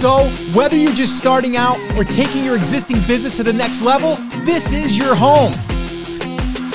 So, 0.00 0.28
whether 0.54 0.78
you're 0.78 0.94
just 0.94 1.18
starting 1.18 1.58
out 1.58 1.78
or 1.94 2.04
taking 2.04 2.42
your 2.42 2.56
existing 2.56 3.02
business 3.02 3.36
to 3.36 3.42
the 3.42 3.52
next 3.52 3.82
level, 3.82 4.16
this 4.46 4.72
is 4.72 4.96
your 4.96 5.14
home. 5.14 5.52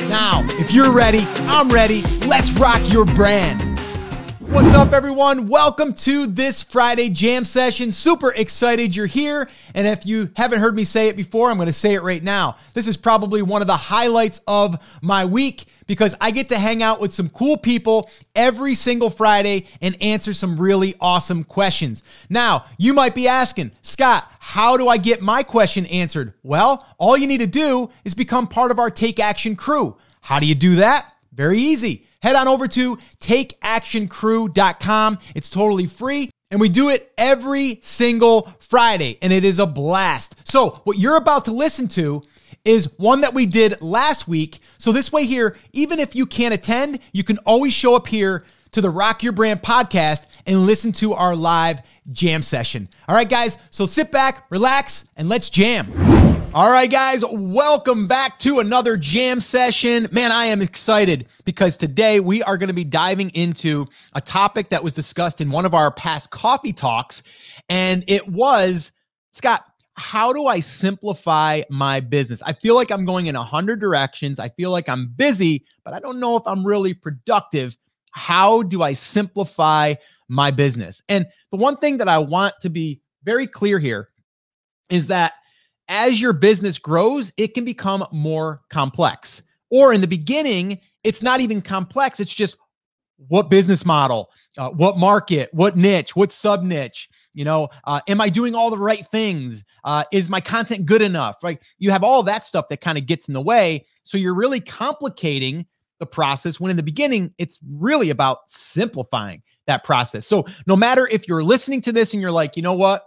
Now, 0.08 0.46
if 0.60 0.72
you're 0.72 0.92
ready, 0.92 1.22
I'm 1.48 1.68
ready. 1.70 2.04
Let's 2.28 2.52
rock 2.52 2.80
your 2.94 3.04
brand. 3.04 3.80
What's 4.42 4.76
up, 4.76 4.94
everyone? 4.94 5.48
Welcome 5.48 5.96
to 5.96 6.28
this 6.28 6.62
Friday 6.62 7.10
jam 7.10 7.46
session. 7.46 7.92
Super 7.92 8.32
excited 8.32 8.96
you're 8.96 9.08
here. 9.08 9.50
And 9.74 9.88
if 9.88 10.06
you 10.06 10.30
haven't 10.36 10.60
heard 10.60 10.76
me 10.76 10.84
say 10.84 11.08
it 11.08 11.18
before, 11.18 11.50
I'm 11.50 11.58
going 11.58 11.66
to 11.66 11.74
say 11.74 11.96
it 11.96 12.04
right 12.04 12.22
now. 12.22 12.58
This 12.76 12.88
is 12.88 12.96
probably 12.96 13.42
one 13.42 13.62
of 13.62 13.68
the 13.68 13.76
highlights 13.76 14.40
of 14.46 14.78
my 15.02 15.26
week 15.26 15.66
because 15.88 16.16
I 16.20 16.32
get 16.32 16.50
to 16.50 16.58
hang 16.58 16.84
out 16.84 17.00
with 17.00 17.14
some 17.14 17.30
cool 17.30 17.58
people 17.58 18.10
every 18.36 18.76
single 18.76 19.10
Friday 19.10 19.66
and 19.82 20.02
answer 20.02 20.34
some 20.34 20.60
really 20.60 20.96
awesome 21.00 21.44
questions. 21.44 22.04
Now, 22.30 22.66
you 22.78 22.94
might 22.94 23.16
be 23.16 23.28
asking, 23.28 23.72
Scott, 23.82 24.30
how 24.40 24.78
do 24.78 24.88
I 24.88 24.98
get 24.98 25.22
my 25.22 25.44
question 25.44 25.86
answered? 25.88 26.34
Well, 26.44 26.86
all 26.98 27.18
you 27.18 27.28
need 27.28 27.40
to 27.40 27.48
do 27.48 27.90
is 28.04 28.14
become 28.14 28.48
part 28.48 28.72
of 28.72 28.80
our 28.80 28.90
Take 28.90 29.20
Action 29.20 29.56
crew. 29.56 29.98
How 30.22 30.40
do 30.40 30.46
you 30.46 30.56
do 30.56 30.78
that? 30.78 31.12
Very 31.34 31.60
easy. 31.60 32.08
Head 32.22 32.36
on 32.36 32.48
over 32.48 32.68
to 32.70 32.98
takeactioncrew.com. 33.20 35.20
It's 35.36 35.50
totally 35.50 35.86
free. 35.86 36.32
And 36.52 36.62
we 36.62 36.70
do 36.70 36.90
it 36.90 37.12
every 37.18 37.80
single 37.84 38.54
Friday, 38.60 39.18
and 39.22 39.34
it 39.34 39.44
is 39.44 39.60
a 39.60 39.66
blast. 39.66 40.36
So, 40.44 40.82
what 40.86 40.98
you're 40.98 41.18
about 41.18 41.46
to 41.46 41.52
listen 41.52 41.88
to 41.90 42.24
is 42.66 42.92
one 42.98 43.22
that 43.22 43.34
we 43.34 43.46
did 43.46 43.82
last 43.82 44.28
week. 44.28 44.60
So, 44.78 44.92
this 44.92 45.12
way, 45.12 45.26
here, 45.26 45.56
even 45.72 46.00
if 46.00 46.16
you 46.16 46.26
can't 46.26 46.54
attend, 46.54 47.00
you 47.14 47.24
can 47.24 47.38
always 47.40 47.74
show 47.74 47.96
up 47.96 48.08
here 48.08 48.44
to 48.72 48.82
the 48.82 48.90
Rock 48.90 49.24
Your 49.24 49.32
Brand 49.32 49.62
podcast 49.62 50.26
and 50.46 50.66
listen 50.66 50.92
to 50.94 51.14
our 51.14 51.36
live 51.36 51.82
jam 52.12 52.42
session. 52.42 52.90
All 53.08 53.16
right, 53.16 53.30
guys, 53.30 53.58
so 53.70 53.86
sit 53.86 54.12
back, 54.12 54.46
relax, 54.50 55.06
and 55.16 55.30
let's 55.30 55.50
jam. 55.50 55.94
All 56.54 56.72
right, 56.72 56.90
guys, 56.90 57.24
welcome 57.26 58.08
back 58.08 58.40
to 58.40 58.60
another 58.60 58.96
jam 58.96 59.40
session. 59.42 60.08
Man, 60.12 60.32
I 60.32 60.46
am 60.46 60.62
excited 60.62 61.28
because 61.44 61.76
today 61.76 62.20
we 62.20 62.44
are 62.44 62.58
going 62.58 62.70
to 62.70 62.74
be 62.74 62.86
diving 62.86 63.30
into 63.32 63.88
a 64.14 64.22
topic 64.22 64.70
that 64.70 64.84
was 64.84 64.94
discussed 64.94 65.42
in 65.42 65.52
one 65.52 65.66
of 65.66 65.74
our 65.74 65.92
past 65.92 66.30
coffee 66.30 66.72
talks. 66.72 67.24
And 67.68 68.06
it 68.08 68.30
was, 68.30 68.92
Scott, 69.32 69.66
how 69.96 70.34
do 70.34 70.48
I 70.48 70.60
simplify 70.60 71.62
my 71.70 72.00
business? 72.00 72.42
I 72.46 72.54
feel 72.54 72.76
like 72.76 72.92
I'm 72.92 73.06
going 73.06 73.28
in 73.28 73.36
a 73.36 73.44
hundred 73.44 73.80
directions. 73.80 74.40
I 74.40 74.50
feel 74.50 74.72
like 74.72 74.90
I'm 74.90 75.08
busy, 75.16 75.66
but 75.84 75.94
I 75.94 76.00
don't 76.00 76.20
know 76.20 76.36
if 76.36 76.44
I'm 76.46 76.66
really 76.66 76.94
productive. 76.94 77.78
How 78.12 78.62
do 78.64 78.82
I 78.82 78.94
simplify 78.94 79.96
my 80.28 80.52
business? 80.52 81.02
And 81.08 81.26
the 81.52 81.58
one 81.58 81.78
thing 81.78 81.98
that 81.98 82.10
I 82.10 82.18
want 82.18 82.56
to 82.62 82.70
be 82.70 83.02
very 83.24 83.48
clear 83.48 83.80
here 83.80 84.10
is 84.90 85.08
that 85.08 85.34
as 85.88 86.20
your 86.20 86.34
business 86.34 86.78
grows, 86.78 87.32
it 87.38 87.54
can 87.54 87.64
become 87.64 88.06
more 88.12 88.62
complex. 88.70 89.44
Or 89.70 89.94
in 89.94 90.02
the 90.02 90.08
beginning, 90.08 90.80
it's 91.04 91.22
not 91.22 91.40
even 91.40 91.62
complex. 91.62 92.20
It's 92.20 92.34
just 92.34 92.58
what 93.28 93.50
business 93.50 93.86
model, 93.86 94.30
uh, 94.58 94.70
what 94.72 94.98
market, 94.98 95.50
what 95.54 95.76
niche, 95.76 96.16
what 96.16 96.32
sub 96.32 96.64
niche. 96.64 97.10
You 97.36 97.46
know, 97.46 97.70
uh, 97.84 98.00
am 98.08 98.22
I 98.22 98.30
doing 98.30 98.56
all 98.56 98.72
the 98.72 98.78
right 98.78 99.06
things? 99.08 99.64
Uh, 99.84 100.06
is 100.12 100.30
my 100.30 100.42
content 100.42 100.86
good 100.86 101.02
enough? 101.02 101.36
Like 101.44 101.62
You 101.78 101.92
have 101.92 102.04
all 102.04 102.24
that 102.24 102.46
stuff 102.46 102.70
that 102.70 102.82
kind 102.82 102.98
of 102.98 103.06
gets 103.06 103.28
in 103.28 103.34
the 103.34 103.42
way. 103.42 103.86
So 104.06 104.18
you're 104.18 104.34
really 104.34 104.62
complicating 104.62 105.68
the 106.00 106.06
process 106.06 106.60
when 106.60 106.72
in 106.72 106.78
the 106.78 106.84
beginning, 106.84 107.34
it's 107.38 107.60
really 107.70 108.10
about 108.10 108.50
simplifying 108.50 109.42
that 109.68 109.84
process. 109.84 110.26
So 110.26 110.46
no 110.66 110.76
matter 110.76 111.08
if 111.08 111.28
you're 111.28 111.44
listening 111.44 111.82
to 111.82 111.92
this 111.92 112.14
and 112.14 112.22
you're 112.22 112.32
like, 112.32 112.56
you 112.56 112.64
know 112.64 112.74
what? 112.74 113.06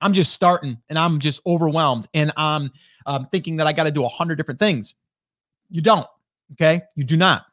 I'm 0.00 0.12
just 0.12 0.32
starting 0.32 0.78
and 0.88 0.98
I'm 0.98 1.20
just 1.20 1.40
overwhelmed 1.46 2.08
and 2.12 2.32
I'm 2.36 2.70
um, 3.06 3.28
thinking 3.30 3.56
that 3.56 3.66
I 3.66 3.72
got 3.72 3.84
to 3.84 3.90
do 3.90 4.04
a 4.04 4.08
hundred 4.08 4.36
different 4.36 4.60
things. 4.60 4.94
You 5.70 5.80
don't. 5.82 6.06
Okay. 6.52 6.82
You 6.96 7.04
do 7.04 7.16
not. 7.16 7.44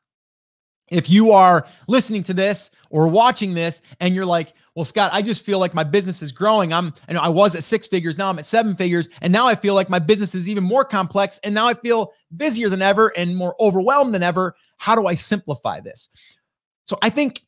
If 0.90 1.09
you 1.09 1.31
are 1.31 1.68
listening 1.88 2.24
to 2.24 2.34
this 2.34 2.72
or 2.90 3.08
watching 3.08 3.53
this 3.53 3.81
and 4.00 4.16
you're 4.16 4.25
like, 4.25 4.53
well, 4.75 4.85
Scott, 4.85 5.12
I 5.13 5.22
just 5.22 5.46
feel 5.46 5.59
like 5.59 5.74
my 5.74 5.84
business 5.84 6.22
is 6.22 6.31
growing. 6.31 6.72
I'm, 6.72 6.94
you 7.07 7.16
know, 7.16 7.22
I 7.22 7.30
was 7.30 7.56
at 7.56 7.63
six 7.63 7.88
figures. 7.88 8.18
Now 8.18 8.30
I'm 8.30 8.40
at 8.40 8.46
seven 8.46 8.75
figures. 8.75 9.09
And 9.22 9.34
now 9.34 9.47
I 9.47 9.56
feel 9.56 9.74
like 9.74 9.90
my 9.90 10.00
business 10.00 10.35
is 10.35 10.47
even 10.47 10.63
more 10.63 10.85
complex. 10.85 11.40
And 11.44 11.53
now 11.53 11.68
I 11.68 11.74
feel 11.74 12.13
busier 12.38 12.69
than 12.69 12.81
ever 12.81 13.12
and 13.18 13.35
more 13.35 13.56
overwhelmed 13.59 14.13
than 14.13 14.24
ever. 14.24 14.56
How 14.78 14.96
do 14.96 15.06
I 15.06 15.13
simplify 15.16 15.79
this? 15.79 16.09
So 16.85 16.97
I 17.02 17.09
think 17.09 17.41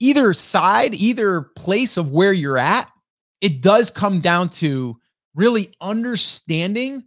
either 0.00 0.34
side, 0.34 0.94
either 0.94 1.42
place 1.56 1.96
of 1.96 2.10
where 2.10 2.32
you're 2.32 2.58
at, 2.58 2.88
it 3.40 3.60
does 3.60 3.90
come 3.90 4.20
down 4.20 4.50
to 4.50 4.96
really 5.34 5.74
understanding 5.80 7.04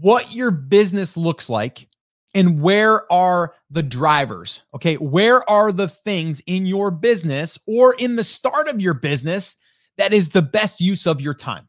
what 0.00 0.32
your 0.32 0.50
business 0.50 1.16
looks 1.16 1.48
like 1.48 1.88
and 2.34 2.60
where 2.60 3.10
are 3.12 3.54
the 3.70 3.82
drivers? 3.82 4.62
Okay. 4.74 4.96
Where 4.96 5.48
are 5.48 5.72
the 5.72 5.88
things 5.88 6.42
in 6.46 6.66
your 6.66 6.90
business 6.90 7.58
or 7.66 7.94
in 7.94 8.16
the 8.16 8.24
start 8.24 8.68
of 8.68 8.80
your 8.80 8.94
business 8.94 9.56
that 9.96 10.12
is 10.12 10.28
the 10.28 10.42
best 10.42 10.80
use 10.80 11.06
of 11.06 11.20
your 11.20 11.34
time? 11.34 11.68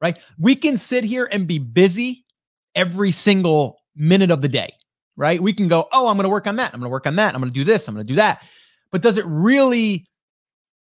Right. 0.00 0.18
We 0.38 0.54
can 0.54 0.76
sit 0.76 1.04
here 1.04 1.28
and 1.32 1.48
be 1.48 1.58
busy 1.58 2.24
every 2.74 3.10
single 3.10 3.78
minute 3.96 4.30
of 4.30 4.42
the 4.42 4.48
day. 4.48 4.74
Right. 5.16 5.40
We 5.40 5.52
can 5.52 5.68
go, 5.68 5.88
oh, 5.92 6.08
I'm 6.08 6.16
going 6.16 6.24
to 6.24 6.30
work 6.30 6.46
on 6.46 6.56
that. 6.56 6.74
I'm 6.74 6.80
going 6.80 6.88
to 6.88 6.92
work 6.92 7.06
on 7.06 7.16
that. 7.16 7.34
I'm 7.34 7.40
going 7.40 7.52
to 7.52 7.58
do 7.58 7.64
this. 7.64 7.88
I'm 7.88 7.94
going 7.94 8.06
to 8.06 8.12
do 8.12 8.16
that. 8.16 8.42
But 8.90 9.02
does 9.02 9.16
it 9.16 9.24
really 9.26 10.06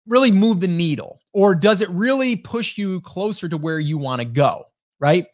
really 0.06 0.30
move 0.30 0.60
the 0.60 0.68
needle 0.68 1.20
or 1.32 1.54
does 1.54 1.80
it 1.80 1.88
really 1.90 2.36
push 2.36 2.78
you 2.78 3.00
closer 3.00 3.48
to 3.48 3.56
where 3.56 3.78
you 3.78 3.98
want 3.98 4.20
to 4.20 4.24
go 4.24 4.64
right 5.00 5.26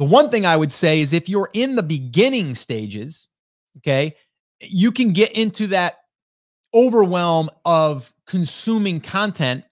the 0.00 0.06
one 0.06 0.30
thing 0.30 0.44
i 0.44 0.56
would 0.56 0.72
say 0.72 1.00
is 1.00 1.12
if 1.12 1.28
you're 1.28 1.50
in 1.52 1.76
the 1.76 1.82
beginning 1.82 2.56
stages 2.56 3.28
okay 3.76 4.16
you 4.60 4.90
can 4.90 5.12
get 5.12 5.30
into 5.32 5.68
that 5.68 5.98
overwhelm 6.74 7.48
of 7.64 8.12
consuming 8.26 8.98
content 8.98 9.64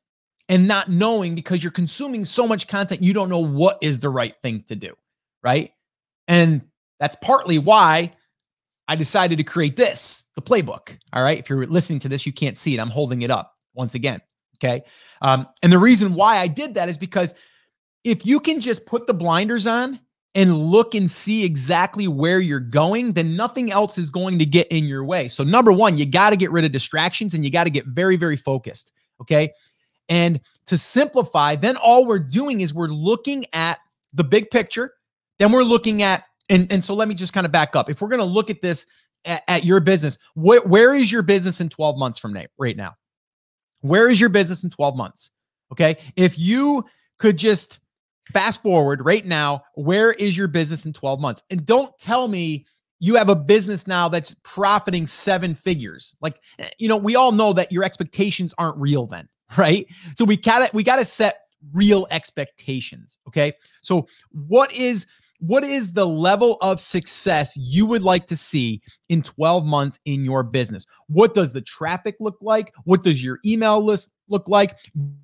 and 0.48 0.66
not 0.66 0.88
knowing 0.88 1.34
because 1.34 1.62
you're 1.62 1.72
consuming 1.72 2.24
so 2.24 2.46
much 2.46 2.68
content 2.68 3.02
you 3.02 3.12
don't 3.12 3.28
know 3.28 3.44
what 3.44 3.78
is 3.82 3.98
the 3.98 4.08
right 4.08 4.34
thing 4.42 4.62
to 4.68 4.76
do 4.76 4.94
right? 5.42 5.72
And 6.26 6.60
that's 7.00 7.16
partly 7.22 7.58
why 7.58 8.12
i 8.88 8.94
decided 8.96 9.38
to 9.38 9.44
create 9.44 9.76
this 9.76 10.24
the 10.34 10.42
playbook 10.42 10.96
all 11.12 11.22
right? 11.22 11.38
If 11.38 11.48
you're 11.48 11.66
listening 11.66 12.00
to 12.00 12.08
this 12.08 12.26
you 12.26 12.32
can't 12.32 12.58
see 12.58 12.74
it. 12.74 12.80
I'm 12.80 12.90
holding 12.90 13.22
it 13.22 13.30
up 13.30 13.54
once 13.74 13.94
again 13.94 14.20
Okay. 14.60 14.82
Um, 15.22 15.46
and 15.62 15.72
the 15.72 15.78
reason 15.78 16.14
why 16.14 16.38
I 16.38 16.48
did 16.48 16.74
that 16.74 16.88
is 16.88 16.98
because 16.98 17.32
if 18.02 18.26
you 18.26 18.40
can 18.40 18.60
just 18.60 18.86
put 18.86 19.06
the 19.06 19.14
blinders 19.14 19.68
on 19.68 20.00
and 20.34 20.56
look 20.56 20.94
and 20.94 21.10
see 21.10 21.44
exactly 21.44 22.06
where 22.06 22.40
you're 22.40 22.60
going, 22.60 23.12
then 23.12 23.34
nothing 23.34 23.72
else 23.72 23.98
is 23.98 24.10
going 24.10 24.38
to 24.38 24.46
get 24.46 24.66
in 24.68 24.84
your 24.84 25.04
way. 25.04 25.28
So, 25.28 25.42
number 25.42 25.72
one, 25.72 25.96
you 25.96 26.06
got 26.06 26.30
to 26.30 26.36
get 26.36 26.50
rid 26.50 26.64
of 26.64 26.72
distractions 26.72 27.34
and 27.34 27.44
you 27.44 27.50
got 27.50 27.64
to 27.64 27.70
get 27.70 27.86
very, 27.86 28.16
very 28.16 28.36
focused. 28.36 28.92
Okay. 29.20 29.50
And 30.08 30.40
to 30.66 30.78
simplify, 30.78 31.56
then 31.56 31.76
all 31.76 32.06
we're 32.06 32.18
doing 32.18 32.60
is 32.60 32.72
we're 32.72 32.88
looking 32.88 33.44
at 33.52 33.78
the 34.12 34.24
big 34.24 34.50
picture. 34.50 34.92
Then 35.38 35.52
we're 35.52 35.64
looking 35.64 36.02
at, 36.02 36.24
and, 36.48 36.70
and 36.72 36.82
so 36.82 36.94
let 36.94 37.08
me 37.08 37.14
just 37.14 37.32
kind 37.32 37.44
of 37.44 37.52
back 37.52 37.76
up. 37.76 37.90
If 37.90 38.00
we're 38.00 38.08
going 38.08 38.20
to 38.20 38.24
look 38.24 38.50
at 38.50 38.62
this 38.62 38.86
at, 39.24 39.42
at 39.48 39.64
your 39.64 39.81
business, 39.81 40.19
wh- 40.34 40.64
where 40.66 40.94
is 40.94 41.12
your 41.12 41.22
business 41.22 41.60
in 41.60 41.69
12 41.69 41.98
months 41.98 42.19
from 42.19 42.32
now, 42.32 42.44
right 42.58 42.76
now? 42.76 42.94
Where 43.81 44.08
is 44.08 44.20
your 44.20 44.31
business 44.31 44.64
in 44.64 44.70
12 44.70 44.96
months? 44.96 45.31
Okay. 45.72 45.96
If 46.16 46.38
you 46.38 46.84
could 47.19 47.36
just 47.36 47.81
fast 48.32 48.62
forward 48.62 49.04
right 49.04 49.26
now, 49.26 49.62
where 49.75 50.12
is 50.12 50.36
your 50.36 50.48
business 50.48 50.86
in 50.86 50.92
12 50.92 51.20
months? 51.20 51.42
And 51.50 51.64
don't 51.64 51.96
tell 51.98 52.28
me 52.28 52.66
you 53.00 53.14
have 53.14 53.28
a 53.28 53.36
business 53.36 53.86
now 53.86 54.08
that's 54.08 54.34
profiting 54.42 55.06
seven 55.06 55.54
figures. 55.54 56.16
Like, 56.20 56.40
eh, 56.58 56.69
you 56.78 56.88
know, 56.88 56.96
we 56.96 57.16
all 57.16 57.32
know 57.32 57.52
that 57.52 57.70
your 57.70 57.84
expectations 57.84 58.54
aren't 58.58 58.76
real 58.78 59.06
then, 59.06 59.28
right? 59.56 59.86
So 60.16 60.25
we 60.25 60.36
gotta 60.36 60.70
we 60.72 60.82
gotta 60.82 61.04
set 61.04 61.40
real 61.72 62.06
expectations. 62.10 63.19
Okay. 63.28 63.52
So 63.82 64.08
what 64.31 64.72
is 64.72 65.06
what 65.40 65.62
is 65.62 65.92
the 65.92 66.06
level 66.06 66.56
of 66.60 66.81
success 66.81 67.56
you 67.56 67.86
would 67.86 68.02
like 68.02 68.26
to 68.26 68.36
see 68.36 68.82
in 69.08 69.22
12 69.22 69.64
months 69.64 70.00
in 70.04 70.24
your 70.24 70.42
business? 70.42 70.84
What 71.06 71.34
does 71.34 71.52
the 71.52 71.60
traffic 71.60 72.16
look 72.19 72.38
like? 72.40 72.72
What 72.84 73.04
does 73.04 73.22
your 73.22 73.38
email 73.46 73.84
list 73.84 74.10
look 74.28 74.48
like? 74.48 74.76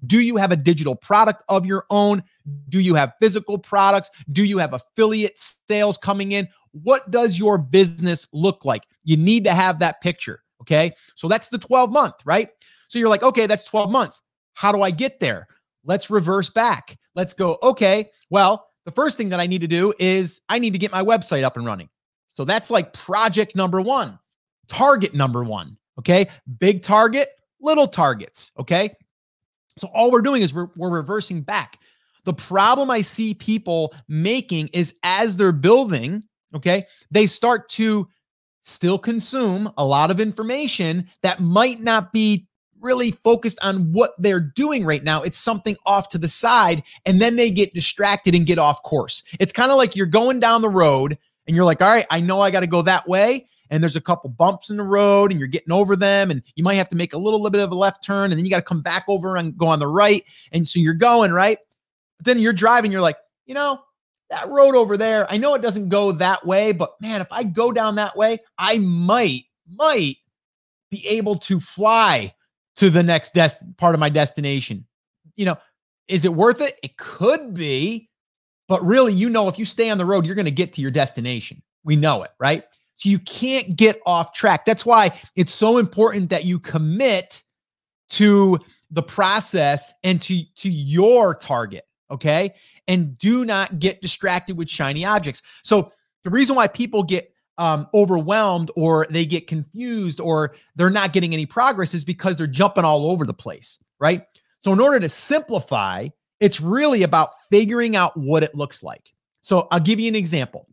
Do 0.06 0.20
you 0.20 0.36
have 0.36 0.52
a 0.52 0.56
digital 0.56 0.94
product 0.94 1.42
of 1.48 1.66
your 1.66 1.86
own? 1.90 2.22
Do 2.68 2.80
you 2.80 2.94
have 2.94 3.14
physical 3.20 3.58
products? 3.58 4.10
Do 4.32 4.44
you 4.44 4.58
have 4.58 4.72
affiliate 4.72 5.38
sales 5.38 5.98
coming 5.98 6.32
in? 6.32 6.48
What 6.72 7.10
does 7.10 7.38
your 7.38 7.58
business 7.58 8.26
look 8.32 8.64
like? 8.64 8.82
You 9.04 9.16
need 9.16 9.44
to 9.44 9.52
have 9.52 9.78
that 9.78 10.00
picture. 10.00 10.40
Okay. 10.60 10.92
So 11.14 11.28
that's 11.28 11.48
the 11.48 11.58
12 11.58 11.92
month, 11.92 12.14
right? 12.24 12.48
So 12.88 12.98
you're 12.98 13.08
like, 13.08 13.22
okay, 13.22 13.46
that's 13.46 13.64
12 13.64 13.90
months. 13.90 14.22
How 14.54 14.72
do 14.72 14.82
I 14.82 14.90
get 14.90 15.20
there? 15.20 15.46
Let's 15.84 16.10
reverse 16.10 16.48
back. 16.48 16.96
Let's 17.14 17.32
go, 17.34 17.58
okay, 17.62 18.10
well, 18.30 18.68
the 18.84 18.90
first 18.90 19.16
thing 19.16 19.28
that 19.30 19.40
I 19.40 19.46
need 19.46 19.60
to 19.60 19.66
do 19.66 19.92
is 19.98 20.40
I 20.48 20.58
need 20.58 20.72
to 20.72 20.78
get 20.78 20.92
my 20.92 21.02
website 21.02 21.44
up 21.44 21.56
and 21.56 21.66
running. 21.66 21.88
So 22.28 22.44
that's 22.44 22.70
like 22.70 22.92
project 22.92 23.54
number 23.54 23.80
one, 23.80 24.18
target 24.68 25.14
number 25.14 25.44
one. 25.44 25.76
Okay. 25.98 26.28
Big 26.58 26.82
target, 26.82 27.28
little 27.64 27.88
targets. 27.88 28.52
Okay. 28.58 28.94
So 29.76 29.88
all 29.92 30.10
we're 30.10 30.22
doing 30.22 30.42
is 30.42 30.54
we're, 30.54 30.68
we're 30.76 30.90
reversing 30.90 31.40
back. 31.40 31.78
The 32.24 32.34
problem 32.34 32.90
I 32.90 33.00
see 33.00 33.34
people 33.34 33.94
making 34.08 34.68
is 34.68 34.94
as 35.02 35.36
they're 35.36 35.52
building, 35.52 36.22
okay, 36.54 36.86
they 37.10 37.26
start 37.26 37.68
to 37.70 38.08
still 38.62 38.98
consume 38.98 39.70
a 39.76 39.84
lot 39.84 40.10
of 40.10 40.20
information 40.20 41.08
that 41.22 41.40
might 41.40 41.80
not 41.80 42.12
be 42.12 42.46
really 42.80 43.10
focused 43.10 43.58
on 43.62 43.92
what 43.92 44.12
they're 44.18 44.40
doing 44.40 44.84
right 44.84 45.02
now. 45.02 45.22
It's 45.22 45.38
something 45.38 45.76
off 45.86 46.10
to 46.10 46.18
the 46.18 46.28
side, 46.28 46.82
and 47.04 47.20
then 47.20 47.36
they 47.36 47.50
get 47.50 47.74
distracted 47.74 48.34
and 48.34 48.46
get 48.46 48.58
off 48.58 48.82
course. 48.82 49.22
It's 49.40 49.52
kind 49.52 49.70
of 49.70 49.78
like 49.78 49.96
you're 49.96 50.06
going 50.06 50.38
down 50.38 50.62
the 50.62 50.68
road 50.68 51.18
and 51.46 51.56
you're 51.56 51.64
like, 51.64 51.82
all 51.82 51.90
right, 51.90 52.06
I 52.10 52.20
know 52.20 52.40
I 52.40 52.50
got 52.50 52.60
to 52.60 52.66
go 52.66 52.82
that 52.82 53.08
way. 53.08 53.48
And 53.74 53.82
there's 53.82 53.96
a 53.96 54.00
couple 54.00 54.30
bumps 54.30 54.70
in 54.70 54.76
the 54.76 54.84
road, 54.84 55.32
and 55.32 55.40
you're 55.40 55.48
getting 55.48 55.72
over 55.72 55.96
them, 55.96 56.30
and 56.30 56.44
you 56.54 56.62
might 56.62 56.74
have 56.74 56.88
to 56.90 56.96
make 56.96 57.12
a 57.12 57.18
little, 57.18 57.40
little 57.40 57.50
bit 57.50 57.60
of 57.60 57.72
a 57.72 57.74
left 57.74 58.04
turn, 58.04 58.30
and 58.30 58.38
then 58.38 58.44
you 58.44 58.50
got 58.50 58.58
to 58.58 58.62
come 58.62 58.82
back 58.82 59.04
over 59.08 59.36
and 59.36 59.58
go 59.58 59.66
on 59.66 59.80
the 59.80 59.88
right. 59.88 60.22
And 60.52 60.66
so 60.66 60.78
you're 60.78 60.94
going, 60.94 61.32
right? 61.32 61.58
But 62.18 62.26
then 62.26 62.38
you're 62.38 62.52
driving, 62.52 62.92
you're 62.92 63.00
like, 63.00 63.16
you 63.46 63.54
know, 63.54 63.80
that 64.30 64.46
road 64.46 64.76
over 64.76 64.96
there, 64.96 65.28
I 65.28 65.38
know 65.38 65.56
it 65.56 65.62
doesn't 65.62 65.88
go 65.88 66.12
that 66.12 66.46
way, 66.46 66.70
but 66.70 66.92
man, 67.00 67.20
if 67.20 67.26
I 67.32 67.42
go 67.42 67.72
down 67.72 67.96
that 67.96 68.16
way, 68.16 68.38
I 68.58 68.78
might, 68.78 69.46
might 69.68 70.18
be 70.92 71.04
able 71.08 71.34
to 71.38 71.58
fly 71.58 72.32
to 72.76 72.90
the 72.90 73.02
next 73.02 73.34
des- 73.34 73.58
part 73.76 73.94
of 73.94 74.00
my 74.00 74.08
destination. 74.08 74.86
You 75.34 75.46
know, 75.46 75.58
is 76.06 76.24
it 76.24 76.32
worth 76.32 76.60
it? 76.60 76.78
It 76.84 76.96
could 76.96 77.54
be, 77.54 78.08
but 78.68 78.86
really, 78.86 79.14
you 79.14 79.28
know, 79.28 79.48
if 79.48 79.58
you 79.58 79.64
stay 79.64 79.90
on 79.90 79.98
the 79.98 80.06
road, 80.06 80.26
you're 80.26 80.36
going 80.36 80.44
to 80.44 80.52
get 80.52 80.72
to 80.74 80.80
your 80.80 80.92
destination. 80.92 81.60
We 81.82 81.96
know 81.96 82.22
it, 82.22 82.30
right? 82.38 82.62
So 82.96 83.08
you 83.08 83.18
can't 83.18 83.76
get 83.76 84.00
off 84.06 84.32
track. 84.32 84.64
That's 84.64 84.86
why 84.86 85.18
it's 85.36 85.52
so 85.52 85.78
important 85.78 86.30
that 86.30 86.44
you 86.44 86.58
commit 86.58 87.42
to 88.10 88.58
the 88.90 89.02
process 89.02 89.92
and 90.04 90.20
to 90.22 90.44
to 90.56 90.70
your 90.70 91.34
target, 91.34 91.84
okay? 92.10 92.54
And 92.86 93.18
do 93.18 93.44
not 93.44 93.78
get 93.78 94.00
distracted 94.00 94.56
with 94.56 94.68
shiny 94.68 95.04
objects. 95.04 95.42
So 95.62 95.92
the 96.22 96.30
reason 96.30 96.54
why 96.56 96.68
people 96.68 97.02
get 97.02 97.34
um, 97.58 97.86
overwhelmed 97.94 98.70
or 98.76 99.06
they 99.10 99.24
get 99.24 99.46
confused 99.46 100.20
or 100.20 100.54
they're 100.76 100.90
not 100.90 101.12
getting 101.12 101.32
any 101.32 101.46
progress 101.46 101.94
is 101.94 102.04
because 102.04 102.36
they're 102.36 102.46
jumping 102.46 102.84
all 102.84 103.10
over 103.10 103.24
the 103.24 103.34
place, 103.34 103.78
right? 104.00 104.24
So, 104.62 104.72
in 104.72 104.80
order 104.80 104.98
to 105.00 105.08
simplify, 105.08 106.08
it's 106.40 106.60
really 106.60 107.02
about 107.02 107.30
figuring 107.50 107.96
out 107.96 108.16
what 108.16 108.42
it 108.42 108.54
looks 108.54 108.82
like. 108.82 109.12
So, 109.40 109.68
I'll 109.70 109.80
give 109.80 110.00
you 110.00 110.08
an 110.08 110.16
example. 110.16 110.66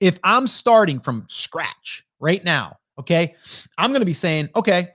If 0.00 0.18
I'm 0.24 0.46
starting 0.46 1.00
from 1.00 1.26
scratch 1.28 2.04
right 2.20 2.42
now, 2.44 2.76
okay, 2.98 3.34
I'm 3.78 3.90
going 3.90 4.00
to 4.00 4.06
be 4.06 4.12
saying, 4.12 4.50
okay, 4.56 4.88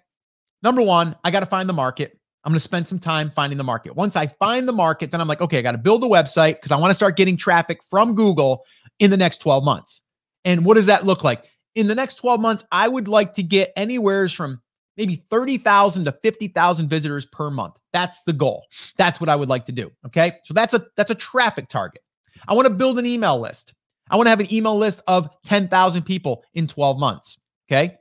number 0.64 0.82
one, 0.82 1.16
I 1.24 1.32
got 1.32 1.42
to 1.42 1.46
find 1.46 1.68
the 1.68 1.74
market. 1.74 2.18
I'm 2.44 2.52
going 2.52 2.58
to 2.58 2.64
spend 2.64 2.88
some 2.88 3.00
time 3.00 3.30
finding 3.30 3.58
the 3.58 3.64
market. 3.64 3.96
Once 3.96 4.16
I 4.16 4.28
find 4.28 4.68
the 4.68 4.74
market, 4.74 5.12
then 5.12 5.22
I'm 5.22 5.28
like, 5.28 5.42
okay, 5.42 5.60
I 5.60 5.62
got 5.62 5.74
to 5.74 5.78
build 5.78 6.04
a 6.04 6.08
website 6.08 6.56
because 6.56 6.72
I 6.72 6.78
want 6.78 6.90
to 6.90 6.96
start 6.96 7.16
getting 7.16 7.38
traffic 7.38 7.82
from 7.90 8.16
Google 8.16 8.66
in 9.00 9.12
the 9.12 9.18
next 9.18 9.38
12 9.40 9.64
months. 9.64 10.02
And 10.44 10.66
what 10.66 10.74
does 10.74 10.88
that 10.88 11.06
look 11.06 11.24
like? 11.24 11.46
In 11.76 11.88
the 11.88 11.96
next 11.96 12.16
12 12.16 12.40
months, 12.40 12.64
I 12.72 12.88
would 12.88 13.08
like 13.08 13.34
to 13.36 13.44
get 13.44 13.72
anywhere 13.76 14.28
from 14.28 14.60
maybe 14.98 15.16
30,000 15.30 16.06
to 16.06 16.12
50,000 16.12 16.90
visitors 16.90 17.26
per 17.28 17.50
month. 17.52 17.76
That's 17.94 18.24
the 18.24 18.34
goal. 18.34 18.66
That's 18.98 19.22
what 19.22 19.30
I 19.30 19.36
would 19.36 19.50
like 19.50 19.66
to 19.68 19.72
do, 19.72 19.92
okay? 20.08 20.34
So 20.46 20.54
that's 20.54 20.74
a 20.74 20.86
that's 20.98 21.12
a 21.12 21.16
traffic 21.16 21.70
target. 21.70 22.02
I 22.48 22.54
want 22.54 22.68
to 22.68 22.74
build 22.74 22.98
an 23.00 23.06
email 23.06 23.40
list. 23.40 23.74
I 24.12 24.18
want 24.18 24.28
to 24.28 24.30
have 24.30 24.42
an 24.42 24.54
email 24.54 24.78
list 24.78 25.02
of 25.08 25.30
10,000 25.46 26.04
people 26.04 26.44
in 26.54 26.68
12 26.68 27.00
months, 27.00 27.40
okay? 27.68 27.98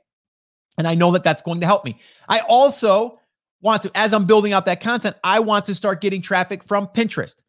And 0.77 0.87
I 0.87 0.93
know 0.93 1.11
that 1.11 1.23
that's 1.23 1.41
going 1.41 1.61
to 1.61 1.65
help 1.65 1.85
me. 1.85 1.97
I 2.27 2.41
also 2.41 3.19
want 3.61 3.83
to 3.83 3.91
as 3.95 4.13
I'm 4.13 4.25
building 4.25 4.53
out 4.53 4.65
that 4.65 4.81
content, 4.81 5.15
I 5.23 5.39
want 5.39 5.65
to 5.67 5.75
start 5.75 6.01
getting 6.01 6.21
traffic 6.21 6.63
from 6.63 6.87
Pinterest. 6.87 7.41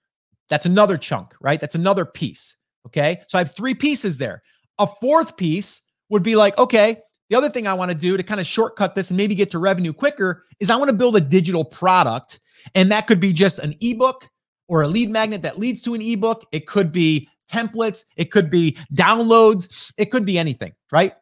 That's 0.48 0.66
another 0.66 0.96
chunk, 0.96 1.34
right? 1.40 1.60
That's 1.60 1.74
another 1.74 2.04
piece, 2.04 2.56
okay? 2.86 3.22
So 3.28 3.38
I 3.38 3.40
have 3.40 3.54
three 3.54 3.74
pieces 3.74 4.18
there. 4.18 4.42
A 4.78 4.86
fourth 4.86 5.36
piece 5.36 5.82
would 6.08 6.22
be 6.22 6.36
like, 6.36 6.56
okay, 6.58 6.98
the 7.30 7.36
other 7.36 7.48
thing 7.48 7.66
I 7.66 7.74
want 7.74 7.90
to 7.90 7.96
do 7.96 8.16
to 8.16 8.22
kind 8.22 8.40
of 8.40 8.46
shortcut 8.46 8.94
this 8.94 9.10
and 9.10 9.16
maybe 9.16 9.34
get 9.34 9.50
to 9.52 9.58
revenue 9.58 9.92
quicker 9.92 10.44
is 10.60 10.70
I 10.70 10.76
want 10.76 10.90
to 10.90 10.96
build 10.96 11.16
a 11.16 11.20
digital 11.20 11.64
product. 11.64 12.40
And 12.74 12.92
that 12.92 13.06
could 13.06 13.20
be 13.20 13.32
just 13.32 13.58
an 13.58 13.74
ebook 13.80 14.28
or 14.68 14.82
a 14.82 14.88
lead 14.88 15.10
magnet 15.10 15.42
that 15.42 15.58
leads 15.58 15.80
to 15.82 15.94
an 15.94 16.02
ebook. 16.02 16.46
It 16.52 16.66
could 16.66 16.92
be 16.92 17.28
templates, 17.50 18.04
it 18.16 18.30
could 18.30 18.50
be 18.50 18.76
downloads, 18.94 19.92
it 19.96 20.10
could 20.10 20.24
be 20.24 20.38
anything, 20.38 20.72
right? 20.90 21.14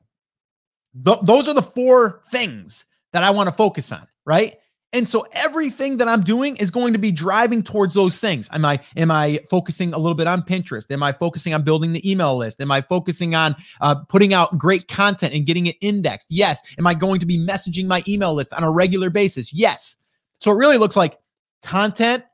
Th- 1.04 1.18
those 1.22 1.48
are 1.48 1.54
the 1.54 1.62
four 1.62 2.22
things 2.30 2.86
that 3.12 3.22
I 3.22 3.30
want 3.30 3.48
to 3.48 3.54
focus 3.54 3.92
on, 3.92 4.06
right? 4.24 4.56
And 4.92 5.08
so 5.08 5.24
everything 5.32 5.98
that 5.98 6.08
I'm 6.08 6.22
doing 6.22 6.56
is 6.56 6.70
going 6.70 6.92
to 6.94 6.98
be 6.98 7.12
driving 7.12 7.62
towards 7.62 7.94
those 7.94 8.18
things. 8.18 8.48
Am 8.52 8.64
I 8.64 8.80
am 8.96 9.10
I 9.10 9.38
focusing 9.48 9.92
a 9.92 9.98
little 9.98 10.16
bit 10.16 10.26
on 10.26 10.42
Pinterest? 10.42 10.90
Am 10.90 11.02
I 11.02 11.12
focusing 11.12 11.54
on 11.54 11.62
building 11.62 11.92
the 11.92 12.10
email 12.10 12.36
list? 12.36 12.60
Am 12.60 12.72
I 12.72 12.80
focusing 12.80 13.36
on 13.36 13.54
uh, 13.80 13.94
putting 14.08 14.34
out 14.34 14.58
great 14.58 14.88
content 14.88 15.32
and 15.32 15.46
getting 15.46 15.66
it 15.66 15.76
indexed? 15.80 16.28
Yes. 16.30 16.60
Am 16.76 16.88
I 16.88 16.94
going 16.94 17.20
to 17.20 17.26
be 17.26 17.38
messaging 17.38 17.86
my 17.86 18.02
email 18.08 18.34
list 18.34 18.52
on 18.52 18.64
a 18.64 18.70
regular 18.70 19.10
basis? 19.10 19.52
Yes. 19.52 19.96
So 20.40 20.50
it 20.50 20.56
really 20.56 20.78
looks 20.78 20.96
like 20.96 21.18
content 21.62 22.24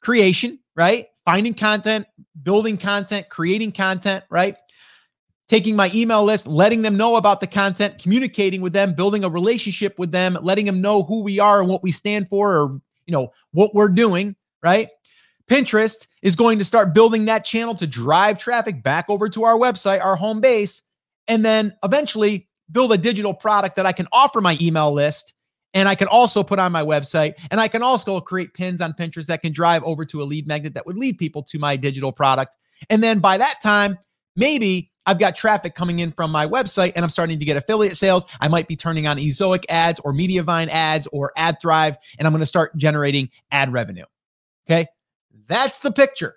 creation, 0.00 0.58
right? 0.74 1.06
Finding 1.24 1.54
content, 1.54 2.06
building 2.42 2.76
content, 2.76 3.28
creating 3.28 3.72
content, 3.72 4.24
right? 4.30 4.56
taking 5.48 5.76
my 5.76 5.90
email 5.94 6.24
list, 6.24 6.46
letting 6.46 6.82
them 6.82 6.96
know 6.96 7.16
about 7.16 7.40
the 7.40 7.46
content, 7.46 7.98
communicating 7.98 8.60
with 8.60 8.72
them, 8.72 8.94
building 8.94 9.24
a 9.24 9.28
relationship 9.28 9.98
with 9.98 10.10
them, 10.10 10.36
letting 10.42 10.66
them 10.66 10.80
know 10.80 11.02
who 11.02 11.22
we 11.22 11.38
are 11.38 11.60
and 11.60 11.68
what 11.68 11.82
we 11.82 11.92
stand 11.92 12.28
for 12.28 12.56
or 12.56 12.80
you 13.06 13.12
know 13.12 13.32
what 13.52 13.74
we're 13.74 13.88
doing, 13.88 14.34
right? 14.62 14.88
Pinterest 15.48 16.08
is 16.22 16.34
going 16.34 16.58
to 16.58 16.64
start 16.64 16.92
building 16.92 17.26
that 17.26 17.44
channel 17.44 17.76
to 17.76 17.86
drive 17.86 18.38
traffic 18.38 18.82
back 18.82 19.06
over 19.08 19.28
to 19.28 19.44
our 19.44 19.56
website, 19.56 20.04
our 20.04 20.16
home 20.16 20.40
base, 20.40 20.82
and 21.28 21.44
then 21.44 21.72
eventually 21.84 22.48
build 22.72 22.92
a 22.92 22.98
digital 22.98 23.32
product 23.32 23.76
that 23.76 23.86
I 23.86 23.92
can 23.92 24.08
offer 24.10 24.40
my 24.40 24.58
email 24.60 24.92
list 24.92 25.34
and 25.76 25.88
I 25.90 25.94
can 25.94 26.08
also 26.08 26.42
put 26.42 26.58
on 26.58 26.72
my 26.72 26.82
website 26.82 27.34
and 27.50 27.60
I 27.60 27.68
can 27.68 27.82
also 27.82 28.18
create 28.20 28.54
pins 28.54 28.80
on 28.80 28.94
Pinterest 28.94 29.26
that 29.26 29.42
can 29.42 29.52
drive 29.52 29.84
over 29.84 30.06
to 30.06 30.22
a 30.22 30.24
lead 30.24 30.46
magnet 30.46 30.72
that 30.74 30.86
would 30.86 30.96
lead 30.96 31.18
people 31.18 31.42
to 31.44 31.58
my 31.58 31.76
digital 31.76 32.12
product. 32.12 32.56
And 32.88 33.02
then 33.02 33.18
by 33.18 33.36
that 33.36 33.56
time, 33.62 33.98
maybe 34.36 34.90
I've 35.04 35.18
got 35.18 35.36
traffic 35.36 35.74
coming 35.74 35.98
in 35.98 36.12
from 36.12 36.32
my 36.32 36.46
website 36.46 36.92
and 36.96 37.04
I'm 37.04 37.10
starting 37.10 37.38
to 37.38 37.44
get 37.44 37.58
affiliate 37.58 37.96
sales. 37.96 38.24
I 38.40 38.48
might 38.48 38.68
be 38.68 38.74
turning 38.74 39.06
on 39.06 39.18
Ezoic 39.18 39.64
ads 39.68 40.00
or 40.00 40.14
Mediavine 40.14 40.68
ads 40.68 41.06
or 41.12 41.32
AdThrive, 41.36 41.96
and 42.18 42.26
I'm 42.26 42.32
going 42.32 42.40
to 42.40 42.46
start 42.46 42.74
generating 42.76 43.28
ad 43.52 43.70
revenue. 43.70 44.06
Okay. 44.68 44.86
That's 45.46 45.80
the 45.80 45.92
picture, 45.92 46.36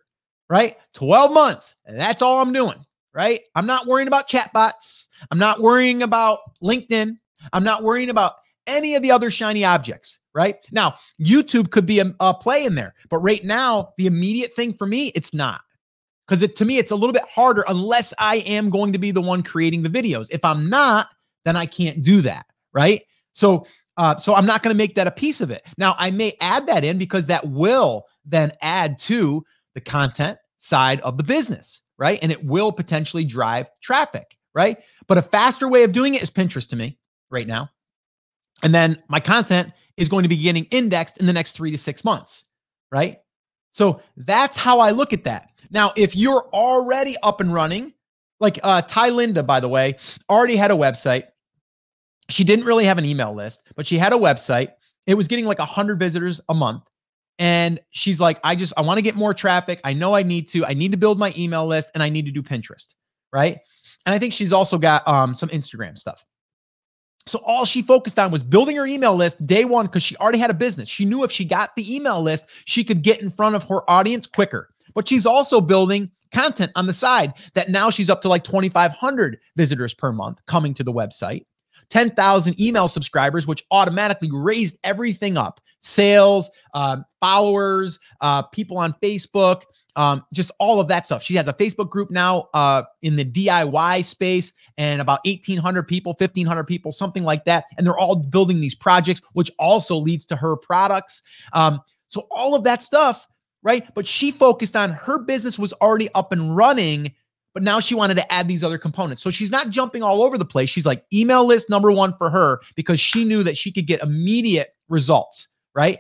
right? 0.50 0.76
12 0.94 1.34
months. 1.34 1.76
That's 1.88 2.22
all 2.22 2.42
I'm 2.42 2.52
doing, 2.52 2.86
right? 3.14 3.40
I'm 3.56 3.66
not 3.66 3.88
worrying 3.88 4.10
about 4.10 4.28
chatbots. 4.28 5.08
I'm 5.32 5.40
not 5.40 5.62
worrying 5.62 6.04
about 6.04 6.40
LinkedIn. 6.62 7.18
I'm 7.54 7.64
not 7.64 7.84
worrying 7.84 8.10
about 8.10 8.34
any 8.70 8.96
of 8.96 9.02
the 9.02 9.12
other 9.12 9.32
shiny 9.32 9.66
objects, 9.66 10.20
right? 10.34 10.56
Now, 10.72 10.96
YouTube 11.22 11.72
could 11.72 11.86
be 11.86 12.00
a, 12.00 12.14
a 12.20 12.34
play 12.34 12.64
in 12.64 12.76
there, 12.76 12.94
but 13.10 13.18
right 13.18 13.44
now, 13.44 13.94
the 13.98 14.08
immediate 14.08 14.54
thing 14.54 14.74
for 14.74 14.86
me, 14.88 15.08
it's 15.16 15.34
not 15.34 15.62
because 16.30 16.44
it, 16.44 16.56
to 16.58 16.66
me 16.66 16.78
it's 16.78 16.92
a 16.92 16.96
little 16.96 17.14
bit 17.14 17.26
harder 17.30 17.66
unless 17.68 18.14
I 18.20 18.38
am 18.38 18.70
going 18.70 18.94
to 18.94 19.00
be 19.00 19.12
the 19.12 19.22
one 19.22 19.42
creating 19.42 19.82
the 19.82 19.90
videos. 19.90 20.28
If 20.32 20.46
I'm 20.46 20.70
not, 20.70 21.08
then 21.44 21.56
I 21.56 21.66
can't 21.66 22.04
do 22.04 22.22
that, 22.22 22.46
right? 22.72 23.02
So 23.34 23.66
uh, 23.98 24.16
so 24.16 24.34
I'm 24.34 24.46
not 24.46 24.64
going 24.64 24.74
to 24.74 24.78
make 24.78 24.96
that 24.96 25.08
a 25.08 25.12
piece 25.12 25.42
of 25.42 25.52
it. 25.52 25.66
Now 25.78 25.96
I 25.98 26.12
may 26.12 26.38
add 26.40 26.68
that 26.68 26.86
in 26.86 26.98
because 26.98 27.26
that 27.26 27.46
will 27.48 28.06
then 28.24 28.54
add 28.62 28.98
to 29.00 29.44
the 29.74 29.82
content 29.82 30.38
side 30.58 31.02
of 31.02 31.18
the 31.18 31.24
business, 31.24 31.82
right? 31.98 32.20
And 32.22 32.32
it 32.32 32.46
will 32.46 32.72
potentially 32.72 33.26
drive 33.26 33.68
traffic, 33.82 34.38
right? 34.54 34.78
But 35.08 35.18
a 35.18 35.22
faster 35.22 35.68
way 35.68 35.84
of 35.84 35.92
doing 35.92 36.16
it 36.16 36.24
is 36.24 36.32
Pinterest 36.32 36.70
to 36.70 36.76
me 36.76 36.98
right 37.30 37.48
now. 37.48 37.70
And 38.64 38.74
then 38.74 39.02
my 39.08 39.20
content 39.20 39.72
is 39.98 40.10
going 40.10 40.24
to 40.24 40.30
be 40.30 40.38
getting 40.38 40.66
indexed 40.66 41.18
in 41.18 41.26
the 41.26 41.34
next 41.34 41.54
three 41.54 41.72
to 41.72 41.78
six 41.78 42.04
months, 42.04 42.44
right? 42.92 43.20
So 43.72 44.02
that's 44.18 44.58
how 44.58 44.80
I 44.80 44.92
look 44.92 45.14
at 45.14 45.26
that. 45.26 45.50
Now, 45.70 45.92
if 45.96 46.16
you're 46.16 46.48
already 46.54 47.16
up 47.22 47.42
and 47.42 47.54
running, 47.54 47.94
like 48.40 48.60
uh, 48.64 48.82
Ty 48.82 49.10
Linda, 49.10 49.44
by 49.44 49.60
the 49.60 49.68
way, 49.68 49.98
already 50.30 50.56
had 50.56 50.72
a 50.72 50.76
website. 50.76 51.26
She 52.30 52.44
didn't 52.44 52.66
really 52.66 52.86
have 52.86 52.98
an 52.98 53.06
email 53.06 53.34
list, 53.34 53.64
but 53.76 53.86
she 53.86 53.98
had 53.98 54.14
a 54.14 54.18
website. 54.18 54.72
it 55.06 55.16
was 55.16 55.28
getting 55.28 55.46
like 55.46 55.60
100 55.60 56.00
visitors 56.00 56.40
a 56.50 56.54
month. 56.54 56.84
And 57.40 57.80
she's 57.92 58.20
like, 58.20 58.40
I 58.44 58.56
just, 58.56 58.74
I 58.76 58.82
want 58.82 58.98
to 58.98 59.02
get 59.02 59.16
more 59.16 59.34
traffic. 59.34 59.80
I 59.84 59.94
know 59.94 60.14
I 60.14 60.24
need 60.24 60.50
to. 60.50 60.66
I 60.66 60.74
need 60.74 60.92
to 60.92 60.98
build 60.98 61.18
my 61.18 61.34
email 61.38 61.66
list 61.66 61.92
and 61.94 62.04
I 62.04 62.10
need 62.10 62.26
to 62.26 62.32
do 62.32 62.44
Pinterest. 62.44 62.94
Right. 63.32 63.60
And 64.06 64.14
I 64.14 64.20
think 64.20 64.34
she's 64.34 64.52
also 64.52 64.78
got 64.78 65.08
um, 65.08 65.34
some 65.34 65.50
Instagram 65.50 65.98
stuff. 65.98 66.26
So 67.30 67.40
all 67.46 67.66
she 67.66 67.82
focused 67.82 68.20
on 68.20 68.32
was 68.32 68.44
building 68.44 68.76
her 68.76 68.86
email 68.86 69.16
list 69.16 69.46
day 69.46 69.66
one 69.66 69.86
because 69.86 70.04
she 70.04 70.16
already 70.18 70.40
had 70.40 70.50
a 70.50 70.56
business. 70.56 70.90
She 70.90 71.06
knew 71.06 71.24
if 71.24 71.32
she 71.32 71.46
got 71.46 71.76
the 71.76 71.96
email 71.96 72.22
list, 72.22 72.46
she 72.66 72.84
could 72.84 73.02
get 73.02 73.22
in 73.22 73.32
front 73.32 73.56
of 73.56 73.64
her 73.64 73.90
audience 73.90 74.28
quicker. 74.28 74.70
But 74.94 75.08
she's 75.08 75.26
also 75.26 75.62
building 75.62 76.10
content 76.32 76.72
on 76.76 76.88
the 76.88 76.94
side 76.94 77.34
that 77.54 77.70
now 77.70 77.90
she's 77.90 78.10
up 78.10 78.22
to 78.22 78.30
like 78.30 78.44
2,500 78.44 79.40
visitors 79.56 79.94
per 79.94 80.12
month 80.12 80.40
coming 80.46 80.74
to 80.76 80.84
the 80.84 80.94
website. 80.94 81.46
10,000 81.90 82.60
email 82.60 82.88
subscribers, 82.88 83.48
which 83.48 83.64
automatically 83.72 84.30
raised 84.32 84.78
everything 84.84 85.38
up 85.38 85.60
sales, 85.82 86.52
uh, 86.74 86.98
followers, 87.22 88.00
uh, 88.22 88.44
people 88.44 88.78
on 88.78 88.94
Facebook, 89.02 89.62
um, 89.96 90.26
just 90.34 90.52
all 90.60 90.80
of 90.80 90.88
that 90.88 91.06
stuff. 91.06 91.24
She 91.24 91.36
has 91.36 91.48
a 91.48 91.54
Facebook 91.54 91.90
group 91.90 92.12
now 92.12 92.50
uh, 92.54 92.84
in 93.02 93.16
the 93.16 93.26
DIY 93.26 94.06
space 94.06 94.54
and 94.78 95.02
about 95.02 95.20
1,800 95.26 95.84
people, 95.88 96.16
1,500 96.18 96.64
people, 96.66 96.92
something 96.92 97.24
like 97.24 97.46
that. 97.46 97.66
And 97.78 97.86
they're 97.86 97.98
all 97.98 98.16
building 98.16 98.62
these 98.62 98.76
projects, 98.76 99.22
which 99.34 99.52
also 99.60 99.96
leads 99.96 100.26
to 100.28 100.36
her 100.36 100.56
products. 100.56 101.24
Um, 101.54 101.82
so 102.08 102.28
all 102.32 102.56
of 102.56 102.64
that 102.64 102.84
stuff, 102.84 103.28
right? 103.64 103.84
But 103.94 104.08
she 104.08 104.32
focused 104.32 104.76
on 104.76 104.92
her 104.92 105.24
business 105.24 105.60
was 105.60 105.74
already 105.74 106.10
up 106.14 106.32
and 106.32 106.56
running 106.56 107.14
but 107.54 107.64
now 107.64 107.80
she 107.80 107.96
wanted 107.96 108.16
to 108.16 108.32
add 108.32 108.48
these 108.48 108.64
other 108.64 108.78
components. 108.78 109.24
So 109.24 109.32
she's 109.32 109.52
not 109.52 109.70
jumping 109.70 110.04
all 110.04 110.24
over 110.24 110.38
the 110.38 110.46
place. 110.46 110.70
She's 110.70 110.86
like 110.86 111.04
email 111.12 111.46
list 111.46 111.70
number 111.70 111.92
one 111.92 112.16
for 112.18 112.30
her 112.30 112.60
because 112.76 113.00
she 113.00 113.26
knew 113.26 113.44
that 113.44 113.58
she 113.58 113.72
could 113.72 113.88
get 113.88 114.02
immediate 114.02 114.76
results, 114.88 115.50
right? 115.74 116.00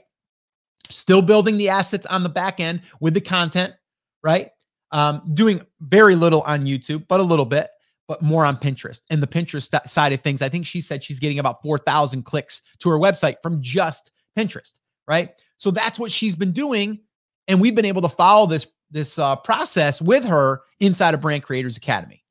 Still 0.89 1.22
building 1.22 1.58
the 1.58 1.69
assets 1.69 2.05
on 2.05 2.24
the 2.24 2.29
back 2.29 2.60
end 2.60 2.81
with 3.00 3.13
the 3.13 3.22
content, 3.22 3.74
right? 4.23 4.49
Um, 4.91 5.21
doing 5.33 5.61
very 5.81 6.15
little 6.15 6.41
on 6.41 6.65
YouTube, 6.65 7.07
but 7.07 7.19
a 7.19 7.23
little 7.23 7.45
bit, 7.45 7.69
but 8.07 8.21
more 8.21 8.45
on 8.45 8.57
Pinterest. 8.57 9.01
And 9.09 9.21
the 9.21 9.27
Pinterest 9.27 9.88
side 9.88 10.13
of 10.13 10.21
things, 10.21 10.41
I 10.41 10.49
think 10.49 10.65
she 10.65 10.81
said 10.81 11.03
she's 11.03 11.19
getting 11.19 11.39
about 11.39 11.61
4,000 11.61 12.23
clicks 12.23 12.61
to 12.79 12.89
her 12.89 12.97
website 12.97 13.35
from 13.41 13.61
just 13.61 14.11
Pinterest, 14.38 14.79
right? 15.07 15.29
So 15.57 15.71
that's 15.71 15.99
what 15.99 16.11
she's 16.11 16.35
been 16.35 16.51
doing. 16.51 16.99
And 17.47 17.61
we've 17.61 17.75
been 17.75 17.85
able 17.85 18.01
to 18.01 18.09
follow 18.09 18.45
this 18.45 18.67
this 18.91 19.19
uh, 19.19 19.35
process 19.35 20.01
with 20.01 20.25
her 20.25 20.61
inside 20.79 21.13
of 21.13 21.21
Brand 21.21 21.43
Creators 21.43 21.77
Academy. 21.77 22.23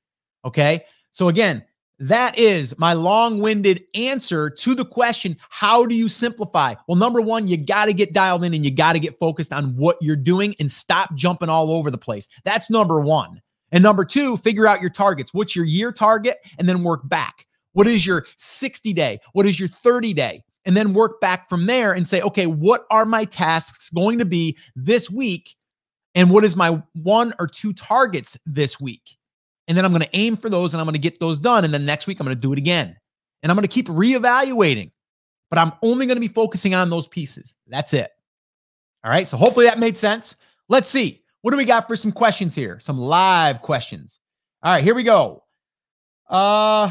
Okay. 0.45 0.85
So 1.13 1.29
again, 1.29 1.65
that 2.01 2.39
is 2.39 2.79
my 2.79 2.93
long-winded 2.93 3.85
answer 3.95 4.51
to 4.51 4.75
the 4.75 4.85
question, 4.85 5.37
how 5.51 5.85
do 5.85 5.95
you 5.95 6.09
simplify? 6.09 6.75
Well, 6.87 6.97
number 6.97 7.21
1, 7.21 7.49
you 7.49 7.57
got 7.57 7.87
to 7.87 7.93
get 7.93 8.13
dialed 8.13 8.45
in 8.45 8.55
and 8.55 8.65
you 8.65 8.71
got 8.71 8.93
to 8.93 9.01
get 9.01 9.19
focused 9.19 9.53
on 9.53 9.77
what 9.77 9.97
you're 10.01 10.17
doing 10.17 10.55
and 10.61 10.71
stop 10.71 11.15
jumping 11.15 11.49
all 11.49 11.73
over 11.73 11.91
the 11.91 11.99
place. 11.99 12.29
That's 12.45 12.71
number 12.71 13.01
1. 13.01 13.41
And 13.73 13.83
number 13.83 14.05
2, 14.05 14.37
figure 14.39 14.67
out 14.67 14.81
your 14.81 14.91
targets. 14.91 15.35
What's 15.35 15.57
your 15.57 15.65
year 15.65 15.93
target 15.93 16.37
and 16.59 16.69
then 16.69 16.83
work 16.83 17.09
back. 17.09 17.47
What 17.73 17.87
is 17.87 18.07
your 18.07 18.27
60 18.37 18.93
day? 18.93 19.21
What 19.33 19.47
is 19.47 19.61
your 19.61 19.69
30 19.69 20.15
day? 20.15 20.43
And 20.65 20.77
then 20.77 20.95
work 20.95 21.21
back 21.21 21.49
from 21.49 21.67
there 21.67 21.93
and 21.93 22.07
say, 22.07 22.21
okay, 22.21 22.47
what 22.47 22.85
are 22.91 23.05
my 23.05 23.25
tasks 23.25 23.91
going 23.91 24.19
to 24.19 24.25
be 24.25 24.57
this 24.77 25.11
week 25.11 25.55
and 26.15 26.31
what 26.31 26.45
is 26.45 26.57
my 26.57 26.83
one 26.95 27.35
or 27.39 27.47
two 27.47 27.73
targets 27.73 28.39
this 28.47 28.81
week? 28.81 29.18
And 29.69 29.77
then 29.77 29.85
I'm 29.85 29.93
going 29.93 30.03
to 30.03 30.17
aim 30.17 30.37
for 30.37 30.49
those 30.49 30.75
and 30.75 30.81
I'm 30.81 30.87
going 30.87 30.95
to 30.95 30.99
get 30.99 31.21
those 31.21 31.39
done. 31.39 31.65
And 31.65 31.73
then 31.73 31.85
next 31.85 32.07
week, 32.07 32.19
I'm 32.19 32.27
going 32.27 32.37
to 32.37 32.41
do 32.41 32.53
it 32.53 32.59
again. 32.59 32.97
And 33.43 33.53
I'm 33.53 33.57
going 33.57 33.69
to 33.69 33.73
keep 33.73 33.87
reevaluating, 33.87 34.91
but 35.51 35.59
I'm 35.59 35.73
only 35.83 36.07
going 36.07 36.17
to 36.17 36.21
be 36.21 36.29
focusing 36.29 36.75
on 36.75 36.91
those 36.91 37.07
pieces. 37.07 37.55
That's 37.69 37.95
it. 37.95 38.11
All 39.05 39.11
right. 39.11 39.29
So 39.29 39.37
hopefully 39.37 39.67
that 39.67 39.79
made 39.79 39.97
sense. 39.97 40.35
Let's 40.69 40.89
see. 40.89 41.23
What 41.43 41.53
do 41.53 41.57
we 41.57 41.65
got 41.65 41.87
for 41.87 41.97
some 41.97 42.11
questions 42.11 42.55
here? 42.55 42.81
Some 42.81 42.99
live 42.99 43.63
questions. 43.63 44.19
All 44.63 44.73
right, 44.73 44.83
here 44.83 44.95
we 44.95 45.05
go. 45.05 45.45
Uh 46.29 46.91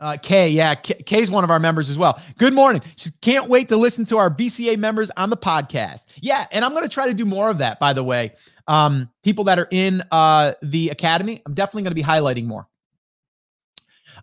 uh, 0.00 0.18
Kay, 0.20 0.50
yeah, 0.50 0.74
Kay's 0.74 1.30
one 1.30 1.44
of 1.44 1.50
our 1.50 1.58
members 1.58 1.88
as 1.88 1.96
well. 1.96 2.20
Good 2.36 2.52
morning. 2.52 2.82
She 2.96 3.10
can't 3.22 3.48
wait 3.48 3.70
to 3.70 3.76
listen 3.76 4.04
to 4.06 4.18
our 4.18 4.28
BCA 4.28 4.76
members 4.76 5.10
on 5.16 5.30
the 5.30 5.36
podcast. 5.36 6.04
Yeah, 6.20 6.46
and 6.50 6.62
I'm 6.62 6.72
going 6.72 6.82
to 6.82 6.90
try 6.90 7.06
to 7.06 7.14
do 7.14 7.24
more 7.24 7.48
of 7.48 7.56
that. 7.58 7.80
By 7.80 7.94
the 7.94 8.04
way, 8.04 8.32
um, 8.66 9.10
people 9.22 9.44
that 9.44 9.58
are 9.58 9.68
in 9.70 10.02
uh, 10.10 10.52
the 10.62 10.90
academy, 10.90 11.42
I'm 11.46 11.54
definitely 11.54 11.82
going 11.82 11.92
to 11.92 11.94
be 11.94 12.02
highlighting 12.02 12.46
more. 12.46 12.68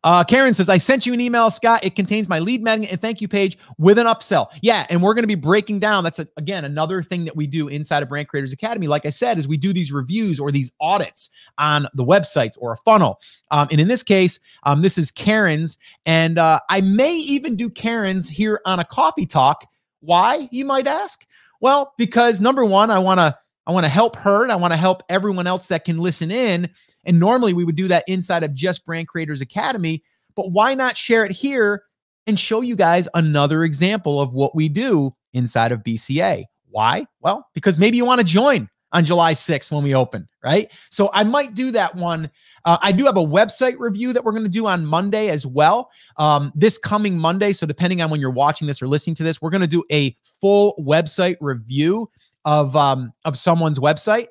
Uh, 0.03 0.23
Karen 0.23 0.53
says, 0.53 0.69
I 0.69 0.77
sent 0.77 1.05
you 1.05 1.13
an 1.13 1.21
email, 1.21 1.51
Scott. 1.51 1.83
It 1.83 1.95
contains 1.95 2.27
my 2.27 2.39
lead 2.39 2.63
magnet 2.63 2.91
and 2.91 3.01
thank 3.01 3.21
you 3.21 3.27
page 3.27 3.57
with 3.77 3.99
an 3.99 4.07
upsell. 4.07 4.47
Yeah. 4.61 4.85
And 4.89 5.03
we're 5.03 5.13
going 5.13 5.23
to 5.23 5.27
be 5.27 5.35
breaking 5.35 5.79
down. 5.79 6.03
That's, 6.03 6.17
a, 6.17 6.27
again, 6.37 6.65
another 6.65 7.03
thing 7.03 7.25
that 7.25 7.35
we 7.35 7.45
do 7.45 7.67
inside 7.67 8.01
of 8.01 8.09
Brand 8.09 8.27
Creators 8.27 8.53
Academy. 8.53 8.87
Like 8.87 9.05
I 9.05 9.09
said, 9.09 9.37
is 9.37 9.47
we 9.47 9.57
do 9.57 9.73
these 9.73 9.91
reviews 9.91 10.39
or 10.39 10.51
these 10.51 10.71
audits 10.79 11.29
on 11.57 11.87
the 11.93 12.05
websites 12.05 12.57
or 12.57 12.73
a 12.73 12.77
funnel. 12.77 13.19
Um, 13.51 13.67
and 13.69 13.79
in 13.79 13.87
this 13.87 14.01
case, 14.01 14.39
um, 14.63 14.81
this 14.81 14.97
is 14.97 15.11
Karen's. 15.11 15.77
And 16.05 16.37
uh, 16.37 16.59
I 16.69 16.81
may 16.81 17.15
even 17.15 17.55
do 17.55 17.69
Karen's 17.69 18.29
here 18.29 18.61
on 18.65 18.79
a 18.79 18.85
coffee 18.85 19.27
talk. 19.27 19.67
Why, 19.99 20.47
you 20.51 20.65
might 20.65 20.87
ask? 20.87 21.25
Well, 21.59 21.93
because 21.97 22.41
number 22.41 22.65
one, 22.65 22.89
I 22.89 22.97
want 22.97 23.19
to 23.19 23.37
I 23.67 23.71
want 23.71 23.85
to 23.85 23.89
help 23.89 24.15
her 24.17 24.43
and 24.43 24.51
I 24.51 24.55
want 24.55 24.73
to 24.73 24.77
help 24.77 25.03
everyone 25.09 25.47
else 25.47 25.67
that 25.67 25.85
can 25.85 25.97
listen 25.99 26.31
in 26.31 26.69
and 27.05 27.19
normally 27.19 27.53
we 27.53 27.63
would 27.63 27.75
do 27.75 27.87
that 27.87 28.03
inside 28.07 28.43
of 28.43 28.53
just 28.53 28.85
Brand 28.85 29.07
Creators 29.07 29.41
Academy, 29.41 30.03
but 30.35 30.51
why 30.51 30.73
not 30.73 30.97
share 30.97 31.25
it 31.25 31.31
here 31.31 31.83
and 32.27 32.39
show 32.39 32.61
you 32.61 32.75
guys 32.75 33.07
another 33.13 33.63
example 33.63 34.21
of 34.21 34.33
what 34.33 34.55
we 34.55 34.69
do 34.69 35.15
inside 35.33 35.71
of 35.71 35.83
BCA? 35.83 36.43
Why? 36.69 37.05
Well, 37.19 37.47
because 37.53 37.77
maybe 37.77 37.97
you 37.97 38.05
want 38.05 38.19
to 38.19 38.25
join 38.25 38.69
on 38.93 39.05
July 39.05 39.33
6th 39.33 39.71
when 39.71 39.83
we 39.83 39.95
open, 39.95 40.27
right? 40.43 40.69
So 40.89 41.09
I 41.13 41.23
might 41.23 41.55
do 41.55 41.71
that 41.71 41.95
one. 41.95 42.29
Uh, 42.65 42.77
I 42.81 42.91
do 42.91 43.05
have 43.05 43.17
a 43.17 43.25
website 43.25 43.75
review 43.79 44.13
that 44.13 44.23
we're 44.23 44.33
going 44.33 44.43
to 44.43 44.49
do 44.49 44.67
on 44.67 44.85
Monday 44.85 45.29
as 45.29 45.47
well. 45.47 45.89
Um, 46.17 46.51
this 46.55 46.77
coming 46.77 47.17
Monday. 47.17 47.53
So 47.53 47.65
depending 47.65 48.01
on 48.01 48.09
when 48.09 48.19
you're 48.19 48.29
watching 48.29 48.67
this 48.67 48.81
or 48.81 48.87
listening 48.87 49.15
to 49.15 49.23
this, 49.23 49.41
we're 49.41 49.49
going 49.49 49.61
to 49.61 49.67
do 49.67 49.83
a 49.91 50.15
full 50.41 50.75
website 50.79 51.37
review 51.39 52.09
of 52.45 52.75
um, 52.75 53.13
of 53.25 53.37
someone's 53.37 53.79
website. 53.79 54.27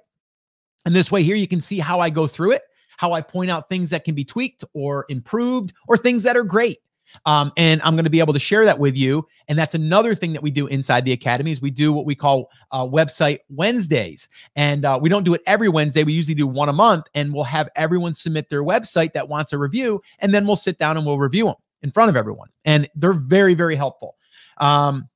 And 0.87 0.97
this 0.97 1.13
way 1.13 1.23
here, 1.23 1.37
you 1.37 1.49
can 1.49 1.61
see 1.61 1.79
how 1.79 2.01
I 2.01 2.11
go 2.11 2.27
through 2.27 2.53
it, 2.53 2.63
how 2.97 3.13
I 3.13 3.21
point 3.21 3.51
out 3.51 3.69
things 3.69 3.91
that 3.91 4.05
can 4.05 4.15
be 4.15 4.25
tweaked 4.25 4.65
or 4.75 5.05
improved 5.09 5.73
or 5.89 5.97
things 5.97 6.23
that 6.23 6.37
are 6.37 6.45
great. 6.45 6.79
Um, 7.27 7.53
and 7.57 7.83
I'm 7.83 7.95
going 7.95 8.05
to 8.05 8.11
be 8.11 8.21
able 8.21 8.33
to 8.33 8.39
share 8.39 8.65
that 8.65 8.79
with 8.79 8.97
you. 8.97 9.27
And 9.49 9.59
that's 9.59 9.75
another 9.75 10.15
thing 10.15 10.33
that 10.33 10.43
we 10.43 10.51
do 10.51 10.67
inside 10.69 11.05
the 11.05 11.13
academy 11.13 11.51
is 11.51 11.61
we 11.61 11.71
do 11.71 11.93
what 11.93 12.07
we 12.07 12.15
call 12.15 12.51
uh, 12.71 12.87
website 12.87 13.41
Wednesdays, 13.49 14.29
and 14.55 14.85
uh, 14.85 14.99
we 15.01 15.09
don't 15.09 15.25
do 15.25 15.35
it 15.35 15.43
every 15.47 15.69
Wednesday. 15.69 16.05
We 16.05 16.13
usually 16.13 16.37
do 16.37 16.47
one 16.47 16.69
a 16.69 16.73
month, 16.73 17.07
and 17.15 17.35
we'll 17.35 17.45
have 17.45 17.69
everyone 17.75 18.15
submit 18.15 18.49
their 18.49 18.63
website 18.63 19.13
that 19.15 19.29
wants 19.29 19.53
a 19.53 19.59
review, 19.59 20.01
and 20.21 20.33
then 20.33 20.47
we'll 20.47 20.57
sit 20.57 20.79
down 20.79 20.97
and 20.97 21.05
we'll 21.05 21.19
review 21.19 21.47
them 21.47 21.57
in 21.83 21.91
front 21.91 22.11
of 22.11 22.17
everyone. 22.17 22.49
And 22.65 22.89
they're 22.95 23.13
very, 23.13 23.55
very 23.55 23.75
helpful. 23.75 24.17
Um, 24.59 25.09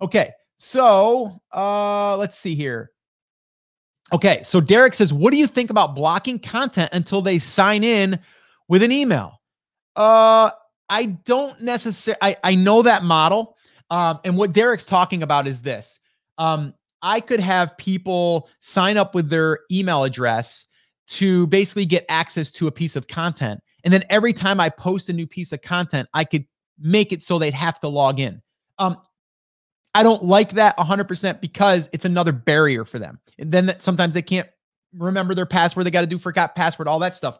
okay, 0.00 0.30
so 0.58 1.40
uh, 1.52 2.16
let's 2.16 2.38
see 2.38 2.54
here. 2.54 2.90
Okay, 4.12 4.40
so 4.42 4.60
Derek 4.60 4.94
says, 4.94 5.12
"What 5.12 5.32
do 5.32 5.36
you 5.36 5.46
think 5.46 5.70
about 5.70 5.94
blocking 5.94 6.38
content 6.38 6.90
until 6.92 7.22
they 7.22 7.38
sign 7.38 7.82
in 7.82 8.18
with 8.68 8.82
an 8.82 8.92
email?" 8.92 9.40
Uh, 9.96 10.50
I 10.88 11.06
don't 11.24 11.60
necessarily. 11.60 12.18
I 12.22 12.36
I 12.44 12.54
know 12.54 12.82
that 12.82 13.02
model, 13.02 13.56
um, 13.90 14.20
and 14.24 14.36
what 14.36 14.52
Derek's 14.52 14.86
talking 14.86 15.22
about 15.22 15.46
is 15.46 15.62
this. 15.62 15.98
Um, 16.38 16.74
I 17.02 17.20
could 17.20 17.40
have 17.40 17.76
people 17.78 18.48
sign 18.60 18.96
up 18.96 19.14
with 19.14 19.28
their 19.28 19.60
email 19.70 20.04
address 20.04 20.66
to 21.08 21.46
basically 21.48 21.86
get 21.86 22.04
access 22.08 22.50
to 22.52 22.68
a 22.68 22.72
piece 22.72 22.94
of 22.94 23.08
content, 23.08 23.60
and 23.84 23.92
then 23.92 24.04
every 24.08 24.32
time 24.32 24.60
I 24.60 24.68
post 24.68 25.08
a 25.08 25.12
new 25.12 25.26
piece 25.26 25.52
of 25.52 25.62
content, 25.62 26.08
I 26.14 26.24
could 26.24 26.46
make 26.78 27.12
it 27.12 27.22
so 27.22 27.38
they'd 27.38 27.54
have 27.54 27.80
to 27.80 27.88
log 27.88 28.20
in. 28.20 28.40
Um, 28.78 28.98
I 29.96 30.02
don't 30.02 30.22
like 30.22 30.50
that 30.52 30.76
100% 30.76 31.40
because 31.40 31.88
it's 31.90 32.04
another 32.04 32.30
barrier 32.30 32.84
for 32.84 32.98
them. 32.98 33.18
And 33.38 33.50
then 33.50 33.64
that 33.64 33.82
sometimes 33.82 34.12
they 34.12 34.20
can't 34.20 34.46
remember 34.92 35.34
their 35.34 35.46
password. 35.46 35.86
They 35.86 35.90
got 35.90 36.02
to 36.02 36.06
do 36.06 36.18
forgot 36.18 36.54
password, 36.54 36.86
all 36.86 36.98
that 36.98 37.14
stuff. 37.14 37.38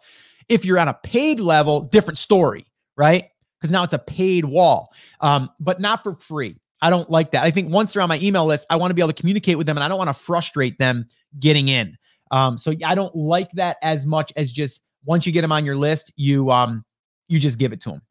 If 0.49 0.65
you're 0.65 0.79
on 0.79 0.89
a 0.89 0.95
paid 0.95 1.39
level, 1.39 1.83
different 1.83 2.17
story, 2.17 2.65
right? 2.97 3.25
Because 3.61 3.71
now 3.71 3.83
it's 3.83 3.93
a 3.93 3.99
paid 3.99 4.47
wall, 4.47 4.95
um, 5.21 5.51
but 5.61 5.81
not 5.81 6.03
for 6.03 6.15
free. 6.15 6.57
I 6.81 6.89
don't 6.89 7.11
like 7.11 7.33
that. 7.33 7.45
I 7.45 7.51
think 7.51 7.71
once 7.71 7.93
they're 7.93 8.01
on 8.01 8.09
my 8.09 8.19
email 8.23 8.47
list, 8.47 8.65
I 8.71 8.77
want 8.77 8.91
to 8.91 8.95
be 8.95 9.03
able 9.03 9.13
to 9.13 9.21
communicate 9.21 9.59
with 9.59 9.67
them 9.67 9.77
and 9.77 9.85
I 9.85 9.89
don't 9.89 9.99
want 9.99 10.09
to 10.09 10.15
frustrate 10.15 10.79
them 10.79 11.07
getting 11.39 11.69
in. 11.69 11.95
Um, 12.31 12.57
so 12.57 12.73
I 12.87 12.95
don't 12.95 13.15
like 13.15 13.51
that 13.53 13.77
as 13.83 14.07
much 14.07 14.33
as 14.35 14.51
just 14.51 14.81
once 15.05 15.27
you 15.27 15.33
get 15.33 15.43
them 15.43 15.53
on 15.53 15.67
your 15.67 15.77
list, 15.77 16.11
you 16.17 16.51
um 16.51 16.87
you 17.29 17.39
just 17.39 17.59
give 17.59 17.75
it 17.75 17.83
to 17.83 17.91
them. 17.91 18.03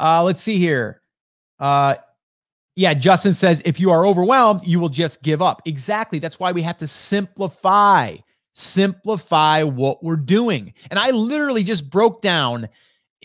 Uh, 0.00 0.24
let's 0.24 0.42
see 0.42 0.58
here. 0.58 1.00
Uh, 1.60 1.94
yeah, 2.74 2.94
Justin 2.94 3.34
says 3.34 3.62
if 3.64 3.78
you 3.78 3.90
are 3.90 4.06
overwhelmed, 4.06 4.60
you 4.64 4.80
will 4.80 4.88
just 4.88 5.22
give 5.22 5.42
up. 5.42 5.62
Exactly. 5.66 6.18
That's 6.18 6.40
why 6.40 6.52
we 6.52 6.62
have 6.62 6.78
to 6.78 6.86
simplify, 6.86 8.16
simplify 8.52 9.62
what 9.62 10.02
we're 10.02 10.16
doing. 10.16 10.72
And 10.90 10.98
I 10.98 11.10
literally 11.10 11.64
just 11.64 11.90
broke 11.90 12.22
down 12.22 12.68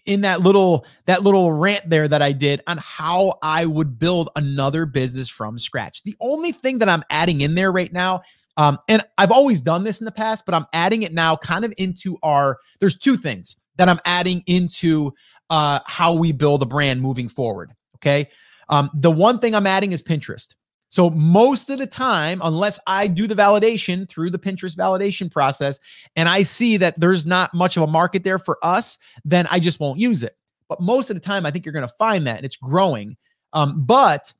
in 0.05 0.21
that 0.21 0.39
little 0.39 0.85
that 1.05 1.23
little 1.23 1.51
rant 1.51 1.89
there 1.89 2.07
that 2.07 2.21
I 2.21 2.31
did 2.31 2.61
on 2.67 2.77
how 2.77 3.33
I 3.41 3.65
would 3.65 3.99
build 3.99 4.29
another 4.35 4.85
business 4.85 5.27
from 5.27 5.59
scratch. 5.59 6.03
The 6.03 6.15
only 6.21 6.53
thing 6.53 6.79
that 6.79 6.89
I'm 6.89 7.03
adding 7.09 7.41
in 7.41 7.55
there 7.55 7.71
right 7.71 7.91
now 7.91 8.21
um, 8.57 8.79
and 8.89 9.03
I've 9.19 9.31
always 9.31 9.61
done 9.61 9.83
this 9.83 10.01
in 10.01 10.05
the 10.05 10.11
past, 10.11 10.45
but 10.45 10.55
I'm 10.55 10.65
adding 10.73 11.03
it 11.03 11.13
now 11.13 11.35
kind 11.35 11.63
of 11.63 11.73
into 11.77 12.17
our, 12.23 12.57
there's 12.79 12.97
two 12.97 13.15
things 13.15 13.55
that 13.77 13.87
I'm 13.87 13.99
adding 14.03 14.43
into 14.47 15.13
uh, 15.51 15.79
how 15.85 16.13
we 16.13 16.31
build 16.31 16.63
a 16.63 16.65
brand 16.65 16.99
moving 17.01 17.29
forward. 17.29 17.71
Okay. 17.95 18.29
Um, 18.69 18.89
the 18.93 19.11
one 19.11 19.39
thing 19.39 19.55
I'm 19.55 19.67
adding 19.67 19.91
is 19.91 20.03
Pinterest. 20.03 20.53
So 20.89 21.09
most 21.09 21.69
of 21.69 21.79
the 21.79 21.87
time, 21.87 22.39
unless 22.43 22.79
I 22.87 23.07
do 23.07 23.27
the 23.27 23.35
validation 23.35 24.07
through 24.07 24.29
the 24.29 24.39
Pinterest 24.39 24.75
validation 24.75 25.31
process 25.31 25.79
and 26.15 26.29
I 26.29 26.43
see 26.43 26.77
that 26.77 26.99
there's 26.99 27.25
not 27.25 27.53
much 27.53 27.75
of 27.75 27.83
a 27.83 27.87
market 27.87 28.23
there 28.23 28.39
for 28.39 28.57
us, 28.63 28.97
then 29.25 29.47
I 29.51 29.59
just 29.59 29.79
won't 29.79 29.99
use 29.99 30.23
it. 30.23 30.37
But 30.69 30.81
most 30.81 31.09
of 31.09 31.15
the 31.15 31.21
time, 31.21 31.45
I 31.45 31.51
think 31.51 31.65
you're 31.65 31.73
going 31.73 31.87
to 31.87 31.93
find 31.99 32.25
that 32.27 32.37
and 32.37 32.45
it's 32.45 32.55
growing. 32.55 33.17
Um, 33.53 33.85
but 33.85 34.31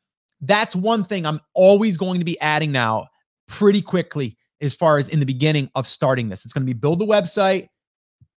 that's 0.41 0.75
one 0.75 1.03
thing 1.03 1.25
I'm 1.25 1.41
always 1.53 1.97
going 1.97 2.19
to 2.19 2.25
be 2.25 2.39
adding 2.39 2.71
now 2.71 3.07
pretty 3.47 3.81
quickly 3.81 4.37
as 4.61 4.73
far 4.73 4.97
as 4.97 5.09
in 5.09 5.19
the 5.19 5.25
beginning 5.25 5.69
of 5.75 5.87
starting 5.87 6.29
this. 6.29 6.43
It's 6.45 6.53
going 6.53 6.65
to 6.65 6.73
be 6.73 6.77
build 6.77 7.01
a 7.01 7.05
website, 7.05 7.67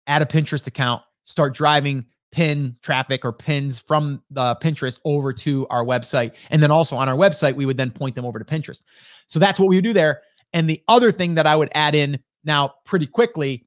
add 0.06 0.22
a 0.22 0.26
Pinterest 0.26 0.66
account, 0.66 1.02
start 1.24 1.54
driving 1.54 2.06
pin 2.30 2.76
traffic 2.82 3.24
or 3.24 3.32
pins 3.32 3.78
from 3.78 4.22
the 4.30 4.56
Pinterest 4.56 5.00
over 5.04 5.32
to 5.32 5.66
our 5.68 5.84
website. 5.84 6.32
And 6.50 6.62
then 6.62 6.70
also 6.70 6.96
on 6.96 7.08
our 7.08 7.16
website, 7.16 7.54
we 7.54 7.66
would 7.66 7.76
then 7.76 7.90
point 7.90 8.14
them 8.14 8.24
over 8.24 8.38
to 8.38 8.44
Pinterest. 8.44 8.82
So 9.26 9.38
that's 9.38 9.58
what 9.58 9.68
we 9.68 9.76
would 9.76 9.84
do 9.84 9.92
there. 9.92 10.22
And 10.52 10.68
the 10.68 10.82
other 10.88 11.12
thing 11.12 11.34
that 11.34 11.46
I 11.46 11.56
would 11.56 11.70
add 11.74 11.94
in 11.94 12.18
now 12.44 12.74
pretty 12.84 13.06
quickly 13.06 13.66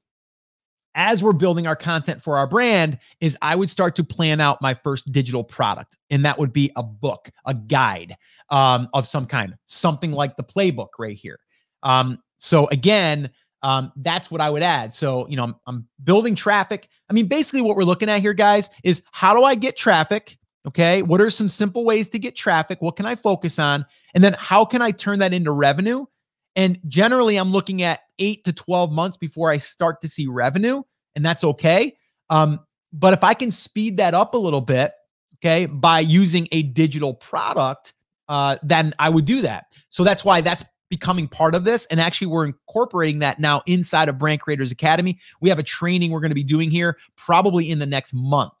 as 0.94 1.22
we're 1.22 1.32
building 1.32 1.66
our 1.66 1.76
content 1.76 2.22
for 2.22 2.36
our 2.36 2.46
brand 2.46 2.98
is 3.20 3.38
I 3.40 3.56
would 3.56 3.70
start 3.70 3.96
to 3.96 4.04
plan 4.04 4.40
out 4.40 4.60
my 4.60 4.74
first 4.74 5.10
digital 5.10 5.42
product. 5.42 5.96
And 6.10 6.24
that 6.24 6.38
would 6.38 6.52
be 6.52 6.70
a 6.76 6.82
book, 6.82 7.30
a 7.46 7.54
guide 7.54 8.16
um, 8.50 8.88
of 8.92 9.06
some 9.06 9.26
kind, 9.26 9.54
something 9.66 10.12
like 10.12 10.36
the 10.36 10.44
playbook 10.44 10.88
right 10.98 11.16
here. 11.16 11.38
Um, 11.82 12.18
so 12.38 12.66
again, 12.68 13.30
um, 13.62 13.92
that's 13.96 14.30
what 14.30 14.40
I 14.40 14.50
would 14.50 14.62
add. 14.62 14.92
So, 14.92 15.26
you 15.28 15.36
know, 15.36 15.44
I'm, 15.44 15.54
I'm 15.66 15.88
building 16.04 16.34
traffic. 16.34 16.88
I 17.08 17.12
mean, 17.12 17.26
basically, 17.26 17.62
what 17.62 17.76
we're 17.76 17.84
looking 17.84 18.08
at 18.08 18.20
here, 18.20 18.34
guys, 18.34 18.70
is 18.82 19.02
how 19.12 19.34
do 19.34 19.44
I 19.44 19.54
get 19.54 19.76
traffic? 19.76 20.38
Okay. 20.66 21.02
What 21.02 21.20
are 21.20 21.30
some 21.30 21.48
simple 21.48 21.84
ways 21.84 22.08
to 22.10 22.18
get 22.18 22.36
traffic? 22.36 22.80
What 22.80 22.96
can 22.96 23.06
I 23.06 23.16
focus 23.16 23.58
on? 23.58 23.84
And 24.14 24.22
then 24.22 24.34
how 24.38 24.64
can 24.64 24.80
I 24.80 24.90
turn 24.92 25.18
that 25.18 25.32
into 25.32 25.50
revenue? 25.50 26.06
And 26.54 26.78
generally, 26.86 27.36
I'm 27.36 27.50
looking 27.50 27.82
at 27.82 28.00
eight 28.18 28.44
to 28.44 28.52
12 28.52 28.92
months 28.92 29.16
before 29.16 29.50
I 29.50 29.56
start 29.56 30.02
to 30.02 30.08
see 30.08 30.26
revenue, 30.26 30.82
and 31.16 31.24
that's 31.24 31.44
okay. 31.44 31.96
Um, 32.30 32.60
but 32.92 33.14
if 33.14 33.24
I 33.24 33.34
can 33.34 33.50
speed 33.50 33.96
that 33.96 34.14
up 34.14 34.34
a 34.34 34.38
little 34.38 34.60
bit, 34.60 34.92
okay, 35.38 35.66
by 35.66 36.00
using 36.00 36.48
a 36.52 36.62
digital 36.62 37.14
product, 37.14 37.94
uh, 38.28 38.58
then 38.62 38.94
I 38.98 39.08
would 39.08 39.24
do 39.24 39.40
that. 39.42 39.66
So 39.90 40.04
that's 40.04 40.24
why 40.24 40.40
that's 40.42 40.64
becoming 40.92 41.26
part 41.26 41.54
of 41.54 41.64
this. 41.64 41.86
And 41.86 41.98
actually, 41.98 42.26
we're 42.26 42.44
incorporating 42.44 43.20
that 43.20 43.40
now 43.40 43.62
inside 43.64 44.10
of 44.10 44.18
Brand 44.18 44.42
Creators 44.42 44.70
Academy. 44.70 45.18
We 45.40 45.48
have 45.48 45.58
a 45.58 45.62
training 45.62 46.10
we're 46.10 46.20
going 46.20 46.32
to 46.32 46.34
be 46.34 46.44
doing 46.44 46.70
here 46.70 46.98
probably 47.16 47.70
in 47.70 47.78
the 47.78 47.86
next 47.86 48.12
month. 48.12 48.52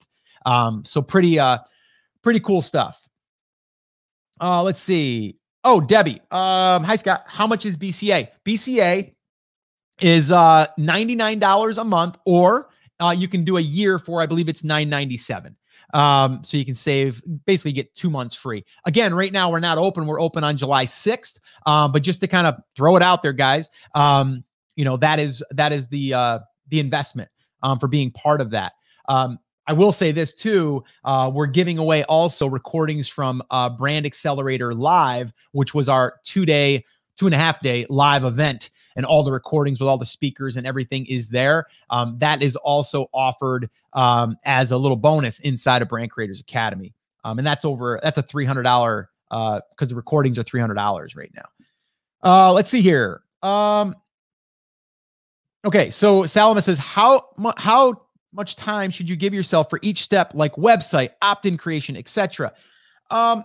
Um, 0.46 0.82
so 0.82 1.02
pretty, 1.02 1.38
uh, 1.38 1.58
pretty 2.22 2.40
cool 2.40 2.62
stuff. 2.62 3.06
Uh, 4.40 4.62
let's 4.62 4.80
see. 4.80 5.36
Oh, 5.62 5.78
Debbie. 5.78 6.22
Um, 6.30 6.82
hi 6.84 6.96
Scott. 6.96 7.24
How 7.26 7.46
much 7.46 7.66
is 7.66 7.76
BCA? 7.76 8.28
BCA 8.46 9.12
is 10.00 10.32
uh 10.32 10.66
$99 10.78 11.78
a 11.78 11.84
month, 11.84 12.16
or 12.24 12.70
uh, 12.98 13.14
you 13.16 13.28
can 13.28 13.44
do 13.44 13.58
a 13.58 13.60
year 13.60 13.98
for 13.98 14.22
I 14.22 14.26
believe 14.26 14.48
it's 14.48 14.64
997. 14.64 15.54
Um, 15.92 16.42
so 16.42 16.56
you 16.56 16.64
can 16.64 16.74
save 16.74 17.22
basically 17.44 17.72
get 17.72 17.94
two 17.94 18.10
months 18.10 18.34
free. 18.34 18.64
Again, 18.86 19.14
right 19.14 19.32
now 19.32 19.50
we're 19.50 19.60
not 19.60 19.78
open. 19.78 20.06
We're 20.06 20.20
open 20.20 20.42
on 20.44 20.56
July 20.56 20.84
6th. 20.84 21.38
Um, 21.66 21.92
but 21.92 22.02
just 22.02 22.20
to 22.22 22.26
kind 22.26 22.46
of 22.46 22.56
throw 22.76 22.96
it 22.96 23.02
out 23.02 23.22
there, 23.22 23.32
guys, 23.32 23.68
um, 23.94 24.44
you 24.76 24.84
know, 24.84 24.96
that 24.96 25.18
is 25.18 25.42
that 25.50 25.72
is 25.72 25.88
the 25.88 26.14
uh 26.14 26.38
the 26.68 26.80
investment 26.80 27.28
um 27.62 27.78
for 27.78 27.88
being 27.88 28.10
part 28.10 28.40
of 28.40 28.50
that. 28.50 28.72
Um, 29.08 29.38
I 29.66 29.72
will 29.74 29.92
say 29.92 30.10
this 30.10 30.34
too. 30.34 30.82
Uh, 31.04 31.30
we're 31.32 31.46
giving 31.46 31.78
away 31.78 32.04
also 32.04 32.48
recordings 32.48 33.08
from 33.08 33.42
uh, 33.50 33.70
Brand 33.70 34.06
Accelerator 34.06 34.74
Live, 34.74 35.32
which 35.52 35.72
was 35.72 35.88
our 35.88 36.14
two 36.24 36.44
day 36.44 36.84
two 37.22 37.28
and 37.28 37.34
a 37.36 37.38
half 37.38 37.60
day 37.60 37.86
live 37.88 38.24
event 38.24 38.70
and 38.96 39.06
all 39.06 39.22
the 39.22 39.30
recordings 39.30 39.78
with 39.78 39.88
all 39.88 39.96
the 39.96 40.04
speakers 40.04 40.56
and 40.56 40.66
everything 40.66 41.06
is 41.06 41.28
there. 41.28 41.66
Um, 41.88 42.18
that 42.18 42.42
is 42.42 42.56
also 42.56 43.06
offered 43.14 43.70
um, 43.92 44.36
as 44.44 44.72
a 44.72 44.76
little 44.76 44.96
bonus 44.96 45.38
inside 45.38 45.82
of 45.82 45.88
Brand 45.88 46.10
Creators 46.10 46.40
Academy. 46.40 46.92
Um, 47.22 47.38
and 47.38 47.46
that's 47.46 47.64
over, 47.64 48.00
that's 48.02 48.18
a 48.18 48.24
$300 48.24 49.06
because 49.30 49.62
uh, 49.80 49.84
the 49.86 49.94
recordings 49.94 50.36
are 50.36 50.42
$300 50.42 51.16
right 51.16 51.30
now. 51.32 51.44
Uh, 52.24 52.52
let's 52.52 52.68
see 52.68 52.80
here. 52.80 53.22
Um, 53.40 53.94
okay. 55.64 55.90
So 55.90 56.26
Salama 56.26 56.60
says, 56.60 56.80
how, 56.80 57.28
how 57.56 58.02
much 58.32 58.56
time 58.56 58.90
should 58.90 59.08
you 59.08 59.14
give 59.14 59.32
yourself 59.32 59.70
for 59.70 59.78
each 59.82 60.02
step 60.02 60.32
like 60.34 60.54
website, 60.54 61.10
opt-in 61.22 61.56
creation, 61.56 61.96
etc.? 61.96 62.52
Um, 63.12 63.44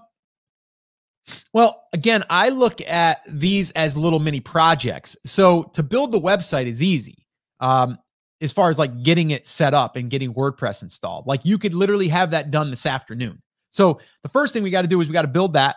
well, 1.53 1.85
again, 1.93 2.23
I 2.29 2.49
look 2.49 2.81
at 2.87 3.21
these 3.27 3.71
as 3.71 3.97
little 3.97 4.19
mini 4.19 4.39
projects. 4.39 5.17
So 5.25 5.63
to 5.73 5.83
build 5.83 6.11
the 6.11 6.21
website 6.21 6.65
is 6.65 6.81
easy. 6.81 7.25
Um, 7.59 7.97
as 8.41 8.53
far 8.53 8.69
as 8.69 8.77
like 8.77 9.03
getting 9.03 9.31
it 9.31 9.47
set 9.47 9.73
up 9.73 9.95
and 9.95 10.09
getting 10.09 10.33
WordPress 10.33 10.83
installed. 10.83 11.25
Like 11.25 11.43
you 11.43 11.57
could 11.57 11.73
literally 11.73 12.07
have 12.09 12.31
that 12.31 12.51
done 12.51 12.69
this 12.69 12.85
afternoon. 12.85 13.41
So 13.71 13.99
the 14.23 14.29
first 14.29 14.53
thing 14.53 14.63
we 14.63 14.69
got 14.69 14.83
to 14.83 14.87
do 14.87 15.01
is 15.01 15.07
we 15.07 15.13
got 15.13 15.23
to 15.23 15.27
build 15.27 15.53
that. 15.53 15.75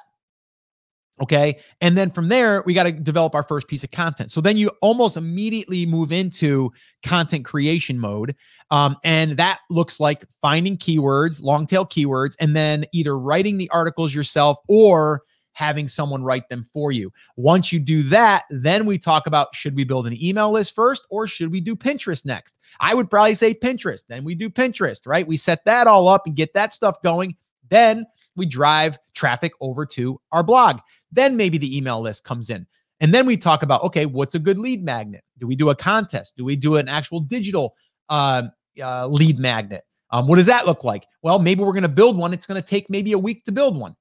Okay. 1.22 1.58
And 1.82 1.98
then 1.98 2.10
from 2.10 2.28
there, 2.28 2.62
we 2.64 2.72
got 2.72 2.84
to 2.84 2.92
develop 2.92 3.34
our 3.34 3.42
first 3.42 3.68
piece 3.68 3.84
of 3.84 3.90
content. 3.90 4.30
So 4.30 4.40
then 4.40 4.56
you 4.56 4.70
almost 4.80 5.18
immediately 5.18 5.84
move 5.84 6.12
into 6.12 6.72
content 7.04 7.44
creation 7.44 7.98
mode. 7.98 8.34
Um, 8.70 8.96
and 9.04 9.32
that 9.32 9.60
looks 9.68 10.00
like 10.00 10.24
finding 10.40 10.78
keywords, 10.78 11.42
long 11.42 11.66
tail 11.66 11.84
keywords, 11.84 12.36
and 12.40 12.56
then 12.56 12.86
either 12.92 13.18
writing 13.18 13.58
the 13.58 13.68
articles 13.68 14.14
yourself 14.14 14.58
or 14.66 15.22
having 15.60 15.86
someone 15.86 16.24
write 16.24 16.48
them 16.48 16.66
for 16.72 16.90
you. 16.90 17.12
Once 17.36 17.70
you 17.70 17.78
do 17.78 18.02
that, 18.04 18.44
then 18.48 18.86
we 18.86 18.98
talk 18.98 19.26
about 19.26 19.54
should 19.54 19.76
we 19.76 19.84
build 19.84 20.06
an 20.06 20.20
email 20.20 20.50
list 20.50 20.74
first 20.74 21.06
or 21.10 21.26
should 21.26 21.52
we 21.52 21.60
do 21.60 21.76
Pinterest 21.76 22.24
next? 22.24 22.56
I 22.80 22.94
would 22.94 23.10
probably 23.10 23.34
say 23.34 23.52
Pinterest. 23.52 24.06
Then 24.08 24.24
we 24.24 24.34
do 24.34 24.48
Pinterest, 24.48 25.06
right? 25.06 25.28
We 25.28 25.36
set 25.36 25.62
that 25.66 25.86
all 25.86 26.08
up 26.08 26.22
and 26.24 26.34
get 26.34 26.54
that 26.54 26.72
stuff 26.72 27.02
going. 27.02 27.36
Then 27.68 28.06
we 28.36 28.46
drive 28.46 28.98
traffic 29.14 29.52
over 29.60 29.84
to 29.84 30.18
our 30.32 30.42
blog. 30.42 30.78
Then 31.12 31.36
maybe 31.36 31.58
the 31.58 31.76
email 31.76 32.00
list 32.00 32.24
comes 32.24 32.48
in. 32.48 32.66
And 33.00 33.12
then 33.12 33.26
we 33.26 33.36
talk 33.36 33.62
about 33.62 33.82
okay, 33.82 34.06
what's 34.06 34.34
a 34.34 34.38
good 34.38 34.58
lead 34.58 34.82
magnet? 34.82 35.22
Do 35.38 35.46
we 35.46 35.56
do 35.56 35.68
a 35.68 35.74
contest? 35.74 36.34
Do 36.38 36.44
we 36.44 36.56
do 36.56 36.76
an 36.76 36.88
actual 36.88 37.20
digital 37.20 37.74
uh, 38.08 38.44
uh, 38.82 39.06
lead 39.06 39.38
magnet? 39.38 39.84
Um, 40.10 40.26
what 40.26 40.36
does 40.36 40.46
that 40.46 40.66
look 40.66 40.84
like? 40.84 41.06
Well, 41.22 41.38
maybe 41.38 41.62
we're 41.62 41.72
going 41.72 41.82
to 41.82 41.88
build 41.88 42.16
one. 42.16 42.32
It's 42.32 42.46
going 42.46 42.60
to 42.60 42.66
take 42.66 42.90
maybe 42.90 43.12
a 43.12 43.18
week 43.18 43.44
to 43.44 43.52
build 43.52 43.78
one. 43.78 43.94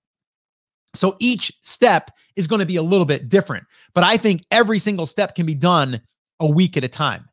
So 0.94 1.16
each 1.20 1.52
step 1.62 2.12
is 2.36 2.48
going 2.48 2.60
to 2.60 2.66
be 2.66 2.78
a 2.78 2.82
little 2.82 3.06
bit 3.06 3.30
different, 3.30 3.66
but 3.94 4.04
I 4.04 4.18
think 4.18 4.44
every 4.52 4.80
single 4.80 5.06
step 5.06 5.36
can 5.36 5.46
be 5.46 5.56
done 5.56 6.02
a 6.40 6.48
week 6.48 6.78
at 6.78 6.84
a 6.84 6.88
time. 6.88 7.30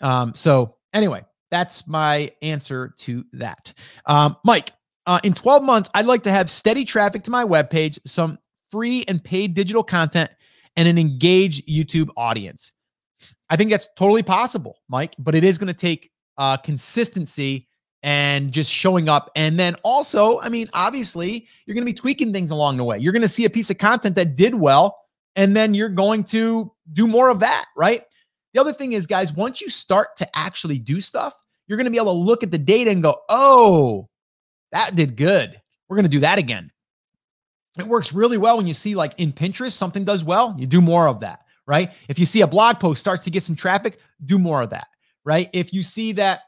Um, 0.00 0.34
so 0.34 0.76
anyway, 0.92 1.24
that's 1.50 1.88
my 1.88 2.30
answer 2.42 2.94
to 2.98 3.24
that. 3.32 3.72
Um, 4.06 4.36
Mike, 4.44 4.72
uh, 5.06 5.20
in 5.24 5.32
12 5.34 5.62
months, 5.62 5.90
I'd 5.94 6.06
like 6.06 6.22
to 6.24 6.30
have 6.30 6.50
steady 6.50 6.84
traffic 6.84 7.24
to 7.24 7.30
my 7.30 7.44
webpage, 7.44 7.98
some 8.06 8.38
free 8.70 9.04
and 9.08 9.22
paid 9.22 9.54
digital 9.54 9.82
content, 9.82 10.30
and 10.76 10.86
an 10.86 10.98
engaged 10.98 11.66
YouTube 11.66 12.10
audience. 12.16 12.72
I 13.50 13.56
think 13.56 13.70
that's 13.70 13.88
totally 13.96 14.22
possible, 14.22 14.78
Mike, 14.88 15.14
but 15.18 15.34
it 15.34 15.44
is 15.44 15.58
going 15.58 15.68
to 15.68 15.74
take 15.74 16.10
uh, 16.36 16.56
consistency 16.58 17.67
and 18.02 18.52
just 18.52 18.72
showing 18.72 19.08
up. 19.08 19.30
And 19.34 19.58
then 19.58 19.74
also, 19.82 20.40
I 20.40 20.48
mean, 20.48 20.68
obviously, 20.72 21.48
you're 21.66 21.74
going 21.74 21.84
to 21.84 21.92
be 21.92 21.94
tweaking 21.94 22.32
things 22.32 22.50
along 22.50 22.76
the 22.76 22.84
way. 22.84 22.98
You're 22.98 23.12
going 23.12 23.22
to 23.22 23.28
see 23.28 23.44
a 23.44 23.50
piece 23.50 23.70
of 23.70 23.78
content 23.78 24.14
that 24.16 24.36
did 24.36 24.54
well, 24.54 24.98
and 25.36 25.56
then 25.56 25.74
you're 25.74 25.88
going 25.88 26.24
to 26.24 26.72
do 26.92 27.06
more 27.06 27.28
of 27.28 27.40
that, 27.40 27.66
right? 27.76 28.04
The 28.54 28.60
other 28.60 28.72
thing 28.72 28.92
is, 28.92 29.06
guys, 29.06 29.32
once 29.32 29.60
you 29.60 29.68
start 29.68 30.16
to 30.16 30.38
actually 30.38 30.78
do 30.78 31.00
stuff, 31.00 31.34
you're 31.66 31.76
going 31.76 31.84
to 31.84 31.90
be 31.90 31.98
able 31.98 32.14
to 32.14 32.18
look 32.18 32.42
at 32.42 32.50
the 32.50 32.58
data 32.58 32.90
and 32.90 33.02
go, 33.02 33.20
oh, 33.28 34.08
that 34.72 34.94
did 34.94 35.16
good. 35.16 35.60
We're 35.88 35.96
going 35.96 36.04
to 36.04 36.10
do 36.10 36.20
that 36.20 36.38
again. 36.38 36.70
It 37.78 37.86
works 37.86 38.12
really 38.12 38.38
well 38.38 38.56
when 38.56 38.66
you 38.66 38.74
see, 38.74 38.94
like 38.94 39.14
in 39.18 39.32
Pinterest, 39.32 39.72
something 39.72 40.04
does 40.04 40.24
well, 40.24 40.54
you 40.58 40.66
do 40.66 40.80
more 40.80 41.06
of 41.06 41.20
that, 41.20 41.40
right? 41.66 41.92
If 42.08 42.18
you 42.18 42.26
see 42.26 42.40
a 42.40 42.46
blog 42.46 42.80
post 42.80 43.00
starts 43.00 43.24
to 43.24 43.30
get 43.30 43.42
some 43.42 43.54
traffic, 43.54 44.00
do 44.24 44.38
more 44.38 44.62
of 44.62 44.70
that, 44.70 44.88
right? 45.24 45.48
If 45.52 45.72
you 45.72 45.82
see 45.82 46.12
that 46.12 46.40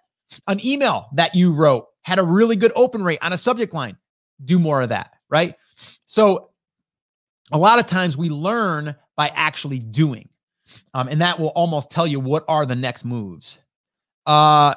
an 0.47 0.65
email 0.65 1.09
that 1.15 1.35
you 1.35 1.53
wrote 1.53 1.87
had 2.03 2.19
a 2.19 2.23
really 2.23 2.57
good 2.57 2.73
open 2.77 3.05
rate 3.05 3.19
on 3.23 3.33
a 3.33 3.39
subject 3.39 3.75
line. 3.75 3.97
Do 4.45 4.59
more 4.59 4.83
of 4.83 4.89
that, 4.91 5.13
right? 5.29 5.55
So, 6.07 6.51
a 7.53 7.59
lot 7.59 7.79
of 7.79 7.87
times 7.87 8.17
we 8.17 8.29
learn 8.29 8.95
by 9.17 9.29
actually 9.35 9.81
doing, 9.81 10.29
um, 10.95 11.09
and 11.09 11.21
that 11.21 11.39
will 11.39 11.49
almost 11.49 11.91
tell 11.91 12.07
you 12.07 12.21
what 12.21 12.45
are 12.49 12.65
the 12.65 12.77
next 12.77 13.05
moves. 13.05 13.59
Uh, 14.27 14.75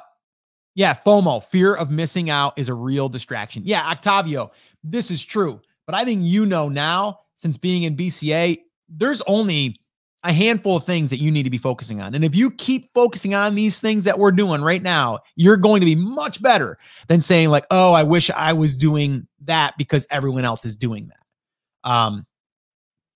Yeah, 0.76 0.94
FOMO, 0.94 1.44
fear 1.44 1.74
of 1.74 1.90
missing 1.90 2.30
out, 2.30 2.58
is 2.58 2.68
a 2.68 2.74
real 2.74 3.08
distraction. 3.08 3.62
Yeah, 3.64 3.88
Octavio, 3.88 4.50
this 4.82 5.10
is 5.10 5.22
true. 5.24 5.60
But 5.86 5.94
I 5.94 6.04
think 6.04 6.24
you 6.24 6.46
know 6.46 6.68
now, 6.68 7.20
since 7.36 7.56
being 7.56 7.84
in 7.84 7.96
BCA, 7.96 8.56
there's 8.88 9.22
only 9.28 9.76
a 10.24 10.32
handful 10.32 10.76
of 10.76 10.84
things 10.84 11.10
that 11.10 11.20
you 11.20 11.30
need 11.30 11.42
to 11.42 11.50
be 11.50 11.58
focusing 11.58 12.00
on. 12.00 12.14
And 12.14 12.24
if 12.24 12.34
you 12.34 12.50
keep 12.50 12.92
focusing 12.94 13.34
on 13.34 13.54
these 13.54 13.78
things 13.78 14.04
that 14.04 14.18
we're 14.18 14.32
doing 14.32 14.62
right 14.62 14.82
now, 14.82 15.20
you're 15.36 15.58
going 15.58 15.80
to 15.80 15.86
be 15.86 15.94
much 15.94 16.40
better 16.40 16.78
than 17.08 17.20
saying, 17.20 17.50
like, 17.50 17.66
oh, 17.70 17.92
I 17.92 18.02
wish 18.02 18.30
I 18.30 18.54
was 18.54 18.76
doing 18.76 19.26
that 19.42 19.74
because 19.76 20.06
everyone 20.10 20.46
else 20.46 20.64
is 20.64 20.76
doing 20.76 21.08
that. 21.08 21.90
Um, 21.90 22.26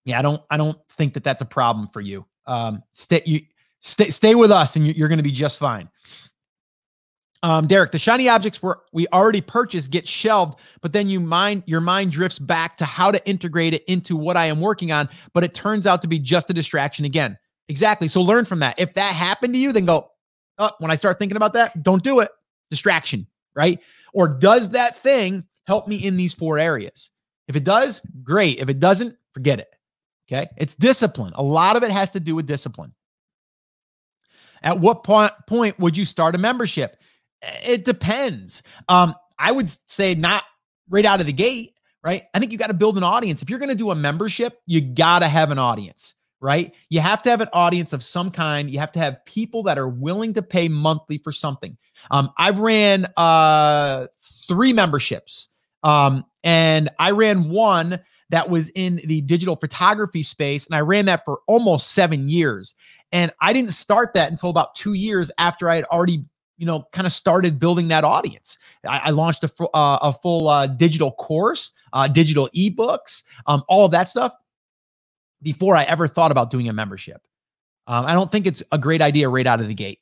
yeah, 0.05 0.18
I 0.18 0.23
don't, 0.23 0.42
I 0.51 0.59
don't 0.59 0.79
think 0.90 1.14
that 1.14 1.25
that's 1.25 1.40
a 1.40 1.47
problem 1.47 1.88
for 1.88 2.03
you. 2.03 2.27
Um, 2.47 2.83
stay, 2.92 3.23
you 3.25 3.40
stay, 3.81 4.11
stay 4.11 4.35
with 4.35 4.51
us, 4.51 4.77
and 4.77 4.87
you're 4.87 5.09
going 5.09 5.18
to 5.18 5.23
be 5.23 5.33
just 5.33 5.59
fine. 5.59 5.88
Um, 7.42 7.68
Derek, 7.68 7.92
the 7.92 7.98
shiny 7.98 8.29
objects 8.29 8.61
were 8.61 8.81
we 8.92 9.07
already 9.09 9.40
purchased 9.40 9.90
get 9.90 10.09
shelved, 10.09 10.59
but 10.81 10.92
then 10.92 11.09
you 11.09 11.20
mind 11.20 11.62
your 11.66 11.81
mind 11.81 12.11
drifts 12.11 12.38
back 12.38 12.77
to 12.79 12.85
how 12.85 13.12
to 13.12 13.29
integrate 13.29 13.74
it 13.74 13.85
into 13.87 14.16
what 14.16 14.37
I 14.37 14.46
am 14.46 14.61
working 14.61 14.90
on, 14.90 15.09
but 15.35 15.44
it 15.44 15.55
turns 15.55 15.87
out 15.87 16.03
to 16.03 16.09
be 16.09 16.18
just 16.18 16.51
a 16.51 16.55
distraction 16.55 17.05
again. 17.05 17.38
Exactly. 17.68 18.09
So 18.09 18.22
learn 18.22 18.44
from 18.44 18.59
that. 18.61 18.79
If 18.79 18.94
that 18.94 19.14
happened 19.14 19.55
to 19.55 19.61
you, 19.61 19.72
then 19.72 19.85
go, 19.85 20.11
oh, 20.59 20.70
when 20.79 20.90
I 20.90 20.96
start 20.96 21.18
thinking 21.18 21.37
about 21.37 21.53
that, 21.53 21.83
don't 21.83 22.03
do 22.03 22.20
it. 22.20 22.31
Distraction, 22.70 23.27
right? 23.55 23.79
Or 24.12 24.27
does 24.27 24.70
that 24.70 24.98
thing 24.98 25.44
help 25.66 25.87
me 25.87 25.96
in 25.96 26.16
these 26.16 26.35
four 26.35 26.59
areas? 26.59 27.11
If 27.46 27.57
it 27.57 27.64
does, 27.64 28.01
great. 28.22 28.59
If 28.59 28.68
it 28.68 28.81
doesn't, 28.81 29.14
forget 29.33 29.61
it. 29.61 29.68
Okay. 30.31 30.48
It's 30.57 30.74
discipline. 30.74 31.33
A 31.37 31.42
lot 31.42 31.77
of 31.77 31.83
it 31.83 31.90
has 31.90 32.11
to 32.11 32.20
do 32.20 32.35
with 32.35 32.46
discipline. 32.46 32.92
At 34.62 34.81
what 34.81 35.05
point, 35.05 35.33
point 35.46 35.79
would 35.79 35.96
you 35.96 36.05
start 36.05 36.35
a 36.35 36.38
membership? 36.38 37.01
It 37.42 37.85
depends. 37.85 38.62
Um, 38.88 39.14
I 39.38 39.53
would 39.53 39.70
say 39.88 40.14
not 40.14 40.42
right 40.88 41.05
out 41.05 41.20
of 41.20 41.27
the 41.27 41.33
gate, 41.33 41.79
right? 42.03 42.24
I 42.35 42.38
think 42.38 42.53
you 42.53 42.59
got 42.59 42.68
to 42.68 42.74
build 42.74 42.96
an 42.96 43.05
audience. 43.05 43.42
If 43.42 43.51
you're 43.51 43.59
going 43.59 43.68
to 43.68 43.74
do 43.74 43.90
a 43.90 43.94
membership, 43.94 44.61
you 44.66 44.81
got 44.81 45.20
to 45.20 45.29
have 45.29 45.51
an 45.51 45.59
audience, 45.59 46.14
right? 46.40 46.72
You 46.88 47.01
have 47.01 47.22
to 47.22 47.31
have 47.31 47.40
an 47.40 47.48
audience 47.53 47.92
of 47.92 48.03
some 48.03 48.31
kind. 48.31 48.70
You 48.70 48.79
have 48.79 48.92
to 48.92 48.98
have 48.98 49.24
people 49.24 49.62
that 49.64 49.79
are 49.79 49.88
willing 49.88 50.35
to 50.35 50.42
pay 50.42 50.68
monthly 50.68 51.18
for 51.18 51.33
something. 51.33 51.77
Um, 52.11 52.31
I've 52.38 52.59
ran 52.59 53.07
uh, 53.16 54.07
three 54.48 54.72
memberships, 54.72 55.48
um, 55.83 56.24
and 56.42 56.88
I 56.98 57.11
ran 57.12 57.51
one 57.51 58.01
that 58.31 58.51
was 58.51 58.68
in 58.70 58.96
the 59.05 59.20
digital 59.22 59.57
photography 59.57 60.22
space, 60.22 60.66
and 60.66 60.74
I 60.74 60.81
ran 60.81 61.07
that 61.07 61.24
for 61.24 61.40
almost 61.46 61.92
seven 61.92 62.29
years. 62.29 62.74
And 63.11 63.33
I 63.40 63.53
didn't 63.53 63.72
start 63.72 64.14
that 64.14 64.31
until 64.31 64.51
about 64.51 64.74
two 64.74 64.92
years 64.92 65.31
after 65.38 65.70
I 65.70 65.77
had 65.77 65.85
already 65.85 66.24
you 66.59 66.66
know, 66.66 66.85
kind 66.92 67.07
of 67.07 67.12
started 67.12 67.59
building 67.59 67.88
that 67.88 68.05
audience. 68.05 68.59
I, 68.87 68.99
I 69.05 69.11
launched 69.11 69.44
a, 69.44 69.51
uh, 69.75 69.99
a 70.03 70.12
full 70.12 70.49
uh, 70.49 70.66
digital 70.66 71.12
course, 71.12 71.73
uh, 71.92 72.09
digital 72.09 72.51
ebooks, 72.55 73.23
um, 73.47 73.62
all 73.68 73.87
of 73.87 73.92
that 73.92 74.09
stuff 74.09 74.33
before 75.40 75.77
I 75.77 75.85
ever 75.85 76.07
thought 76.09 76.33
about 76.33 76.51
doing 76.51 76.68
a 76.68 76.73
membership. 76.73 77.23
Um, 77.87 78.05
I 78.05 78.12
don't 78.12 78.31
think 78.31 78.47
it's 78.47 78.62
a 78.73 78.79
great 78.79 79.01
idea 79.01 79.29
right 79.29 79.47
out 79.47 79.61
of 79.61 79.68
the 79.68 79.75
gate. 79.75 80.01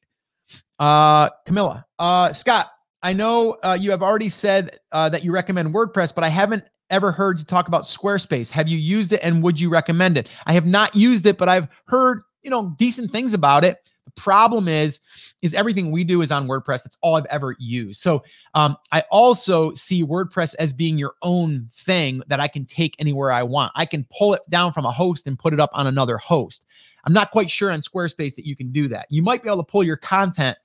Uh, 0.78 1.30
Camilla, 1.44 1.86
uh, 1.98 2.32
Scott, 2.32 2.70
I 3.02 3.12
know 3.12 3.58
uh, 3.62 3.76
you 3.78 3.90
have 3.90 4.02
already 4.02 4.28
said 4.28 4.80
uh, 4.92 5.08
that 5.10 5.22
you 5.22 5.32
recommend 5.32 5.74
WordPress, 5.74 6.14
but 6.14 6.24
I 6.24 6.28
haven't 6.28 6.64
ever 6.90 7.12
heard 7.12 7.38
you 7.38 7.44
talk 7.44 7.68
about 7.68 7.84
Squarespace. 7.84 8.50
Have 8.50 8.68
you 8.68 8.78
used 8.78 9.12
it 9.12 9.20
and 9.22 9.42
would 9.42 9.60
you 9.60 9.68
recommend 9.68 10.16
it? 10.16 10.30
I 10.46 10.52
have 10.52 10.66
not 10.66 10.94
used 10.94 11.26
it, 11.26 11.38
but 11.38 11.48
I've 11.48 11.68
heard, 11.86 12.22
you 12.42 12.50
know, 12.50 12.74
decent 12.78 13.12
things 13.12 13.34
about 13.34 13.64
it. 13.64 13.78
Problem 14.16 14.66
is, 14.66 15.00
is 15.42 15.54
everything 15.54 15.90
we 15.90 16.02
do 16.02 16.22
is 16.22 16.30
on 16.30 16.48
WordPress. 16.48 16.82
That's 16.82 16.96
all 17.02 17.16
I've 17.16 17.26
ever 17.26 17.54
used. 17.58 18.00
So 18.00 18.24
um, 18.54 18.76
I 18.92 19.04
also 19.10 19.74
see 19.74 20.04
WordPress 20.04 20.54
as 20.58 20.72
being 20.72 20.98
your 20.98 21.14
own 21.22 21.68
thing 21.72 22.22
that 22.28 22.40
I 22.40 22.48
can 22.48 22.64
take 22.64 22.96
anywhere 22.98 23.30
I 23.30 23.42
want. 23.42 23.72
I 23.74 23.84
can 23.84 24.06
pull 24.16 24.34
it 24.34 24.42
down 24.48 24.72
from 24.72 24.86
a 24.86 24.90
host 24.90 25.26
and 25.26 25.38
put 25.38 25.52
it 25.52 25.60
up 25.60 25.70
on 25.74 25.86
another 25.86 26.16
host. 26.18 26.64
I'm 27.04 27.12
not 27.12 27.30
quite 27.30 27.50
sure 27.50 27.70
on 27.70 27.80
Squarespace 27.80 28.34
that 28.36 28.46
you 28.46 28.56
can 28.56 28.72
do 28.72 28.88
that. 28.88 29.06
You 29.10 29.22
might 29.22 29.42
be 29.42 29.48
able 29.48 29.64
to 29.64 29.70
pull 29.70 29.84
your 29.84 29.96
content. 29.96 30.58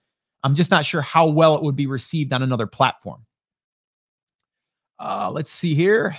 I'm 0.44 0.56
just 0.56 0.72
not 0.72 0.86
sure 0.86 1.02
how 1.02 1.28
well 1.28 1.56
it 1.56 1.64
would 1.64 1.76
be 1.76 1.88
received 1.88 2.34
on 2.34 2.42
another 2.42 2.66
platform. 2.66 3.26
Uh, 4.98 5.30
let's 5.32 5.52
see 5.52 5.76
here. 5.76 6.18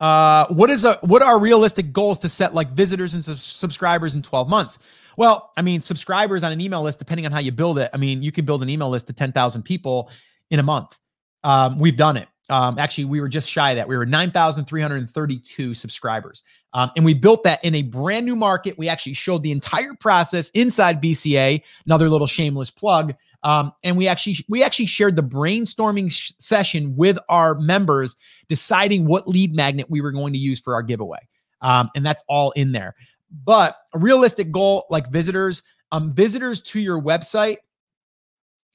Uh, 0.00 0.46
what 0.48 0.70
is 0.70 0.84
a 0.84 0.94
what 1.02 1.20
are 1.20 1.38
realistic 1.38 1.92
goals 1.92 2.18
to 2.18 2.28
set 2.28 2.54
like 2.54 2.70
visitors 2.70 3.12
and 3.12 3.22
su- 3.22 3.36
subscribers 3.36 4.14
in 4.14 4.22
12 4.22 4.48
months? 4.48 4.78
Well, 5.16 5.52
I 5.56 5.62
mean, 5.62 5.80
subscribers 5.80 6.42
on 6.42 6.52
an 6.52 6.60
email 6.60 6.82
list, 6.82 6.98
depending 6.98 7.26
on 7.26 7.32
how 7.32 7.38
you 7.38 7.52
build 7.52 7.78
it, 7.78 7.90
I 7.92 7.96
mean, 7.96 8.22
you 8.22 8.32
can 8.32 8.44
build 8.44 8.62
an 8.62 8.70
email 8.70 8.90
list 8.90 9.06
to 9.08 9.12
10,000 9.12 9.62
people 9.62 10.10
in 10.50 10.58
a 10.58 10.62
month. 10.62 10.98
Um, 11.44 11.78
we've 11.78 11.96
done 11.96 12.16
it. 12.16 12.28
Um, 12.50 12.78
actually, 12.78 13.04
we 13.04 13.20
were 13.20 13.28
just 13.28 13.48
shy 13.48 13.70
of 13.70 13.76
that. 13.76 13.88
We 13.88 13.96
were 13.96 14.04
9,332 14.04 15.74
subscribers. 15.74 16.42
Um, 16.74 16.90
and 16.96 17.04
we 17.04 17.14
built 17.14 17.44
that 17.44 17.64
in 17.64 17.76
a 17.76 17.82
brand 17.82 18.26
new 18.26 18.34
market. 18.34 18.76
We 18.76 18.88
actually 18.88 19.14
showed 19.14 19.42
the 19.42 19.52
entire 19.52 19.94
process 19.94 20.50
inside 20.50 21.00
BCA, 21.00 21.62
another 21.86 22.08
little 22.08 22.26
shameless 22.26 22.70
plug. 22.70 23.14
Um, 23.42 23.72
and 23.84 23.96
we 23.96 24.06
actually 24.06 24.36
we 24.48 24.62
actually 24.62 24.86
shared 24.86 25.16
the 25.16 25.22
brainstorming 25.22 26.10
sh- 26.10 26.32
session 26.38 26.94
with 26.96 27.18
our 27.28 27.54
members, 27.54 28.16
deciding 28.48 29.06
what 29.06 29.26
lead 29.26 29.54
magnet 29.54 29.88
we 29.88 30.00
were 30.00 30.12
going 30.12 30.32
to 30.32 30.38
use 30.38 30.60
for 30.60 30.74
our 30.74 30.82
giveaway. 30.82 31.20
Um, 31.62 31.90
and 31.94 32.04
that's 32.04 32.22
all 32.28 32.50
in 32.52 32.72
there. 32.72 32.94
But 33.30 33.76
a 33.94 33.98
realistic 33.98 34.50
goal, 34.50 34.86
like 34.90 35.10
visitors, 35.10 35.62
um, 35.92 36.12
visitors 36.14 36.60
to 36.62 36.80
your 36.80 37.00
website, 37.00 37.58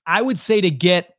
I 0.06 0.22
would 0.22 0.40
say 0.40 0.62
to 0.62 0.70
get 0.70 1.16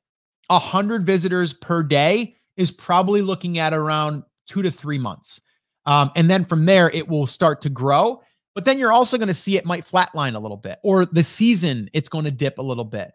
a 0.48 0.58
hundred 0.58 1.04
visitors 1.04 1.52
per 1.52 1.82
day 1.82 2.36
is 2.56 2.70
probably 2.70 3.22
looking 3.22 3.58
at 3.58 3.74
around 3.74 4.22
two 4.46 4.62
to 4.62 4.70
three 4.70 4.98
months. 4.98 5.40
Um, 5.86 6.10
and 6.16 6.30
then 6.30 6.44
from 6.44 6.66
there, 6.66 6.90
it 6.90 7.08
will 7.08 7.26
start 7.26 7.60
to 7.62 7.68
grow. 7.68 8.20
But 8.54 8.64
then 8.64 8.78
you're 8.78 8.92
also 8.92 9.18
going 9.18 9.28
to 9.28 9.34
see 9.34 9.58
it 9.58 9.66
might 9.66 9.84
flatline 9.84 10.34
a 10.34 10.38
little 10.38 10.56
bit, 10.56 10.78
or 10.82 11.04
the 11.04 11.22
season 11.22 11.90
it's 11.92 12.08
going 12.08 12.24
to 12.24 12.30
dip 12.30 12.56
a 12.56 12.62
little 12.62 12.86
bit. 12.86 13.12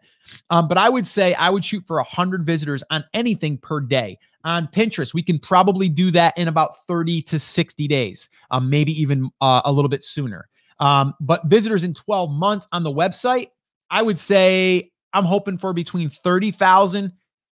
Um, 0.50 0.68
but 0.68 0.78
I 0.78 0.88
would 0.88 1.06
say 1.06 1.34
I 1.34 1.50
would 1.50 1.64
shoot 1.64 1.84
for 1.84 1.96
100 1.96 2.46
visitors 2.46 2.84
on 2.90 3.02
anything 3.12 3.58
per 3.58 3.80
day. 3.80 4.20
On 4.44 4.66
Pinterest, 4.66 5.14
we 5.14 5.22
can 5.22 5.38
probably 5.38 5.88
do 5.88 6.10
that 6.10 6.36
in 6.36 6.48
about 6.48 6.70
30 6.88 7.22
to 7.22 7.38
60 7.38 7.88
days, 7.88 8.28
um, 8.50 8.68
maybe 8.68 8.92
even 9.00 9.30
uh, 9.40 9.62
a 9.64 9.72
little 9.72 9.88
bit 9.88 10.02
sooner. 10.02 10.48
Um, 10.80 11.14
but 11.20 11.46
visitors 11.46 11.84
in 11.84 11.94
12 11.94 12.30
months 12.30 12.66
on 12.72 12.82
the 12.82 12.90
website, 12.90 13.48
I 13.90 14.02
would 14.02 14.18
say 14.18 14.90
I'm 15.12 15.24
hoping 15.24 15.58
for 15.58 15.72
between 15.72 16.08
30,000 16.08 17.12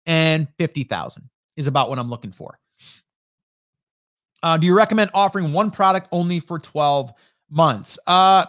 and 0.06 0.48
50,000 0.58 1.28
is 1.56 1.66
about 1.66 1.88
what 1.88 1.98
I'm 1.98 2.08
looking 2.10 2.32
for. 2.32 2.58
Uh, 4.42 4.56
do 4.56 4.66
you 4.66 4.76
recommend 4.76 5.10
offering 5.12 5.52
one 5.52 5.70
product 5.70 6.08
only 6.12 6.38
for 6.38 6.58
12 6.58 7.12
months. 7.50 7.98
Uh, 8.06 8.46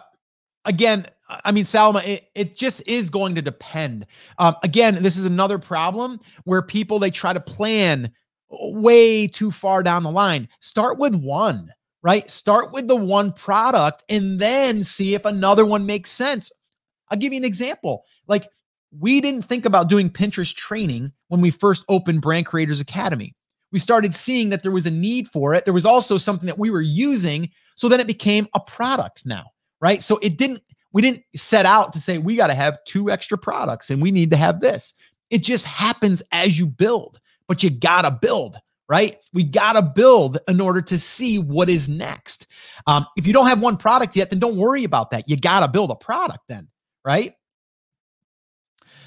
again, 0.64 1.06
I 1.28 1.52
mean, 1.52 1.64
Salma, 1.64 2.06
it, 2.06 2.30
it 2.34 2.56
just 2.56 2.86
is 2.88 3.10
going 3.10 3.34
to 3.34 3.42
depend. 3.42 4.06
Um, 4.38 4.56
again, 4.62 5.02
this 5.02 5.16
is 5.16 5.26
another 5.26 5.58
problem 5.58 6.20
where 6.44 6.62
people 6.62 6.98
they 6.98 7.10
try 7.10 7.32
to 7.32 7.40
plan 7.40 8.12
way 8.50 9.26
too 9.26 9.50
far 9.50 9.82
down 9.82 10.02
the 10.02 10.10
line. 10.10 10.48
Start 10.60 10.98
with 10.98 11.14
one, 11.14 11.72
right? 12.02 12.28
Start 12.30 12.72
with 12.72 12.88
the 12.88 12.96
one 12.96 13.32
product 13.32 14.04
and 14.08 14.38
then 14.38 14.84
see 14.84 15.14
if 15.14 15.24
another 15.24 15.66
one 15.66 15.86
makes 15.86 16.10
sense. 16.10 16.50
I'll 17.10 17.18
give 17.18 17.32
you 17.32 17.38
an 17.38 17.44
example. 17.44 18.04
Like, 18.26 18.48
we 18.98 19.20
didn't 19.20 19.42
think 19.42 19.66
about 19.66 19.88
doing 19.88 20.08
Pinterest 20.08 20.54
training 20.54 21.12
when 21.28 21.40
we 21.40 21.50
first 21.50 21.84
opened 21.88 22.22
Brand 22.22 22.46
Creators 22.46 22.80
Academy 22.80 23.34
we 23.72 23.78
started 23.78 24.14
seeing 24.14 24.48
that 24.50 24.62
there 24.62 24.72
was 24.72 24.86
a 24.86 24.90
need 24.90 25.28
for 25.28 25.54
it. 25.54 25.64
There 25.64 25.74
was 25.74 25.86
also 25.86 26.18
something 26.18 26.46
that 26.46 26.58
we 26.58 26.70
were 26.70 26.80
using. 26.80 27.50
So 27.74 27.88
then 27.88 28.00
it 28.00 28.06
became 28.06 28.48
a 28.54 28.60
product 28.60 29.26
now, 29.26 29.44
right? 29.80 30.02
So 30.02 30.18
it 30.18 30.38
didn't, 30.38 30.62
we 30.92 31.02
didn't 31.02 31.22
set 31.36 31.66
out 31.66 31.92
to 31.92 32.00
say 32.00 32.18
we 32.18 32.36
got 32.36 32.46
to 32.46 32.54
have 32.54 32.78
two 32.86 33.10
extra 33.10 33.36
products 33.36 33.90
and 33.90 34.00
we 34.00 34.10
need 34.10 34.30
to 34.30 34.36
have 34.36 34.60
this. 34.60 34.94
It 35.30 35.42
just 35.42 35.66
happens 35.66 36.22
as 36.32 36.58
you 36.58 36.66
build, 36.66 37.20
but 37.48 37.62
you 37.62 37.70
got 37.70 38.02
to 38.02 38.10
build, 38.10 38.56
right? 38.88 39.18
We 39.32 39.42
got 39.42 39.72
to 39.72 39.82
build 39.82 40.38
in 40.46 40.60
order 40.60 40.82
to 40.82 40.98
see 40.98 41.38
what 41.38 41.68
is 41.68 41.88
next. 41.88 42.46
Um, 42.86 43.06
if 43.16 43.26
you 43.26 43.32
don't 43.32 43.48
have 43.48 43.60
one 43.60 43.76
product 43.76 44.14
yet, 44.14 44.30
then 44.30 44.38
don't 44.38 44.56
worry 44.56 44.84
about 44.84 45.10
that. 45.10 45.28
You 45.28 45.36
got 45.36 45.60
to 45.60 45.68
build 45.68 45.90
a 45.90 45.96
product 45.96 46.44
then, 46.48 46.68
right? 47.04 47.34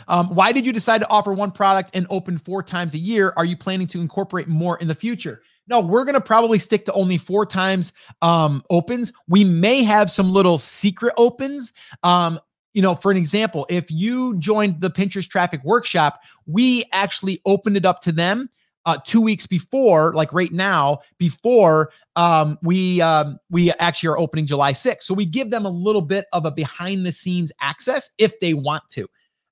Um, 0.08 0.36
why 0.36 0.52
did 0.52 0.66
you 0.66 0.74
decide 0.74 1.00
to 1.00 1.10
offer 1.10 1.32
one 1.32 1.52
product 1.52 1.92
and 1.94 2.08
open 2.10 2.38
four 2.38 2.64
times 2.64 2.94
a 2.94 2.98
year? 2.98 3.34
Are 3.38 3.46
you 3.46 3.56
planning 3.56 3.88
to 3.88 4.02
incorporate 4.02 4.48
more 4.48 4.78
in 4.80 4.88
the 4.88 4.96
future? 4.96 5.42
No, 5.68 5.80
we're 5.80 6.04
going 6.04 6.16
to 6.16 6.22
probably 6.22 6.60
stick 6.60 6.86
to 6.86 6.94
only 6.94 7.18
four 7.18 7.46
times 7.46 7.94
um, 8.22 8.64
opens. 8.70 9.14
We 9.28 9.44
may 9.44 9.84
have 9.84 10.10
some 10.10 10.32
little 10.32 10.58
secret 10.58 11.14
opens. 11.18 11.72
Um, 12.04 12.40
you 12.74 12.82
know, 12.82 12.96
for 12.96 13.12
an 13.12 13.18
example, 13.18 13.66
if 13.70 13.92
you 13.92 14.38
joined 14.38 14.82
the 14.82 14.90
Pinterest 14.90 15.28
Traffic 15.30 15.64
Workshop, 15.64 16.22
we 16.46 16.86
actually 16.94 17.42
opened 17.46 17.78
it 17.78 17.86
up 17.86 18.02
to 18.02 18.12
them 18.12 18.50
uh, 18.86 18.98
two 19.06 19.22
weeks 19.22 19.46
before, 19.46 20.14
like 20.14 20.34
right 20.34 20.52
now, 20.52 21.00
before 21.20 21.92
um, 22.16 22.58
we 22.64 23.02
um, 23.02 23.38
we 23.50 23.72
actually 23.74 24.10
are 24.10 24.18
opening 24.18 24.46
July 24.46 24.72
6th. 24.72 25.04
So 25.04 25.14
we 25.14 25.26
give 25.26 25.52
them 25.52 25.66
a 25.66 25.70
little 25.70 26.02
bit 26.02 26.26
of 26.34 26.46
a 26.46 26.52
behind 26.52 27.06
the 27.06 27.12
scenes 27.12 27.52
access 27.62 28.10
if 28.18 28.40
they 28.40 28.54
want 28.54 28.84
to. 28.92 29.08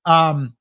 Um, 0.05 0.55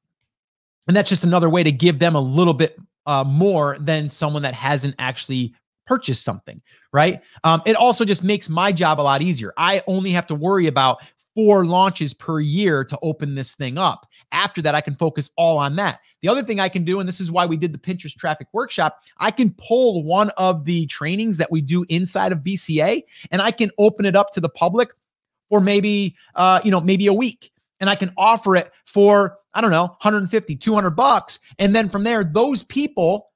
And 0.87 0.97
that's 0.97 1.09
just 1.09 1.25
another 1.25 1.51
way 1.51 1.63
to 1.63 1.71
give 1.73 1.99
them 1.99 2.15
a 2.15 2.21
little 2.21 2.55
bit 2.55 2.77
uh, 3.07 3.25
more 3.25 3.77
than 3.79 4.09
someone 4.09 4.43
that 4.43 4.55
hasn't 4.55 4.95
actually 4.99 5.55
purchased 5.87 6.25
something, 6.25 6.61
right? 6.93 7.21
Um, 7.45 7.63
it 7.67 7.77
also 7.77 8.05
just 8.05 8.23
makes 8.25 8.49
my 8.49 8.73
job 8.73 9.01
a 9.01 9.03
lot 9.03 9.23
easier. 9.23 9.53
I 9.57 9.83
only 9.87 10.11
have 10.11 10.27
to 10.29 10.35
worry 10.35 10.67
about 10.67 10.99
four 11.39 11.65
launches 11.65 12.13
per 12.13 12.41
year 12.41 12.83
to 12.83 12.99
open 13.01 13.37
this 13.37 13.55
thing 13.55 13.79
up. 13.79 14.09
After 14.33 14.61
that, 14.61 14.75
I 14.75 14.81
can 14.81 14.97
focus 14.97 15.31
all 15.37 15.57
on 15.57 15.77
that. 15.77 16.01
The 16.21 16.27
other 16.27 16.43
thing 16.43 16.59
I 16.59 16.69
can 16.69 16.83
do, 16.83 16.99
and 16.99 17.09
this 17.09 17.21
is 17.21 17.31
why 17.31 17.47
we 17.47 17.57
did 17.57 17.73
the 17.73 17.79
Pinterest 17.79 18.17
traffic 18.17 18.49
workshop, 18.53 18.99
I 19.19 19.31
can 19.31 19.55
pull 19.57 20.03
one 20.03 20.31
of 20.31 20.65
the 20.65 20.87
trainings 20.87 21.37
that 21.37 21.53
we 21.53 21.61
do 21.61 21.87
inside 21.89 22.33
of 22.33 22.41
BCA 22.41 23.05
and 23.31 23.41
I 23.41 23.53
can 23.53 23.71
open 23.79 24.05
it 24.05 24.17
up 24.17 24.33
to 24.33 24.41
the 24.41 24.49
public 24.49 24.91
for 25.49 25.61
maybe, 25.61 26.17
uh, 26.35 26.59
you 26.65 26.73
know, 26.73 26.81
maybe 26.81 27.07
a 27.07 27.13
week. 27.13 27.53
And 27.79 27.89
I 27.89 27.95
can 27.95 28.13
offer 28.17 28.57
it 28.57 28.73
for, 28.85 29.39
I 29.55 29.61
don't 29.61 29.71
know, 29.71 29.85
150, 30.03 30.57
200 30.57 30.91
bucks. 30.91 31.39
And 31.61 31.73
then 31.73 31.89
from 31.89 32.03
there, 32.03 32.25
those 32.25 32.65
people 32.65 33.31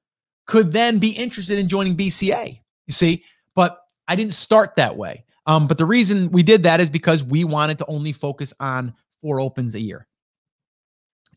could 0.47 0.73
then 0.73 0.99
be 0.99 1.11
interested 1.11 1.57
in 1.57 1.69
joining 1.69 1.97
BCA. 1.97 2.59
You 2.89 2.93
see, 2.93 3.23
but 3.55 3.79
I 4.09 4.17
didn't 4.17 4.35
start 4.35 4.75
that 4.75 4.97
way. 4.97 5.25
Um, 5.47 5.67
but 5.67 5.79
the 5.79 5.85
reason 5.85 6.31
we 6.31 6.43
did 6.43 6.63
that 6.63 6.81
is 6.81 6.91
because 6.91 7.25
we 7.25 7.45
wanted 7.45 7.79
to 7.79 7.87
only 7.87 8.13
focus 8.13 8.53
on 8.61 8.95
four 9.21 9.41
opens 9.41 9.75
a 9.75 9.81
year. 9.81 10.07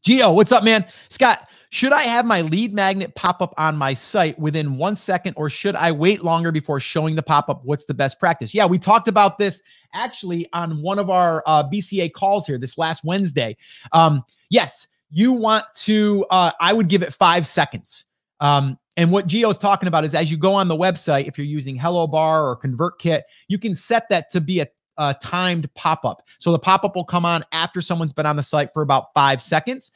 Geo, 0.03 0.31
what's 0.31 0.51
up, 0.51 0.63
man? 0.63 0.85
Scott, 1.09 1.49
should 1.71 1.91
I 1.91 2.03
have 2.03 2.25
my 2.25 2.41
lead 2.41 2.73
magnet 2.73 3.15
pop 3.15 3.41
up 3.41 3.55
on 3.57 3.75
my 3.75 3.93
site 3.93 4.37
within 4.37 4.77
one 4.77 4.95
second, 4.95 5.33
or 5.35 5.49
should 5.49 5.75
I 5.75 5.91
wait 5.91 6.23
longer 6.23 6.51
before 6.51 6.79
showing 6.79 7.15
the 7.15 7.23
pop 7.23 7.49
up? 7.49 7.65
What's 7.65 7.85
the 7.85 7.95
best 7.95 8.19
practice? 8.19 8.53
Yeah, 8.53 8.67
we 8.67 8.77
talked 8.77 9.07
about 9.07 9.39
this 9.39 9.63
actually 9.93 10.47
on 10.53 10.81
one 10.81 10.99
of 10.99 11.09
our 11.09 11.41
uh, 11.47 11.67
BCA 11.67 12.13
calls 12.13 12.45
here 12.45 12.59
this 12.59 12.77
last 12.77 13.03
Wednesday. 13.03 13.57
Um, 13.93 14.23
yes, 14.49 14.87
you 15.09 15.33
want 15.33 15.65
to, 15.77 16.25
uh, 16.29 16.51
I 16.59 16.71
would 16.71 16.87
give 16.87 17.01
it 17.01 17.11
five 17.11 17.47
seconds. 17.47 18.04
Um, 18.39 18.77
and 18.97 19.11
what 19.11 19.27
Geo's 19.27 19.57
talking 19.57 19.87
about 19.87 20.05
is 20.05 20.15
as 20.15 20.31
you 20.31 20.37
go 20.37 20.53
on 20.53 20.67
the 20.67 20.75
website, 20.75 21.27
if 21.27 21.37
you're 21.37 21.47
using 21.47 21.75
Hello 21.75 22.07
Bar 22.07 22.47
or 22.47 22.57
ConvertKit, 22.57 23.21
you 23.47 23.57
can 23.57 23.75
set 23.75 24.07
that 24.09 24.29
to 24.31 24.41
be 24.41 24.61
a, 24.61 24.67
a 24.97 25.15
timed 25.21 25.73
pop 25.73 26.05
up. 26.05 26.21
So 26.39 26.51
the 26.51 26.59
pop 26.59 26.83
up 26.83 26.95
will 26.95 27.05
come 27.05 27.25
on 27.25 27.43
after 27.51 27.81
someone's 27.81 28.13
been 28.13 28.25
on 28.25 28.35
the 28.35 28.43
site 28.43 28.73
for 28.73 28.81
about 28.81 29.13
five 29.13 29.41
seconds. 29.41 29.91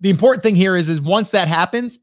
The 0.00 0.10
important 0.10 0.42
thing 0.42 0.56
here 0.56 0.76
is, 0.76 0.88
is 0.88 1.00
once 1.00 1.30
that 1.32 1.48
happens, 1.48 2.00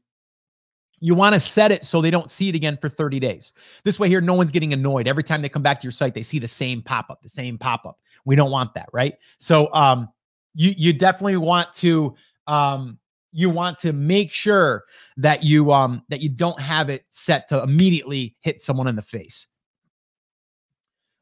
you 1.00 1.14
want 1.14 1.34
to 1.34 1.40
set 1.40 1.70
it 1.72 1.84
so 1.84 2.00
they 2.00 2.10
don't 2.10 2.30
see 2.30 2.48
it 2.48 2.54
again 2.54 2.78
for 2.80 2.88
30 2.88 3.20
days. 3.20 3.52
This 3.84 4.00
way, 4.00 4.08
here, 4.08 4.22
no 4.22 4.32
one's 4.32 4.50
getting 4.50 4.72
annoyed. 4.72 5.06
Every 5.06 5.22
time 5.22 5.42
they 5.42 5.48
come 5.50 5.62
back 5.62 5.78
to 5.80 5.84
your 5.84 5.92
site, 5.92 6.14
they 6.14 6.22
see 6.22 6.38
the 6.38 6.48
same 6.48 6.80
pop 6.80 7.10
up, 7.10 7.22
the 7.22 7.28
same 7.28 7.58
pop 7.58 7.84
up. 7.84 7.98
We 8.24 8.34
don't 8.34 8.50
want 8.50 8.72
that, 8.74 8.88
right? 8.92 9.14
So, 9.38 9.72
um, 9.74 10.08
you 10.56 10.74
you 10.76 10.92
definitely 10.92 11.36
want 11.36 11.72
to 11.74 12.14
um 12.46 12.98
you 13.36 13.50
want 13.50 13.78
to 13.78 13.92
make 13.92 14.32
sure 14.32 14.84
that 15.18 15.44
you 15.44 15.70
um 15.70 16.02
that 16.08 16.20
you 16.20 16.28
don't 16.28 16.58
have 16.58 16.88
it 16.88 17.04
set 17.10 17.46
to 17.48 17.62
immediately 17.62 18.34
hit 18.40 18.62
someone 18.62 18.88
in 18.88 18.96
the 18.96 19.02
face. 19.02 19.48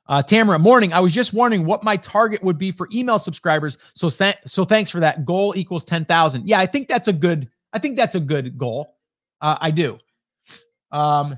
Uh, 0.07 0.23
Tamara, 0.23 0.59
morning. 0.59 0.93
I 0.93 1.01
was 1.01 1.13
just 1.13 1.33
wondering 1.33 1.65
what 1.65 1.83
my 1.83 1.97
target 1.97 2.43
would 2.43 2.59
be 2.59 2.71
for 2.71 2.89
email 2.93 3.19
subscribers. 3.19 3.79
So, 3.95 4.11
th- 4.11 4.37
so 4.47 4.65
thanks 4.65 4.91
for 4.91 5.01
that. 5.01 5.25
Goal 5.25 5.55
equals 5.57 5.85
ten 5.85 6.05
thousand. 6.05 6.47
Yeah, 6.47 6.61
I 6.61 6.67
think 6.67 6.89
that's 6.89 7.09
a 7.09 7.13
good. 7.13 7.49
I 7.73 7.79
think 7.79 7.97
that's 7.97 8.15
a 8.15 8.21
good 8.21 8.57
goal. 8.57 8.97
Uh, 9.41 9.57
I 9.61 9.71
do. 9.71 9.99
Um, 10.93 11.37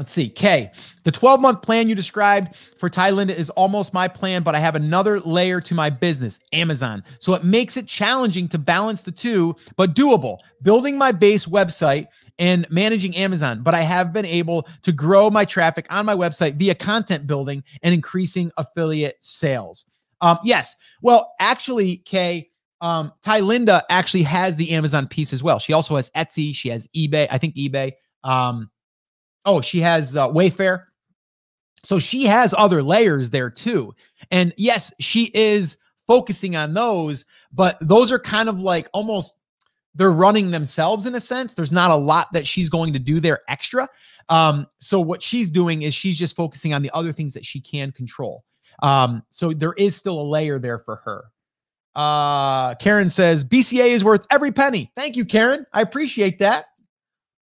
Let's 0.00 0.12
see. 0.12 0.30
Kay, 0.30 0.70
the 1.04 1.12
12 1.12 1.42
month 1.42 1.60
plan 1.60 1.86
you 1.86 1.94
described 1.94 2.56
for 2.56 2.88
Ty 2.88 3.10
Linda 3.10 3.38
is 3.38 3.50
almost 3.50 3.92
my 3.92 4.08
plan, 4.08 4.42
but 4.42 4.54
I 4.54 4.58
have 4.58 4.74
another 4.74 5.20
layer 5.20 5.60
to 5.60 5.74
my 5.74 5.90
business, 5.90 6.38
Amazon. 6.54 7.04
So 7.18 7.34
it 7.34 7.44
makes 7.44 7.76
it 7.76 7.86
challenging 7.86 8.48
to 8.48 8.56
balance 8.56 9.02
the 9.02 9.12
two, 9.12 9.54
but 9.76 9.94
doable. 9.94 10.38
Building 10.62 10.96
my 10.96 11.12
base 11.12 11.44
website 11.44 12.06
and 12.38 12.66
managing 12.70 13.14
Amazon, 13.14 13.62
but 13.62 13.74
I 13.74 13.82
have 13.82 14.10
been 14.10 14.24
able 14.24 14.66
to 14.84 14.90
grow 14.90 15.28
my 15.28 15.44
traffic 15.44 15.86
on 15.90 16.06
my 16.06 16.14
website 16.14 16.54
via 16.54 16.74
content 16.74 17.26
building 17.26 17.62
and 17.82 17.92
increasing 17.92 18.50
affiliate 18.56 19.18
sales. 19.20 19.84
Um, 20.22 20.38
yes. 20.42 20.76
Well, 21.02 21.34
actually, 21.40 21.98
Kay, 22.06 22.48
um, 22.80 23.12
Ty 23.20 23.40
Linda 23.40 23.84
actually 23.90 24.22
has 24.22 24.56
the 24.56 24.70
Amazon 24.70 25.06
piece 25.08 25.34
as 25.34 25.42
well. 25.42 25.58
She 25.58 25.74
also 25.74 25.96
has 25.96 26.08
Etsy. 26.12 26.54
She 26.54 26.70
has 26.70 26.88
eBay. 26.96 27.28
I 27.30 27.36
think 27.36 27.54
eBay. 27.54 27.92
Um, 28.24 28.70
Oh, 29.44 29.60
she 29.60 29.80
has 29.80 30.16
uh, 30.16 30.28
Wayfair. 30.28 30.84
So 31.82 31.98
she 31.98 32.24
has 32.24 32.54
other 32.56 32.82
layers 32.82 33.30
there 33.30 33.50
too. 33.50 33.94
And 34.30 34.52
yes, 34.56 34.92
she 35.00 35.30
is 35.34 35.78
focusing 36.06 36.56
on 36.56 36.74
those, 36.74 37.24
but 37.52 37.78
those 37.80 38.12
are 38.12 38.18
kind 38.18 38.48
of 38.48 38.60
like 38.60 38.88
almost 38.92 39.38
they're 39.94 40.12
running 40.12 40.50
themselves 40.50 41.06
in 41.06 41.14
a 41.14 41.20
sense. 41.20 41.54
There's 41.54 41.72
not 41.72 41.90
a 41.90 41.96
lot 41.96 42.28
that 42.32 42.46
she's 42.46 42.68
going 42.68 42.92
to 42.92 42.98
do 42.98 43.18
there 43.18 43.40
extra. 43.48 43.88
Um, 44.28 44.66
so 44.78 45.00
what 45.00 45.22
she's 45.22 45.50
doing 45.50 45.82
is 45.82 45.94
she's 45.94 46.16
just 46.16 46.36
focusing 46.36 46.72
on 46.74 46.82
the 46.82 46.90
other 46.94 47.12
things 47.12 47.32
that 47.34 47.44
she 47.44 47.60
can 47.60 47.90
control. 47.92 48.44
Um, 48.82 49.22
so 49.30 49.52
there 49.52 49.74
is 49.74 49.96
still 49.96 50.20
a 50.20 50.22
layer 50.22 50.58
there 50.58 50.78
for 50.78 50.96
her. 50.96 51.24
Uh, 51.96 52.74
Karen 52.76 53.10
says 53.10 53.44
BCA 53.44 53.88
is 53.88 54.04
worth 54.04 54.24
every 54.30 54.52
penny. 54.52 54.92
Thank 54.96 55.16
you, 55.16 55.24
Karen. 55.24 55.66
I 55.72 55.82
appreciate 55.82 56.38
that. 56.38 56.66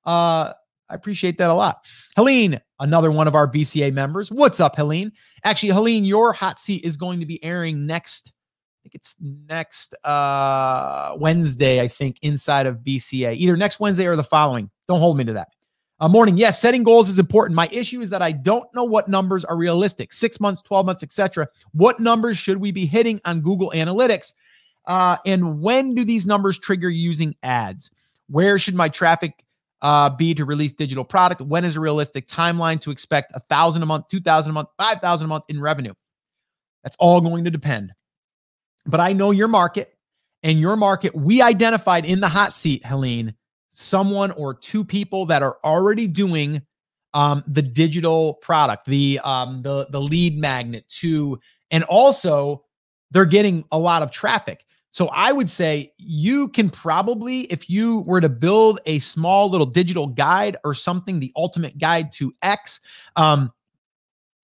Uh, 0.04 0.52
I 0.92 0.94
appreciate 0.94 1.38
that 1.38 1.48
a 1.48 1.54
lot. 1.54 1.86
Helene, 2.16 2.60
another 2.78 3.10
one 3.10 3.26
of 3.26 3.34
our 3.34 3.48
BCA 3.48 3.92
members. 3.94 4.30
What's 4.30 4.60
up, 4.60 4.76
Helene? 4.76 5.10
Actually, 5.42 5.70
Helene, 5.70 6.04
your 6.04 6.34
hot 6.34 6.60
seat 6.60 6.84
is 6.84 6.98
going 6.98 7.18
to 7.18 7.26
be 7.26 7.42
airing 7.42 7.86
next. 7.86 8.28
I 8.28 8.78
think 8.82 8.94
it's 8.96 9.16
next 9.48 9.94
uh, 10.04 11.16
Wednesday, 11.18 11.80
I 11.80 11.88
think, 11.88 12.18
inside 12.20 12.66
of 12.66 12.80
BCA, 12.80 13.34
either 13.36 13.56
next 13.56 13.80
Wednesday 13.80 14.06
or 14.06 14.16
the 14.16 14.22
following. 14.22 14.70
Don't 14.86 15.00
hold 15.00 15.16
me 15.16 15.24
to 15.24 15.32
that. 15.32 15.48
Uh, 15.98 16.08
morning, 16.08 16.36
yes, 16.36 16.60
setting 16.60 16.82
goals 16.82 17.08
is 17.08 17.18
important. 17.18 17.56
My 17.56 17.68
issue 17.72 18.02
is 18.02 18.10
that 18.10 18.20
I 18.20 18.32
don't 18.32 18.66
know 18.74 18.84
what 18.84 19.08
numbers 19.08 19.46
are 19.46 19.56
realistic 19.56 20.12
six 20.12 20.40
months, 20.40 20.60
12 20.60 20.84
months, 20.84 21.02
etc. 21.02 21.48
What 21.72 22.00
numbers 22.00 22.36
should 22.36 22.58
we 22.58 22.70
be 22.70 22.84
hitting 22.84 23.18
on 23.24 23.40
Google 23.40 23.72
Analytics? 23.74 24.34
Uh, 24.86 25.16
and 25.24 25.62
when 25.62 25.94
do 25.94 26.04
these 26.04 26.26
numbers 26.26 26.58
trigger 26.58 26.90
using 26.90 27.34
ads? 27.42 27.90
Where 28.28 28.58
should 28.58 28.74
my 28.74 28.88
traffic 28.88 29.42
uh, 29.82 30.08
be 30.10 30.32
to 30.34 30.44
release 30.44 30.72
digital 30.72 31.04
product? 31.04 31.40
When 31.40 31.64
is 31.64 31.76
a 31.76 31.80
realistic 31.80 32.26
timeline 32.26 32.80
to 32.82 32.90
expect 32.90 33.32
a 33.34 33.40
thousand 33.40 33.82
a 33.82 33.86
month, 33.86 34.08
two 34.08 34.20
thousand 34.20 34.50
a 34.50 34.54
month, 34.54 34.68
five 34.78 35.00
thousand 35.00 35.26
a 35.26 35.28
month 35.28 35.44
in 35.48 35.60
revenue? 35.60 35.92
That's 36.82 36.96
all 36.98 37.20
going 37.20 37.44
to 37.44 37.50
depend. 37.50 37.92
But 38.86 39.00
I 39.00 39.12
know 39.12 39.30
your 39.30 39.48
market 39.48 39.94
and 40.42 40.58
your 40.58 40.76
market. 40.76 41.14
We 41.14 41.42
identified 41.42 42.04
in 42.04 42.20
the 42.20 42.28
hot 42.28 42.54
seat, 42.54 42.84
Helene, 42.84 43.34
someone 43.72 44.30
or 44.32 44.54
two 44.54 44.84
people 44.84 45.26
that 45.26 45.42
are 45.42 45.58
already 45.64 46.06
doing 46.06 46.62
um, 47.14 47.44
the 47.46 47.62
digital 47.62 48.34
product, 48.42 48.86
the 48.86 49.20
um, 49.22 49.62
the 49.62 49.86
the 49.90 50.00
lead 50.00 50.38
magnet 50.38 50.88
to, 51.00 51.38
and 51.70 51.84
also 51.84 52.64
they're 53.10 53.24
getting 53.24 53.64
a 53.70 53.78
lot 53.78 54.02
of 54.02 54.10
traffic. 54.10 54.64
So 54.92 55.08
I 55.08 55.32
would 55.32 55.50
say 55.50 55.94
you 55.96 56.48
can 56.48 56.68
probably, 56.68 57.40
if 57.44 57.68
you 57.68 58.00
were 58.00 58.20
to 58.20 58.28
build 58.28 58.78
a 58.84 58.98
small 58.98 59.48
little 59.48 59.66
digital 59.66 60.06
guide 60.06 60.58
or 60.64 60.74
something, 60.74 61.18
the 61.18 61.32
ultimate 61.34 61.78
guide 61.78 62.12
to 62.12 62.32
X, 62.42 62.78
um, 63.16 63.50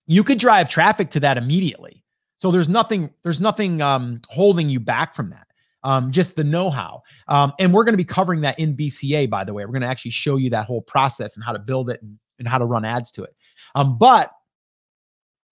you 0.07 0.25
could 0.25 0.39
drive 0.39 0.71
traffic 0.71 1.11
to 1.11 1.21
that 1.21 1.37
immediately. 1.37 2.03
So 2.39 2.51
there's 2.51 2.69
nothing, 2.69 3.11
there's 3.23 3.41
nothing 3.41 3.83
um, 3.83 4.23
holding 4.31 4.71
you 4.71 4.81
back 4.81 5.15
from 5.15 5.29
that. 5.31 5.49
Um, 5.85 6.11
just 6.11 6.35
the 6.35 6.45
know-how. 6.45 7.03
Um, 7.29 7.53
and 7.59 7.73
we're 7.73 7.85
going 7.85 7.93
to 7.93 7.99
be 7.99 8.05
covering 8.05 8.41
that 8.41 8.59
in 8.59 8.75
BCA, 8.75 9.29
by 9.29 9.45
the 9.45 9.53
way. 9.53 9.67
We're 9.67 9.73
going 9.73 9.83
to 9.83 9.89
actually 9.89 10.13
show 10.13 10.39
you 10.39 10.49
that 10.51 10.65
whole 10.65 10.83
process 10.83 11.37
and 11.37 11.45
how 11.45 11.53
to 11.53 11.59
build 11.59 11.91
it 11.91 12.01
and, 12.01 12.19
and 12.39 12.49
how 12.49 12.57
to 12.57 12.65
run 12.65 12.87
ads 12.87 13.13
to 13.13 13.23
it. 13.23 13.37
Um, 13.75 13.99
but 13.99 14.33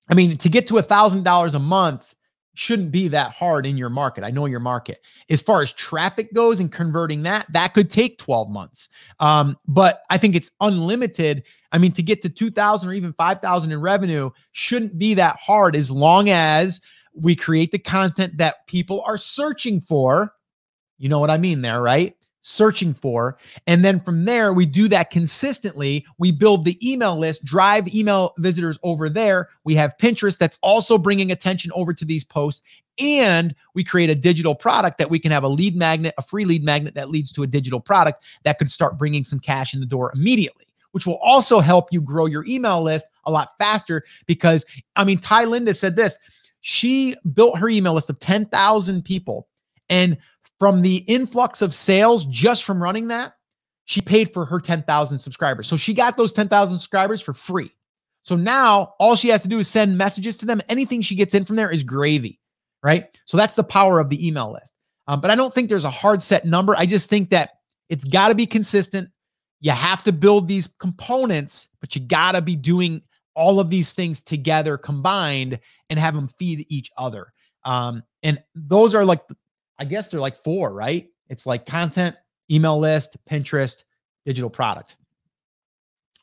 I 0.08 0.14
mean, 0.14 0.36
to 0.38 0.48
get 0.48 0.66
to 0.68 0.78
a 0.78 0.82
thousand 0.82 1.22
dollars 1.22 1.54
a 1.54 1.58
month 1.58 2.14
shouldn't 2.56 2.90
be 2.90 3.06
that 3.06 3.32
hard 3.32 3.66
in 3.66 3.76
your 3.76 3.90
market. 3.90 4.24
I 4.24 4.30
know 4.30 4.46
your 4.46 4.60
market. 4.60 5.02
As 5.28 5.42
far 5.42 5.60
as 5.60 5.70
traffic 5.72 6.32
goes 6.32 6.58
and 6.58 6.72
converting 6.72 7.22
that, 7.24 7.46
that 7.52 7.74
could 7.74 7.90
take 7.90 8.18
12 8.18 8.48
months. 8.48 8.88
Um, 9.20 9.58
but 9.68 10.00
I 10.08 10.16
think 10.16 10.34
it's 10.34 10.50
unlimited. 10.62 11.44
I 11.72 11.76
mean, 11.76 11.92
to 11.92 12.02
get 12.02 12.22
to 12.22 12.30
2,000 12.30 12.88
or 12.88 12.94
even 12.94 13.12
5,000 13.12 13.70
in 13.70 13.80
revenue 13.80 14.30
shouldn't 14.52 14.98
be 14.98 15.12
that 15.14 15.36
hard 15.36 15.76
as 15.76 15.90
long 15.90 16.30
as 16.30 16.80
we 17.12 17.36
create 17.36 17.72
the 17.72 17.78
content 17.78 18.38
that 18.38 18.66
people 18.66 19.02
are 19.06 19.18
searching 19.18 19.82
for. 19.82 20.32
You 20.96 21.10
know 21.10 21.18
what 21.18 21.30
I 21.30 21.36
mean 21.36 21.60
there, 21.60 21.82
right? 21.82 22.15
Searching 22.46 22.94
for. 22.94 23.36
And 23.66 23.84
then 23.84 23.98
from 23.98 24.24
there, 24.24 24.52
we 24.52 24.66
do 24.66 24.86
that 24.88 25.10
consistently. 25.10 26.06
We 26.18 26.30
build 26.30 26.64
the 26.64 26.78
email 26.88 27.18
list, 27.18 27.44
drive 27.44 27.92
email 27.92 28.34
visitors 28.38 28.78
over 28.84 29.08
there. 29.08 29.48
We 29.64 29.74
have 29.74 29.96
Pinterest 29.98 30.38
that's 30.38 30.58
also 30.62 30.96
bringing 30.96 31.32
attention 31.32 31.72
over 31.74 31.92
to 31.92 32.04
these 32.04 32.24
posts. 32.24 32.62
And 33.00 33.52
we 33.74 33.82
create 33.82 34.10
a 34.10 34.14
digital 34.14 34.54
product 34.54 34.98
that 34.98 35.10
we 35.10 35.18
can 35.18 35.32
have 35.32 35.42
a 35.42 35.48
lead 35.48 35.74
magnet, 35.76 36.14
a 36.18 36.22
free 36.22 36.44
lead 36.44 36.62
magnet 36.62 36.94
that 36.94 37.10
leads 37.10 37.32
to 37.32 37.42
a 37.42 37.48
digital 37.48 37.80
product 37.80 38.22
that 38.44 38.60
could 38.60 38.70
start 38.70 38.96
bringing 38.96 39.24
some 39.24 39.40
cash 39.40 39.74
in 39.74 39.80
the 39.80 39.86
door 39.86 40.12
immediately, 40.14 40.66
which 40.92 41.04
will 41.04 41.18
also 41.18 41.58
help 41.58 41.92
you 41.92 42.00
grow 42.00 42.26
your 42.26 42.46
email 42.46 42.80
list 42.80 43.06
a 43.24 43.30
lot 43.30 43.50
faster. 43.58 44.04
Because, 44.26 44.64
I 44.94 45.02
mean, 45.02 45.18
Ty 45.18 45.44
Linda 45.46 45.74
said 45.74 45.96
this 45.96 46.16
she 46.60 47.16
built 47.34 47.58
her 47.58 47.68
email 47.68 47.94
list 47.94 48.08
of 48.08 48.18
10,000 48.20 49.04
people 49.04 49.48
And 49.88 50.16
from 50.58 50.82
the 50.82 50.96
influx 51.06 51.62
of 51.62 51.74
sales 51.74 52.24
just 52.26 52.64
from 52.64 52.82
running 52.82 53.08
that, 53.08 53.34
she 53.84 54.00
paid 54.00 54.32
for 54.32 54.44
her 54.44 54.60
10,000 54.60 55.18
subscribers. 55.18 55.66
So 55.66 55.76
she 55.76 55.94
got 55.94 56.16
those 56.16 56.32
10,000 56.32 56.76
subscribers 56.76 57.20
for 57.20 57.32
free. 57.32 57.70
So 58.24 58.34
now 58.34 58.94
all 58.98 59.14
she 59.14 59.28
has 59.28 59.42
to 59.42 59.48
do 59.48 59.60
is 59.60 59.68
send 59.68 59.96
messages 59.96 60.36
to 60.38 60.46
them. 60.46 60.60
Anything 60.68 61.00
she 61.00 61.14
gets 61.14 61.34
in 61.34 61.44
from 61.44 61.54
there 61.54 61.70
is 61.70 61.84
gravy, 61.84 62.40
right? 62.82 63.06
So 63.26 63.36
that's 63.36 63.54
the 63.54 63.62
power 63.62 64.00
of 64.00 64.10
the 64.10 64.26
email 64.26 64.52
list. 64.52 64.74
Um, 65.06 65.20
but 65.20 65.30
I 65.30 65.36
don't 65.36 65.54
think 65.54 65.68
there's 65.68 65.84
a 65.84 65.90
hard 65.90 66.22
set 66.22 66.44
number. 66.44 66.74
I 66.76 66.86
just 66.86 67.08
think 67.08 67.30
that 67.30 67.50
it's 67.88 68.04
got 68.04 68.28
to 68.28 68.34
be 68.34 68.46
consistent. 68.46 69.08
You 69.60 69.70
have 69.70 70.02
to 70.02 70.12
build 70.12 70.48
these 70.48 70.66
components, 70.66 71.68
but 71.80 71.94
you 71.94 72.02
got 72.02 72.32
to 72.32 72.42
be 72.42 72.56
doing 72.56 73.02
all 73.36 73.60
of 73.60 73.70
these 73.70 73.92
things 73.92 74.20
together 74.20 74.76
combined 74.76 75.60
and 75.88 75.98
have 75.98 76.14
them 76.14 76.28
feed 76.38 76.66
each 76.68 76.90
other. 76.98 77.32
Um, 77.64 78.02
and 78.24 78.42
those 78.54 78.94
are 78.94 79.04
like, 79.04 79.20
I 79.78 79.84
guess 79.84 80.08
they're 80.08 80.20
like 80.20 80.42
four, 80.42 80.72
right? 80.72 81.08
It's 81.28 81.46
like 81.46 81.66
content, 81.66 82.16
email 82.50 82.78
list, 82.78 83.16
Pinterest, 83.28 83.82
digital 84.24 84.50
product. 84.50 84.96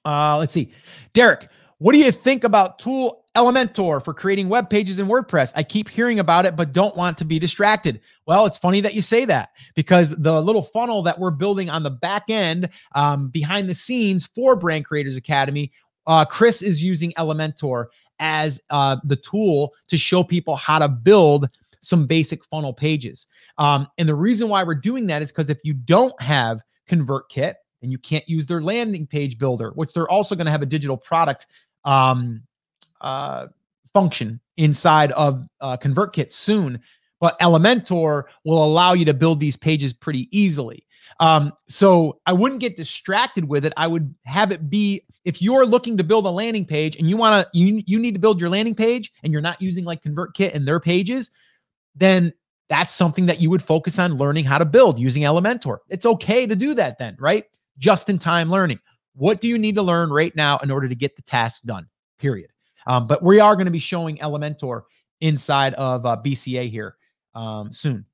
Uh, 0.06 0.38
let's 0.38 0.54
see. 0.54 0.72
Derek, 1.14 1.48
what 1.78 1.94
do 1.94 1.98
you 1.98 2.12
think 2.12 2.44
about 2.44 2.80
tool 2.80 3.26
Elementor 3.36 4.04
for 4.04 4.14
creating 4.14 4.48
web 4.48 4.70
pages 4.70 5.00
in 5.00 5.08
WordPress? 5.08 5.54
I 5.56 5.64
keep 5.64 5.90
hearing 5.90 6.20
about 6.20 6.46
it, 6.46 6.56
but 6.56 6.72
don't 6.72 6.96
want 6.96 7.18
to 7.18 7.26
be 7.26 7.40
distracted. 7.40 8.00
Well, 8.26 8.46
it's 8.46 8.58
funny 8.58 8.80
that 8.82 8.94
you 8.94 9.02
say 9.02 9.26
that 9.26 9.50
because 9.76 10.10
the 10.10 10.42
little 10.42 10.64
funnel 10.64 11.02
that 11.04 11.20
we're 11.20 11.32
building 11.32 11.70
on 11.70 11.84
the 11.84 11.90
back 11.90 12.30
end, 12.30 12.70
um, 12.96 13.30
behind 13.30 13.68
the 13.68 13.76
scenes 13.76 14.28
for 14.28 14.56
Brand 14.56 14.86
Creators 14.86 15.18
Academy, 15.18 15.72
uh, 16.06 16.26
Chris 16.26 16.62
is 16.62 16.84
using 16.84 17.12
Elementor 17.14 17.88
as 18.20 18.62
uh, 18.70 18.98
the 19.04 19.16
tool 19.16 19.74
to 19.88 19.98
show 19.98 20.24
people 20.24 20.56
how 20.56 20.80
to 20.80 20.88
build 20.88 21.50
some 21.84 22.08
basic 22.08 22.44
funnel 22.46 22.74
pages. 22.74 23.28
Um, 23.58 23.88
and 23.98 24.10
the 24.10 24.16
reason 24.16 24.50
why 24.50 24.64
we're 24.64 24.76
doing 24.76 25.06
that 25.08 25.22
is 25.22 25.32
because 25.32 25.50
if 25.50 25.60
you 25.64 25.74
don't 25.74 26.20
have 26.22 26.62
ConvertKit, 26.90 27.56
and 27.84 27.92
you 27.92 27.98
can't 28.00 28.28
use 28.28 28.48
their 28.48 28.62
landing 28.62 29.06
page 29.06 29.38
builder, 29.38 29.72
which 29.76 29.94
they're 29.94 30.10
also 30.10 30.36
going 30.36 30.46
to 30.46 30.52
have 30.52 30.62
a 30.62 30.66
digital 30.66 30.98
product 30.98 31.46
um, 31.84 32.42
uh, 33.02 33.48
function 33.94 34.40
inside 34.58 35.12
of 35.12 35.46
uh, 35.62 35.78
ConvertKit 35.78 36.32
soon. 36.32 36.82
But 37.20 37.40
Elementor 37.40 38.24
will 38.44 38.64
allow 38.64 38.94
you 38.94 39.06
to 39.06 39.14
build 39.14 39.40
these 39.40 39.56
pages 39.56 39.94
pretty 39.94 40.28
easily. 40.38 40.86
Um, 41.20 41.54
so 41.68 42.20
I 42.26 42.34
wouldn't 42.34 42.62
get 42.62 42.76
distracted 42.76 43.48
with 43.48 43.66
it. 43.66 43.74
I 43.78 43.88
would 43.88 44.14
have 44.24 44.52
it 44.52 44.70
be 44.70 45.04
if 45.26 45.42
you're 45.42 45.66
looking 45.66 45.98
to 45.98 46.04
build 46.04 46.26
a 46.26 46.30
landing 46.30 46.66
page 46.66 46.96
and 46.96 47.10
you 47.10 47.16
want 47.18 47.46
to 47.46 47.58
you 47.58 47.84
you 47.86 48.00
need 48.00 48.14
to 48.14 48.20
build 48.20 48.42
your 48.42 48.50
landing 48.50 48.76
page 48.76 49.14
and 49.24 49.32
you're 49.32 49.42
not 49.42 49.62
using 49.62 49.86
like 49.86 50.04
ConvertKit 50.04 50.54
and 50.54 50.68
their 50.68 50.80
pages, 50.80 51.32
then 51.96 52.34
that's 52.70 52.94
something 52.94 53.26
that 53.28 53.42
you 53.42 53.50
would 53.50 53.62
focus 53.62 54.00
on 54.00 54.18
learning 54.18 54.46
how 54.46 54.58
to 54.58 54.66
build 54.66 54.98
using 54.98 55.24
Elementor. 55.24 55.80
It's 55.90 56.06
okay 56.06 56.48
to 56.48 56.56
do 56.56 56.74
that 56.74 56.98
then, 56.98 57.16
right? 57.20 57.46
Just 57.78 58.10
in 58.10 58.18
time 58.18 58.50
learning. 58.50 58.80
What 59.16 59.42
do 59.42 59.48
you 59.48 59.58
need 59.58 59.76
to 59.76 59.84
learn 59.84 60.10
right 60.10 60.36
now 60.36 60.58
in 60.60 60.72
order 60.72 60.88
to 60.90 60.96
get 60.96 61.16
the 61.16 61.22
task 61.22 61.62
done? 61.64 61.88
Period. 62.20 62.50
Um, 62.88 63.08
but 63.08 63.22
we 63.22 63.40
are 63.40 63.56
going 63.56 63.66
to 63.66 63.72
be 63.72 63.80
showing 63.80 64.18
Elementor 64.18 64.84
inside 65.22 65.74
of 65.76 66.06
uh, 66.06 66.18
BCA 66.24 66.70
here 66.70 66.96
um, 67.36 67.72
soon. 67.72 68.06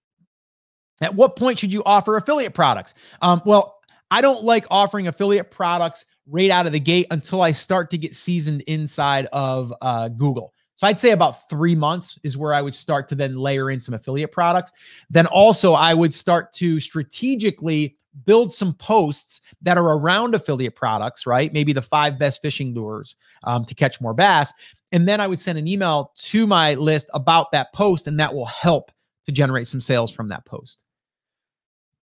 At 1.01 1.15
what 1.15 1.35
point 1.35 1.59
should 1.59 1.71
you 1.71 1.81
offer 1.85 2.17
affiliate 2.17 2.53
products? 2.53 2.93
Um, 3.21 3.41
well, 3.45 3.79
I 4.11 4.21
don't 4.21 4.43
like 4.43 4.65
offering 4.69 5.07
affiliate 5.07 5.51
products 5.51 6.05
right 6.27 6.51
out 6.51 6.65
of 6.65 6.73
the 6.73 6.79
gate 6.79 7.07
until 7.11 7.41
I 7.41 7.51
start 7.51 7.89
to 7.91 7.97
get 7.97 8.13
seasoned 8.13 8.61
inside 8.61 9.27
of 9.27 9.73
uh, 9.81 10.09
Google. 10.09 10.53
So 10.79 10.87
I'd 10.87 10.97
say 10.97 11.11
about 11.11 11.49
three 11.49 11.75
months 11.75 12.17
is 12.23 12.37
where 12.37 12.53
I 12.53 12.61
would 12.61 12.73
start 12.73 13.09
to 13.09 13.15
then 13.15 13.35
layer 13.35 13.69
in 13.69 13.81
some 13.81 13.93
affiliate 13.93 14.31
products. 14.31 14.71
Then 15.09 15.25
also, 15.25 15.73
I 15.73 15.93
would 15.93 16.13
start 16.13 16.53
to 16.53 16.79
strategically 16.79 17.97
build 18.25 18.53
some 18.53 18.73
posts 18.75 19.41
that 19.61 19.77
are 19.77 19.97
around 19.97 20.35
affiliate 20.35 20.77
products, 20.77 21.25
right? 21.25 21.51
Maybe 21.51 21.73
the 21.73 21.81
five 21.81 22.17
best 22.17 22.41
fishing 22.41 22.73
lures 22.73 23.17
um, 23.43 23.65
to 23.65 23.75
catch 23.75 23.99
more 23.99 24.13
bass. 24.13 24.53
And 24.93 25.05
then 25.05 25.19
I 25.19 25.27
would 25.27 25.41
send 25.41 25.57
an 25.57 25.67
email 25.67 26.13
to 26.19 26.47
my 26.47 26.75
list 26.75 27.09
about 27.13 27.51
that 27.51 27.73
post, 27.73 28.07
and 28.07 28.17
that 28.17 28.33
will 28.33 28.45
help 28.45 28.89
to 29.25 29.33
generate 29.33 29.67
some 29.67 29.81
sales 29.81 30.13
from 30.13 30.29
that 30.29 30.45
post. 30.45 30.81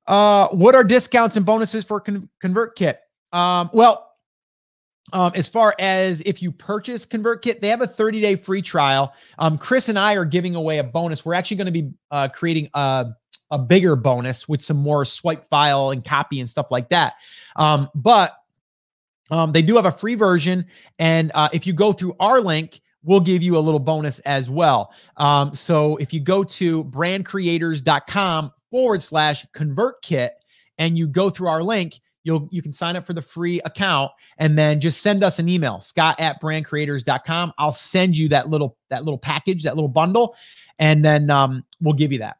Uh, 0.08 0.48
what 0.48 0.74
are 0.74 0.82
discounts 0.82 1.36
and 1.36 1.46
bonuses 1.46 1.84
for 1.84 2.00
Con- 2.00 2.28
ConvertKit? 2.42 2.96
Um, 3.32 3.70
well, 3.72 4.13
um, 5.12 5.32
as 5.34 5.48
far 5.48 5.74
as 5.78 6.22
if 6.24 6.42
you 6.42 6.50
purchase 6.50 7.04
ConvertKit, 7.04 7.60
they 7.60 7.68
have 7.68 7.82
a 7.82 7.86
30 7.86 8.20
day 8.20 8.36
free 8.36 8.62
trial. 8.62 9.14
Um, 9.38 9.58
Chris 9.58 9.88
and 9.88 9.98
I 9.98 10.14
are 10.14 10.24
giving 10.24 10.54
away 10.54 10.78
a 10.78 10.84
bonus. 10.84 11.24
We're 11.24 11.34
actually 11.34 11.58
going 11.58 11.66
to 11.66 11.72
be 11.72 11.92
uh, 12.10 12.28
creating 12.28 12.70
a 12.74 13.08
a 13.50 13.58
bigger 13.58 13.94
bonus 13.94 14.48
with 14.48 14.60
some 14.60 14.76
more 14.76 15.04
swipe 15.04 15.48
file 15.48 15.90
and 15.90 16.04
copy 16.04 16.40
and 16.40 16.48
stuff 16.48 16.66
like 16.70 16.88
that. 16.88 17.14
Um, 17.56 17.88
but 17.94 18.34
um, 19.30 19.52
they 19.52 19.62
do 19.62 19.76
have 19.76 19.86
a 19.86 19.92
free 19.92 20.14
version. 20.14 20.66
And 20.98 21.30
uh, 21.34 21.48
if 21.52 21.66
you 21.66 21.72
go 21.72 21.92
through 21.92 22.16
our 22.18 22.40
link, 22.40 22.80
we'll 23.02 23.20
give 23.20 23.42
you 23.42 23.56
a 23.56 23.60
little 23.60 23.80
bonus 23.80 24.18
as 24.20 24.50
well. 24.50 24.92
Um, 25.18 25.54
so 25.54 25.96
if 25.96 26.12
you 26.12 26.20
go 26.20 26.42
to 26.44 26.84
brandcreators.com 26.84 28.52
forward 28.70 29.02
slash 29.02 29.46
convert 29.52 30.02
kit 30.02 30.32
and 30.78 30.98
you 30.98 31.06
go 31.06 31.30
through 31.30 31.48
our 31.48 31.62
link, 31.62 32.00
you'll 32.24 32.48
you 32.50 32.60
can 32.60 32.72
sign 32.72 32.96
up 32.96 33.06
for 33.06 33.12
the 33.12 33.22
free 33.22 33.60
account 33.64 34.10
and 34.38 34.58
then 34.58 34.80
just 34.80 35.02
send 35.02 35.22
us 35.22 35.38
an 35.38 35.48
email 35.48 35.80
scott 35.80 36.18
at 36.18 36.40
brandcreators.com 36.40 37.52
i'll 37.58 37.72
send 37.72 38.16
you 38.16 38.28
that 38.28 38.48
little 38.48 38.76
that 38.90 39.04
little 39.04 39.18
package 39.18 39.62
that 39.62 39.76
little 39.76 39.88
bundle 39.88 40.34
and 40.80 41.04
then 41.04 41.30
um, 41.30 41.64
we'll 41.80 41.94
give 41.94 42.10
you 42.10 42.18
that 42.18 42.38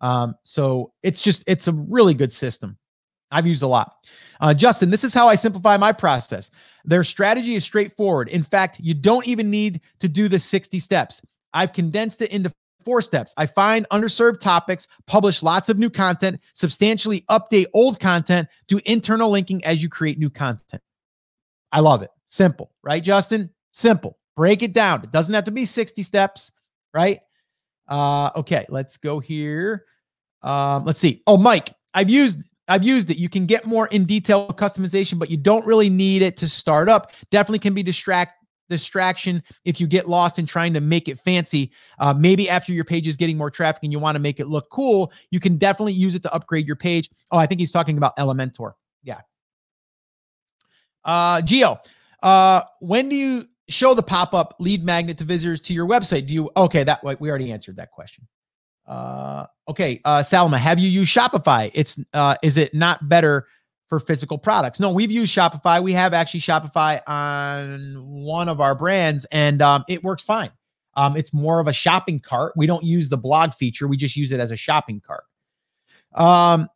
um, 0.00 0.34
so 0.44 0.92
it's 1.02 1.22
just, 1.22 1.44
it's 1.46 1.68
a 1.68 1.72
really 1.72 2.14
good 2.14 2.32
system. 2.32 2.76
I've 3.30 3.46
used 3.46 3.62
a 3.62 3.66
lot. 3.66 4.08
Uh, 4.40 4.54
Justin, 4.54 4.90
this 4.90 5.04
is 5.04 5.14
how 5.14 5.28
I 5.28 5.34
simplify 5.34 5.76
my 5.76 5.92
process. 5.92 6.50
Their 6.84 7.04
strategy 7.04 7.54
is 7.54 7.62
straightforward. 7.62 8.28
In 8.28 8.42
fact, 8.42 8.80
you 8.80 8.94
don't 8.94 9.26
even 9.26 9.50
need 9.50 9.82
to 10.00 10.08
do 10.08 10.28
the 10.28 10.38
60 10.38 10.78
steps. 10.80 11.22
I've 11.52 11.72
condensed 11.72 12.22
it 12.22 12.30
into 12.30 12.50
four 12.84 13.02
steps. 13.02 13.34
I 13.36 13.46
find 13.46 13.86
underserved 13.90 14.40
topics, 14.40 14.86
publish 15.06 15.42
lots 15.42 15.68
of 15.68 15.78
new 15.78 15.90
content, 15.90 16.40
substantially 16.52 17.24
update 17.30 17.66
old 17.74 18.00
content, 18.00 18.48
do 18.68 18.80
internal 18.84 19.30
linking 19.30 19.64
as 19.64 19.82
you 19.82 19.88
create 19.88 20.18
new 20.18 20.30
content. 20.30 20.82
I 21.72 21.80
love 21.80 22.02
it. 22.02 22.10
Simple, 22.26 22.72
right, 22.82 23.02
Justin? 23.02 23.50
Simple. 23.72 24.18
Break 24.36 24.62
it 24.62 24.72
down. 24.72 25.02
It 25.02 25.10
doesn't 25.10 25.34
have 25.34 25.44
to 25.44 25.50
be 25.50 25.64
60 25.64 26.02
steps, 26.02 26.52
right? 26.94 27.20
Uh, 27.88 28.30
okay, 28.36 28.64
let's 28.68 28.96
go 28.96 29.18
here. 29.18 29.84
Um, 30.42 30.84
let's 30.84 31.00
see. 31.00 31.22
Oh, 31.26 31.36
Mike, 31.36 31.74
I've 31.94 32.08
used 32.08 32.50
I've 32.68 32.84
used 32.84 33.10
it. 33.10 33.18
You 33.18 33.28
can 33.28 33.46
get 33.46 33.66
more 33.66 33.88
in 33.88 34.04
detail 34.04 34.46
customization, 34.48 35.18
but 35.18 35.28
you 35.28 35.36
don't 35.36 35.66
really 35.66 35.90
need 35.90 36.22
it 36.22 36.36
to 36.36 36.48
start 36.48 36.88
up. 36.88 37.12
Definitely 37.32 37.58
can 37.58 37.74
be 37.74 37.82
distract 37.82 38.39
distraction 38.70 39.42
if 39.66 39.78
you 39.78 39.86
get 39.86 40.08
lost 40.08 40.38
in 40.38 40.46
trying 40.46 40.72
to 40.72 40.80
make 40.80 41.08
it 41.08 41.18
fancy. 41.18 41.70
Uh, 41.98 42.14
maybe 42.14 42.48
after 42.48 42.72
your 42.72 42.84
page 42.84 43.06
is 43.06 43.16
getting 43.16 43.36
more 43.36 43.50
traffic 43.50 43.82
and 43.82 43.92
you 43.92 43.98
want 43.98 44.14
to 44.14 44.20
make 44.20 44.40
it 44.40 44.46
look 44.46 44.70
cool, 44.70 45.12
you 45.30 45.40
can 45.40 45.58
definitely 45.58 45.92
use 45.92 46.14
it 46.14 46.22
to 46.22 46.32
upgrade 46.32 46.66
your 46.66 46.76
page. 46.76 47.10
Oh, 47.30 47.36
I 47.36 47.44
think 47.44 47.60
he's 47.60 47.72
talking 47.72 47.98
about 47.98 48.16
Elementor. 48.16 48.72
Yeah. 49.02 49.20
Uh, 51.04 51.42
Geo, 51.42 51.78
uh, 52.22 52.62
when 52.80 53.10
do 53.10 53.16
you 53.16 53.46
show 53.70 53.94
the 53.94 54.02
pop-up 54.02 54.54
lead 54.58 54.84
magnet 54.84 55.16
to 55.18 55.24
visitors 55.24 55.60
to 55.62 55.72
your 55.72 55.86
website. 55.86 56.26
Do 56.26 56.34
you 56.34 56.50
okay, 56.56 56.84
that 56.84 57.02
we 57.02 57.30
already 57.30 57.52
answered 57.52 57.76
that 57.76 57.90
question. 57.90 58.26
Uh 58.86 59.46
okay, 59.68 60.00
uh 60.04 60.20
Salma, 60.20 60.58
have 60.58 60.78
you 60.78 60.88
used 60.88 61.14
Shopify? 61.14 61.70
It's 61.74 61.98
uh 62.12 62.34
is 62.42 62.56
it 62.56 62.74
not 62.74 63.08
better 63.08 63.46
for 63.90 63.98
physical 63.98 64.38
products? 64.38 64.80
No, 64.80 64.90
we've 64.90 65.10
used 65.10 65.36
Shopify. 65.36 65.82
We 65.82 65.92
have 65.92 66.14
actually 66.14 66.40
Shopify 66.40 67.02
on 67.06 67.96
one 68.24 68.48
of 68.48 68.60
our 68.60 68.74
brands 68.74 69.26
and 69.30 69.60
um 69.60 69.84
it 69.88 70.02
works 70.02 70.22
fine. 70.22 70.50
Um 70.94 71.16
it's 71.16 71.34
more 71.34 71.60
of 71.60 71.68
a 71.68 71.72
shopping 71.74 72.20
cart. 72.20 72.54
We 72.56 72.66
don't 72.66 72.84
use 72.84 73.10
the 73.10 73.18
blog 73.18 73.52
feature. 73.52 73.86
We 73.86 73.98
just 73.98 74.16
use 74.16 74.32
it 74.32 74.40
as 74.40 74.50
a 74.50 74.56
shopping 74.56 75.02
cart. 75.06 75.24
Um 76.14 76.70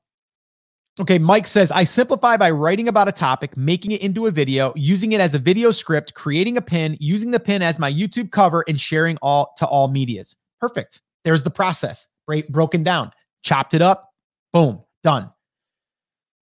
Okay, 1.01 1.19
Mike 1.19 1.49
says, 1.49 1.73
I 1.73 1.83
simplify 1.83 2.37
by 2.37 2.53
writing 2.53 2.87
about 2.87 3.09
a 3.09 3.13
topic, 3.13 3.57
making 3.57 3.91
it 3.91 4.01
into 4.01 4.27
a 4.27 4.31
video, 4.31 4.73
using 4.77 5.11
it 5.11 5.21
as 5.21 5.35
a 5.35 5.41
video 5.41 5.73
script, 5.73 6.15
creating 6.15 6.57
a 6.57 6.63
pin, 6.63 6.97
using 7.01 7.33
the 7.33 7.41
pin 7.41 7.63
as 7.63 7.81
my 7.81 7.93
YouTube 7.93 8.31
cover, 8.31 8.65
and 8.69 8.81
sharing 8.81 9.17
all 9.17 9.53
to 9.57 9.67
all 9.67 9.89
medias. 9.89 10.37
Perfect. 10.61 11.03
There's 11.25 11.43
the 11.43 11.51
process 11.51 12.07
break, 12.29 12.49
broken 12.49 12.85
down. 12.85 13.11
Chopped 13.43 13.75
it 13.75 13.83
up. 13.83 14.09
Boom. 14.53 14.85
Done. 15.03 15.34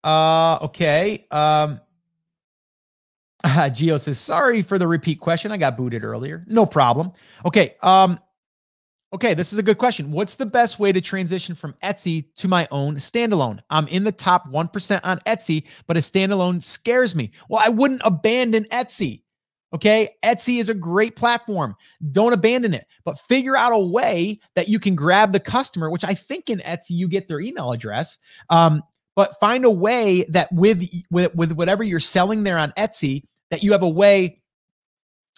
Uh, 0.04 0.60
okay. 0.62 1.26
Um, 1.32 1.80
uh, 3.43 3.70
Geo 3.70 3.97
says, 3.97 4.20
sorry 4.20 4.62
for 4.62 4.78
the 4.78 4.88
repeat 4.88 5.20
question. 5.20 5.51
I 5.51 5.58
got 5.58 5.78
booted 5.78 6.04
earlier. 6.04 6.45
No 6.47 6.66
problem. 6.66 7.12
Okay. 7.45 7.76
Um, 7.82 8.20
Okay, 9.14 9.36
this 9.36 9.54
is 9.54 9.60
a 9.60 9.64
good 9.64 9.78
question. 9.78 10.12
What's 10.12 10.36
the 10.36 10.45
best 10.45 10.80
way 10.80 10.91
to 10.91 10.99
transition 10.99 11.54
from 11.54 11.76
Etsy 11.84 12.34
to 12.38 12.47
my 12.47 12.68
own 12.72 12.95
standalone? 12.95 13.60
I'm 13.70 13.88
in 13.89 14.04
the 14.04 14.12
top 14.12 14.51
1% 14.51 14.99
on 15.04 15.20
Etsy, 15.20 15.66
but 15.86 15.95
a 15.95 15.99
standalone 15.99 16.64
scares 16.64 17.14
me. 17.14 17.32
Well, 17.47 17.62
I 17.64 17.70
wouldn't 17.70 18.01
abandon 18.04 18.64
Etsy. 18.66 19.22
Okay. 19.72 20.10
Etsy 20.24 20.60
is 20.60 20.70
a 20.70 20.74
great 20.74 21.16
platform. 21.16 21.76
Don't 22.12 22.34
abandon 22.34 22.74
it, 22.74 22.88
but 23.06 23.20
figure 23.20 23.56
out 23.56 23.72
a 23.72 23.78
way 23.78 24.39
that 24.56 24.68
you 24.68 24.80
can 24.80 24.95
grab 24.95 25.32
the 25.32 25.39
customer, 25.39 25.91
which 25.91 26.04
I 26.04 26.16
think 26.16 26.49
in 26.49 26.58
Etsy 26.60 26.91
you 26.91 27.08
get 27.08 27.28
their 27.28 27.39
email 27.39 27.72
address. 27.72 28.18
Um, 28.49 28.82
but 29.16 29.39
find 29.39 29.66
a 29.66 29.70
way 29.70 30.26
that 30.30 30.51
with, 30.51 30.84
with 31.11 31.34
with 31.36 31.51
whatever 31.51 31.84
you're 31.84 31.99
selling 31.99 32.43
there 32.43 32.57
on 32.57 32.72
Etsy, 32.72 33.24
that 33.51 33.64
you 33.64 33.72
have 33.72 33.84
a 33.84 33.89
way 33.89 34.41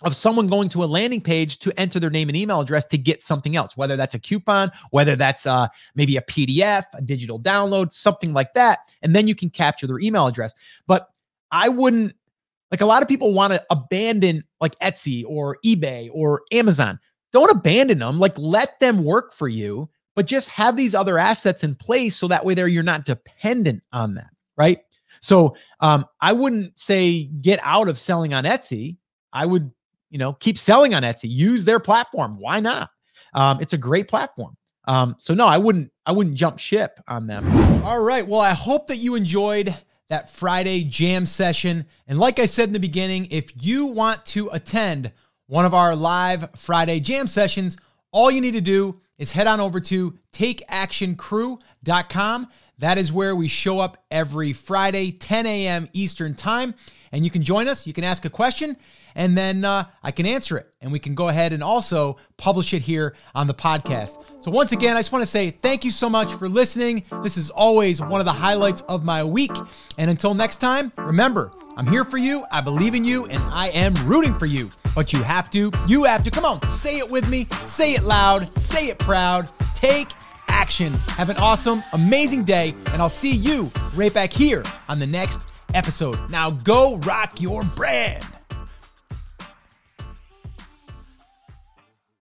of 0.02 0.16
someone 0.16 0.48
going 0.48 0.68
to 0.70 0.84
a 0.84 0.86
landing 0.86 1.22
page 1.22 1.60
to 1.60 1.78
enter 1.80 2.00
their 2.00 2.10
name 2.10 2.28
and 2.28 2.36
email 2.36 2.60
address 2.60 2.86
to 2.86 2.98
get 2.98 3.24
something 3.24 3.56
else, 3.56 3.78
whether 3.78 3.96
that's 3.96 4.14
a 4.14 4.20
coupon, 4.20 4.72
whether 4.92 5.16
that's 5.16 5.46
uh, 5.46 5.68
maybe 5.96 6.18
a 6.18 6.22
PDF, 6.22 6.84
a 6.94 7.02
digital 7.02 7.40
download, 7.40 7.94
something 7.94 8.34
like 8.34 8.54
that. 8.54 8.80
And 9.02 9.16
then 9.16 9.28
you 9.28 9.36
can 9.36 9.50
capture 9.50 9.88
their 9.88 10.00
email 10.00 10.28
address. 10.28 10.54
But 10.86 11.10
I 11.52 11.70
wouldn't 11.70 12.14
like 12.72 12.82
a 12.82 12.86
lot 12.86 13.02
of 13.02 13.08
people 13.08 13.34
want 13.34 13.54
to 13.54 13.66
abandon 13.70 14.44
like 14.60 14.78
Etsy 14.80 15.24
or 15.26 15.58
eBay 15.66 16.10
or 16.12 16.42
Amazon. 16.52 17.00
Don't 17.32 17.52
abandon 17.52 18.00
them. 18.00 18.20
Like 18.20 18.38
let 18.38 18.80
them 18.80 19.04
work 19.04 19.34
for 19.34 19.48
you, 19.48 19.90
but 20.16 20.26
just 20.26 20.50
have 20.50 20.76
these 20.76 20.96
other 20.96 21.18
assets 21.18 21.64
in 21.64 21.76
place 21.76 22.16
so 22.16 22.28
that 22.28 22.44
way 22.44 22.54
there 22.54 22.68
you're 22.68 22.84
not 22.84 23.06
dependent 23.06 23.84
on 23.92 24.16
that, 24.16 24.30
right? 24.58 24.80
So 25.22 25.56
um, 25.80 26.06
I 26.22 26.34
wouldn't 26.34 26.80
say 26.80 27.26
get 27.42 27.60
out 27.64 27.88
of 27.88 27.98
selling 27.98 28.34
on 28.34 28.44
Etsy. 28.44 28.98
I 29.34 29.46
would 29.46 29.72
you 30.16 30.20
know, 30.20 30.32
keep 30.32 30.58
selling 30.58 30.96
on 30.96 31.04
Etsy. 31.04 31.30
Use 31.30 31.66
their 31.66 31.78
platform. 31.78 32.38
Why 32.40 32.62
not? 32.62 32.90
Um, 33.34 33.60
it's 33.60 33.74
a 33.74 33.78
great 33.78 34.08
platform. 34.08 34.56
Um, 34.88 35.16
so 35.18 35.34
no, 35.34 35.46
I 35.46 35.58
wouldn't. 35.58 35.92
I 36.06 36.14
wouldn't 36.14 36.38
jump 36.38 36.58
ship 36.58 37.02
on 37.10 37.28
them. 37.28 37.46
All 37.84 38.02
right. 38.02 38.26
Well, 38.26 38.40
I 38.40 38.52
hope 38.52 38.88
that 38.88 38.96
you 38.96 39.16
enjoyed 39.16 39.76
that 40.08 40.30
Friday 40.30 40.86
jam 40.86 41.26
session. 41.26 41.86
And 42.08 42.18
like 42.18 42.40
I 42.40 42.46
said 42.46 42.70
in 42.70 42.74
the 42.74 42.80
beginning, 42.80 43.28
if 43.30 43.52
you 43.62 43.88
want 43.88 44.26
to 44.28 44.48
attend 44.54 45.12
one 45.48 45.66
of 45.66 45.74
our 45.74 45.96
live 45.98 46.48
Friday 46.56 47.02
jam 47.02 47.28
sessions, 47.28 47.76
all 48.12 48.32
you 48.32 48.40
need 48.40 48.52
to 48.52 48.62
do 48.62 49.02
is 49.18 49.32
head 49.32 49.48
on 49.48 49.60
over 49.60 49.80
to 49.80 50.20
takeactioncrew.com. 50.34 52.48
That 52.80 52.98
is 52.98 53.14
where 53.14 53.36
we 53.36 53.48
show 53.48 53.80
up 53.80 54.04
every 54.12 54.54
Friday, 54.54 55.12
10 55.12 55.46
a.m. 55.46 55.88
Eastern 55.94 56.34
Time. 56.36 56.74
And 57.12 57.24
you 57.24 57.30
can 57.32 57.44
join 57.44 57.70
us. 57.70 57.88
You 57.88 57.94
can 57.94 58.04
ask 58.04 58.26
a 58.26 58.30
question 58.30 58.76
and 59.16 59.38
then 59.38 59.64
uh, 59.64 59.86
I 60.04 60.12
can 60.12 60.26
answer 60.26 60.58
it. 60.58 60.70
And 60.82 60.92
we 60.92 61.00
can 61.00 61.16
go 61.16 61.30
ahead 61.30 61.54
and 61.54 61.64
also 61.64 62.18
publish 62.38 62.74
it 62.74 62.82
here 62.82 63.16
on 63.34 63.48
the 63.48 63.54
podcast. 63.54 64.22
So, 64.44 64.52
once 64.52 64.74
again, 64.74 64.98
I 64.98 65.00
just 65.00 65.12
want 65.12 65.24
to 65.24 65.32
say 65.32 65.52
thank 65.52 65.86
you 65.86 65.92
so 65.92 66.10
much 66.10 66.34
for 66.34 66.50
listening. 66.50 67.06
This 67.24 67.38
is 67.38 67.50
always 67.50 68.02
one 68.02 68.20
of 68.20 68.26
the 68.26 68.34
highlights 68.34 68.82
of 68.84 69.04
my 69.04 69.24
week. 69.24 69.52
And 69.98 70.12
until 70.12 70.34
next 70.34 70.58
time, 70.58 70.92
remember, 70.98 71.52
I'm 71.78 71.88
here 71.88 72.06
for 72.06 72.18
you, 72.18 72.46
I 72.52 72.62
believe 72.62 72.96
in 72.96 73.04
you, 73.04 73.26
and 73.26 73.42
I 73.44 73.68
am 73.70 73.94
rooting 74.06 74.38
for 74.40 74.46
you. 74.46 74.72
But 74.96 75.12
you 75.12 75.22
have 75.24 75.50
to, 75.52 75.72
you 75.88 76.06
have 76.06 76.24
to, 76.24 76.32
come 76.32 76.46
on, 76.46 76.66
say 76.66 77.00
it 77.00 77.10
with 77.10 77.30
me, 77.30 77.48
say 77.64 77.96
it 77.96 78.04
loud, 78.04 78.58
say 78.58 78.88
it 78.88 78.98
proud, 78.98 79.50
take 79.76 80.08
action. 80.48 80.94
Have 80.94 81.30
an 81.30 81.38
awesome, 81.38 81.84
amazing 81.92 82.46
day, 82.46 82.74
and 82.94 83.02
I'll 83.02 83.10
see 83.10 83.36
you 83.36 83.72
right 83.94 84.14
back 84.14 84.32
here 84.32 84.64
on 84.88 85.00
the 85.00 85.08
next 85.08 85.42
episode. 85.74 86.18
Now 86.30 86.52
go 86.52 86.98
rock 87.00 87.42
your 87.42 87.64
brand. 87.64 88.26